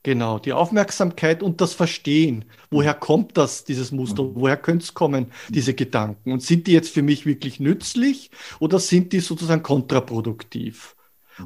Genau, 0.03 0.37
die 0.37 0.51
Aufmerksamkeit 0.51 1.41
und 1.41 1.61
das 1.61 1.73
Verstehen. 1.73 2.43
Woher 2.69 2.93
kommt 2.93 3.37
das, 3.37 3.63
dieses 3.63 3.93
Muster? 3.93 4.35
Woher 4.35 4.57
könnte 4.57 4.83
es 4.83 4.93
kommen, 4.93 5.31
diese 5.47 5.73
Gedanken? 5.73 6.33
Und 6.33 6.41
sind 6.41 6.67
die 6.67 6.73
jetzt 6.73 6.93
für 6.93 7.01
mich 7.01 7.25
wirklich 7.25 7.61
nützlich 7.61 8.29
oder 8.59 8.79
sind 8.79 9.13
die 9.13 9.21
sozusagen 9.21 9.63
kontraproduktiv? 9.63 10.97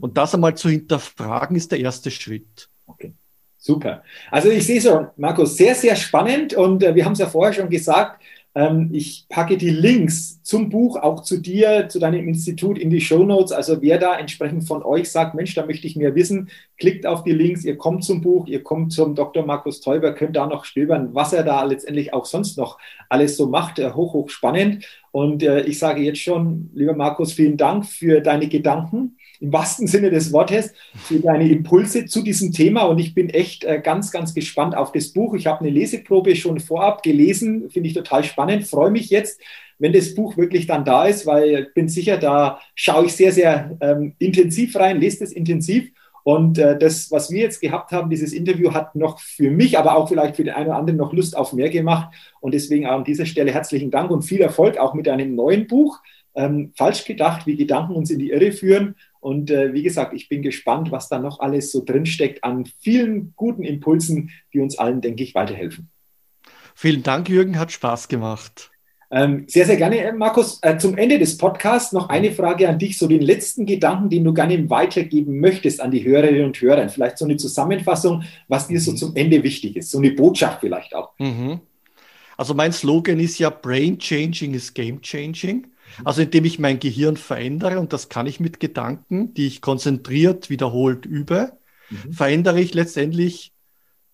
Und 0.01 0.18
das 0.18 0.34
einmal 0.34 0.58
zu 0.58 0.70
hinterfragen, 0.70 1.55
ist 1.55 1.72
der 1.72 1.80
erste 1.80 2.10
Schritt. 2.10 2.70
Okay. 2.88 3.14
Super. 3.60 4.03
Also 4.32 4.49
ich 4.49 4.66
sehe 4.66 4.82
schon, 4.82 5.08
Markus, 5.18 5.58
sehr, 5.58 5.76
sehr 5.76 5.95
spannend. 5.95 6.53
Und 6.53 6.84
äh, 6.84 6.95
wir 6.95 7.05
haben 7.05 7.14
es 7.14 7.20
ja 7.20 7.28
vorher 7.28 7.53
schon 7.53 7.70
gesagt, 7.70 8.22
ich 8.91 9.28
packe 9.30 9.55
die 9.58 9.70
Links 9.70 10.41
zum 10.41 10.70
Buch, 10.70 10.95
auch 10.95 11.22
zu 11.22 11.38
dir, 11.38 11.89
zu 11.89 11.99
deinem 11.99 12.28
Institut 12.28 12.80
in 12.80 12.89
die 12.89 13.01
Show 13.01 13.24
Notes. 13.24 13.51
Also 13.51 13.82
wer 13.82 13.99
da 13.99 14.18
entsprechend 14.18 14.68
von 14.68 14.82
euch 14.82 15.12
sagt, 15.12 15.36
Mensch, 15.36 15.53
da 15.53 15.66
möchte 15.66 15.86
ich 15.86 15.95
mehr 15.95 16.16
wissen, 16.16 16.49
klickt 16.80 17.05
auf 17.05 17.24
die 17.24 17.34
Links, 17.34 17.66
ihr 17.66 17.78
kommt 17.78 18.03
zum 18.03 18.22
Buch, 18.22 18.47
ihr 18.47 18.64
kommt 18.64 18.93
zum 18.93 19.14
Dr. 19.14 19.45
Markus 19.45 19.82
Teuber, 19.82 20.14
könnt 20.14 20.36
da 20.36 20.47
noch 20.47 20.66
stöbern, 20.66 21.10
was 21.14 21.34
er 21.34 21.43
da 21.43 21.64
letztendlich 21.64 22.14
auch 22.14 22.26
sonst 22.26 22.58
noch 22.58 22.80
alles 23.10 23.38
so 23.38 23.47
macht. 23.47 23.78
Äh, 23.78 23.91
hoch, 23.91 24.14
hoch 24.14 24.30
spannend. 24.30 24.86
Und 25.12 25.43
äh, 25.43 25.62
ich 25.62 25.78
sage 25.78 26.01
jetzt 26.01 26.20
schon, 26.20 26.72
lieber 26.74 26.95
Markus, 26.95 27.34
vielen 27.34 27.58
Dank 27.58 27.86
für 27.86 28.22
deine 28.22 28.47
Gedanken 28.47 29.16
im 29.39 29.53
wahrsten 29.53 29.88
Sinne 29.88 30.09
des 30.09 30.31
Wortes 30.31 30.73
für 30.95 31.19
deine 31.19 31.49
Impulse 31.49 32.05
zu 32.05 32.21
diesem 32.21 32.51
Thema. 32.51 32.83
Und 32.83 32.99
ich 32.99 33.13
bin 33.13 33.29
echt 33.29 33.63
äh, 33.63 33.79
ganz, 33.81 34.11
ganz 34.11 34.33
gespannt 34.33 34.75
auf 34.75 34.91
das 34.91 35.09
Buch. 35.09 35.33
Ich 35.35 35.47
habe 35.47 35.61
eine 35.61 35.69
Leseprobe 35.69 36.35
schon 36.35 36.59
vorab 36.59 37.03
gelesen, 37.03 37.69
finde 37.69 37.89
ich 37.89 37.95
total 37.95 38.23
spannend. 38.23 38.67
Freue 38.67 38.91
mich 38.91 39.09
jetzt, 39.09 39.39
wenn 39.79 39.93
das 39.93 40.15
Buch 40.15 40.38
wirklich 40.38 40.67
dann 40.67 40.85
da 40.85 41.05
ist, 41.05 41.25
weil 41.25 41.67
ich 41.67 41.73
bin 41.73 41.88
sicher, 41.88 42.17
da 42.17 42.59
schaue 42.75 43.05
ich 43.05 43.13
sehr, 43.13 43.31
sehr 43.31 43.77
ähm, 43.81 44.13
intensiv 44.19 44.75
rein, 44.75 44.99
lese 44.99 45.23
es 45.23 45.31
intensiv. 45.31 45.91
Und 46.23 46.57
äh, 46.57 46.77
das, 46.77 47.09
was 47.09 47.31
wir 47.31 47.39
jetzt 47.39 47.61
gehabt 47.61 47.93
haben, 47.93 48.09
dieses 48.09 48.33
Interview 48.33 48.73
hat 48.73 48.95
noch 48.95 49.19
für 49.21 49.49
mich, 49.49 49.79
aber 49.79 49.95
auch 49.95 50.09
vielleicht 50.09 50.35
für 50.35 50.43
den 50.43 50.55
einen 50.55 50.67
oder 50.67 50.77
anderen 50.77 50.97
noch 50.97 51.13
Lust 51.13 51.38
auf 51.38 51.53
mehr 51.53 51.69
gemacht. 51.69 52.13
Und 52.41 52.53
deswegen 52.53 52.85
an 52.85 53.05
dieser 53.05 53.25
Stelle 53.25 53.53
herzlichen 53.53 53.91
Dank 53.91 54.11
und 54.11 54.23
viel 54.23 54.41
Erfolg 54.41 54.77
auch 54.77 54.93
mit 54.93 55.07
einem 55.07 55.35
neuen 55.35 55.67
Buch 55.67 55.99
ähm, 56.35 56.73
falsch 56.75 57.05
gedacht, 57.05 57.47
wie 57.47 57.55
Gedanken 57.55 57.93
uns 57.93 58.11
in 58.11 58.19
die 58.19 58.31
Irre 58.31 58.51
führen. 58.51 58.95
Und 59.28 59.51
äh, 59.51 59.73
wie 59.73 59.84
gesagt, 59.84 60.13
ich 60.13 60.30
bin 60.30 60.41
gespannt, 60.41 60.89
was 60.89 61.09
da 61.09 61.19
noch 61.19 61.41
alles 61.41 61.73
so 61.73 61.84
drinsteckt 61.84 62.45
an 62.45 62.63
vielen 62.80 63.34
guten 63.36 63.61
Impulsen, 63.61 64.32
die 64.53 64.61
uns 64.61 64.78
allen, 64.78 65.01
denke 65.01 65.21
ich, 65.21 65.36
weiterhelfen. 65.36 65.89
Vielen 66.75 67.03
Dank, 67.03 67.28
Jürgen, 67.28 67.59
hat 67.59 67.73
Spaß 67.73 68.07
gemacht. 68.07 68.71
Ähm, 69.11 69.43
sehr, 69.49 69.65
sehr 69.65 69.75
gerne, 69.75 69.97
äh, 69.97 70.13
Markus. 70.13 70.59
Äh, 70.61 70.78
zum 70.78 70.97
Ende 70.97 71.19
des 71.19 71.38
Podcasts 71.38 71.91
noch 71.91 72.07
eine 72.07 72.32
Frage 72.32 72.69
an 72.69 72.80
dich, 72.80 72.97
so 72.97 73.05
den 73.05 73.21
letzten 73.21 73.65
Gedanken, 73.65 74.09
den 74.09 74.23
du 74.23 74.34
gerne 74.34 74.69
weitergeben 74.69 75.41
möchtest 75.41 75.82
an 75.82 75.91
die 75.91 76.05
Hörerinnen 76.05 76.45
und 76.45 76.61
Hörer. 76.61 76.88
Vielleicht 76.88 77.17
so 77.17 77.25
eine 77.25 77.36
Zusammenfassung, 77.36 78.23
was 78.47 78.69
dir 78.69 78.80
so 78.80 78.91
mhm. 78.91 78.97
zum 78.97 79.15
Ende 79.17 79.43
wichtig 79.43 79.75
ist, 79.75 79.91
so 79.91 79.97
eine 79.97 80.11
Botschaft 80.11 80.61
vielleicht 80.61 80.95
auch. 80.95 81.11
Mhm. 81.19 81.59
Also 82.38 82.53
mein 82.53 82.71
Slogan 82.71 83.19
ist 83.19 83.39
ja 83.39 83.49
Brain 83.49 83.99
Changing 83.99 84.53
is 84.53 84.73
Game 84.73 85.01
Changing. 85.01 85.67
Also 86.03 86.21
indem 86.21 86.45
ich 86.45 86.59
mein 86.59 86.79
Gehirn 86.79 87.17
verändere, 87.17 87.79
und 87.79 87.93
das 87.93 88.09
kann 88.09 88.27
ich 88.27 88.39
mit 88.39 88.59
Gedanken, 88.59 89.33
die 89.33 89.47
ich 89.47 89.61
konzentriert 89.61 90.49
wiederholt 90.49 91.05
übe, 91.05 91.53
mhm. 91.89 92.13
verändere 92.13 92.59
ich 92.59 92.73
letztendlich 92.73 93.51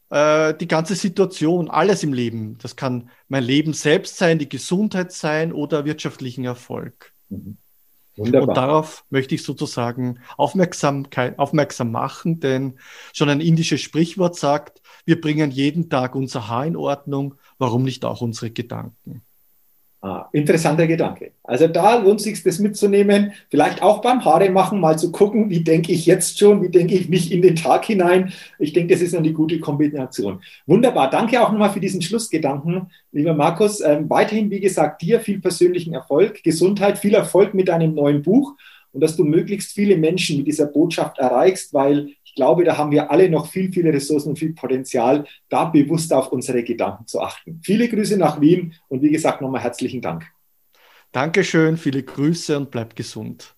äh, 0.09 0.53
die 0.53 0.67
ganze 0.67 0.95
Situation, 0.95 1.69
alles 1.69 2.03
im 2.03 2.13
Leben. 2.13 2.57
Das 2.61 2.75
kann 2.75 3.09
mein 3.27 3.43
Leben 3.43 3.73
selbst 3.73 4.17
sein, 4.17 4.39
die 4.39 4.49
Gesundheit 4.49 5.11
sein 5.11 5.51
oder 5.51 5.85
wirtschaftlichen 5.85 6.45
Erfolg. 6.45 7.13
Mhm. 7.29 7.57
Wunderbar. 8.15 8.47
Und 8.47 8.55
darauf 8.55 9.05
möchte 9.09 9.33
ich 9.33 9.43
sozusagen 9.43 10.19
Aufmerksamkeit, 10.37 11.39
aufmerksam 11.39 11.91
machen, 11.91 12.39
denn 12.39 12.77
schon 13.11 13.29
ein 13.29 13.41
indisches 13.41 13.81
Sprichwort 13.81 14.35
sagt, 14.35 14.81
wir 15.05 15.19
bringen 15.19 15.49
jeden 15.49 15.89
Tag 15.89 16.13
unser 16.15 16.47
Haar 16.47 16.67
in 16.67 16.75
Ordnung, 16.75 17.35
warum 17.57 17.83
nicht 17.83 18.05
auch 18.05 18.21
unsere 18.21 18.51
Gedanken? 18.51 19.23
Ah, 20.05 20.27
interessanter 20.33 20.85
Gedanke. 20.85 21.31
Also 21.45 21.69
da 21.69 21.95
lohnt 21.95 22.19
sich 22.19 22.43
das 22.43 22.59
mitzunehmen, 22.59 23.31
vielleicht 23.49 23.81
auch 23.81 24.01
beim 24.01 24.25
Haare 24.25 24.49
machen, 24.49 24.81
mal 24.81 24.99
zu 24.99 25.13
gucken, 25.13 25.49
wie 25.49 25.61
denke 25.63 25.93
ich 25.93 26.05
jetzt 26.05 26.37
schon, 26.37 26.61
wie 26.61 26.67
denke 26.67 26.93
ich 26.93 27.07
nicht 27.07 27.31
in 27.31 27.41
den 27.41 27.55
Tag 27.55 27.85
hinein. 27.85 28.33
Ich 28.59 28.73
denke, 28.73 28.93
das 28.93 29.01
ist 29.01 29.15
eine 29.15 29.31
gute 29.31 29.61
Kombination. 29.61 30.41
Wunderbar, 30.67 31.09
danke 31.09 31.41
auch 31.41 31.53
nochmal 31.53 31.69
für 31.69 31.79
diesen 31.79 32.01
Schlussgedanken, 32.01 32.91
lieber 33.13 33.33
Markus. 33.33 33.79
Ähm, 33.79 34.09
weiterhin, 34.09 34.51
wie 34.51 34.59
gesagt, 34.59 35.01
dir 35.01 35.21
viel 35.21 35.39
persönlichen 35.39 35.93
Erfolg, 35.93 36.43
Gesundheit, 36.43 36.97
viel 36.97 37.13
Erfolg 37.13 37.53
mit 37.53 37.69
deinem 37.69 37.95
neuen 37.95 38.23
Buch 38.23 38.57
und 38.91 38.99
dass 38.99 39.15
du 39.15 39.23
möglichst 39.23 39.71
viele 39.71 39.95
Menschen 39.95 40.35
mit 40.35 40.47
dieser 40.47 40.65
Botschaft 40.65 41.17
erreichst, 41.17 41.73
weil 41.73 42.09
ich 42.33 42.37
glaube, 42.37 42.63
da 42.63 42.79
haben 42.79 42.89
wir 42.89 43.11
alle 43.11 43.29
noch 43.29 43.45
viel, 43.45 43.71
viele 43.71 43.93
Ressourcen 43.93 44.29
und 44.29 44.39
viel 44.39 44.53
Potenzial, 44.53 45.23
da 45.49 45.65
bewusst 45.65 46.11
auf 46.11 46.31
unsere 46.31 46.63
Gedanken 46.63 47.05
zu 47.05 47.21
achten. 47.21 47.61
Viele 47.63 47.87
Grüße 47.87 48.17
nach 48.17 48.41
Wien 48.41 48.73
und 48.87 49.03
wie 49.03 49.11
gesagt 49.11 49.39
nochmal 49.39 49.61
herzlichen 49.61 50.01
Dank. 50.01 50.25
Dankeschön, 51.11 51.77
viele 51.77 52.01
Grüße 52.01 52.57
und 52.57 52.71
bleib 52.71 52.95
gesund. 52.95 53.53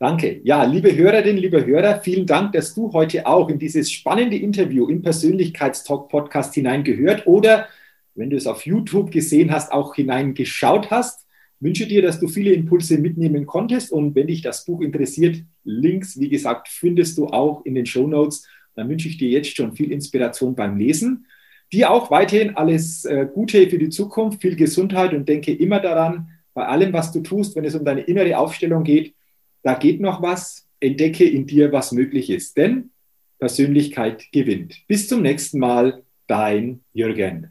Danke. 0.00 0.40
Ja, 0.42 0.64
liebe 0.64 0.92
Hörerinnen, 0.92 1.36
liebe 1.36 1.64
Hörer, 1.64 2.00
vielen 2.00 2.26
Dank, 2.26 2.50
dass 2.50 2.74
du 2.74 2.92
heute 2.92 3.28
auch 3.28 3.48
in 3.48 3.60
dieses 3.60 3.92
spannende 3.92 4.38
Interview 4.38 4.88
im 4.88 5.02
Persönlichkeitstalk-Podcast 5.02 6.52
hineingehört 6.54 7.28
oder, 7.28 7.68
wenn 8.16 8.28
du 8.28 8.36
es 8.36 8.48
auf 8.48 8.66
YouTube 8.66 9.12
gesehen 9.12 9.52
hast, 9.52 9.70
auch 9.70 9.94
hineingeschaut 9.94 10.90
hast 10.90 11.28
wünsche 11.60 11.86
dir, 11.86 12.02
dass 12.02 12.18
du 12.18 12.26
viele 12.26 12.52
Impulse 12.52 12.98
mitnehmen 12.98 13.46
konntest 13.46 13.92
und 13.92 14.14
wenn 14.14 14.26
dich 14.26 14.42
das 14.42 14.64
Buch 14.64 14.80
interessiert, 14.80 15.42
Links, 15.64 16.18
wie 16.18 16.28
gesagt, 16.28 16.68
findest 16.68 17.18
du 17.18 17.26
auch 17.26 17.64
in 17.64 17.74
den 17.74 17.86
Show 17.86 18.06
Notes. 18.06 18.46
Dann 18.74 18.88
wünsche 18.88 19.08
ich 19.08 19.18
dir 19.18 19.28
jetzt 19.28 19.54
schon 19.54 19.74
viel 19.74 19.92
Inspiration 19.92 20.54
beim 20.54 20.78
Lesen. 20.78 21.26
Dir 21.72 21.90
auch 21.90 22.10
weiterhin 22.10 22.56
alles 22.56 23.04
äh, 23.04 23.28
Gute 23.32 23.68
für 23.68 23.78
die 23.78 23.90
Zukunft, 23.90 24.40
viel 24.40 24.56
Gesundheit 24.56 25.12
und 25.12 25.28
denke 25.28 25.52
immer 25.52 25.80
daran, 25.80 26.28
bei 26.54 26.66
allem, 26.66 26.92
was 26.92 27.12
du 27.12 27.20
tust, 27.20 27.54
wenn 27.54 27.64
es 27.64 27.74
um 27.74 27.84
deine 27.84 28.02
innere 28.02 28.36
Aufstellung 28.36 28.82
geht, 28.82 29.14
da 29.62 29.74
geht 29.74 30.00
noch 30.00 30.20
was. 30.22 30.66
Entdecke 30.80 31.28
in 31.28 31.46
dir, 31.46 31.72
was 31.72 31.92
möglich 31.92 32.30
ist. 32.30 32.56
Denn 32.56 32.90
Persönlichkeit 33.38 34.32
gewinnt. 34.32 34.76
Bis 34.88 35.08
zum 35.08 35.22
nächsten 35.22 35.58
Mal, 35.58 36.02
dein 36.26 36.80
Jürgen. 36.92 37.50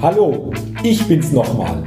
Hallo, 0.00 0.52
ich 0.82 1.02
bin's 1.04 1.32
nochmal. 1.32 1.86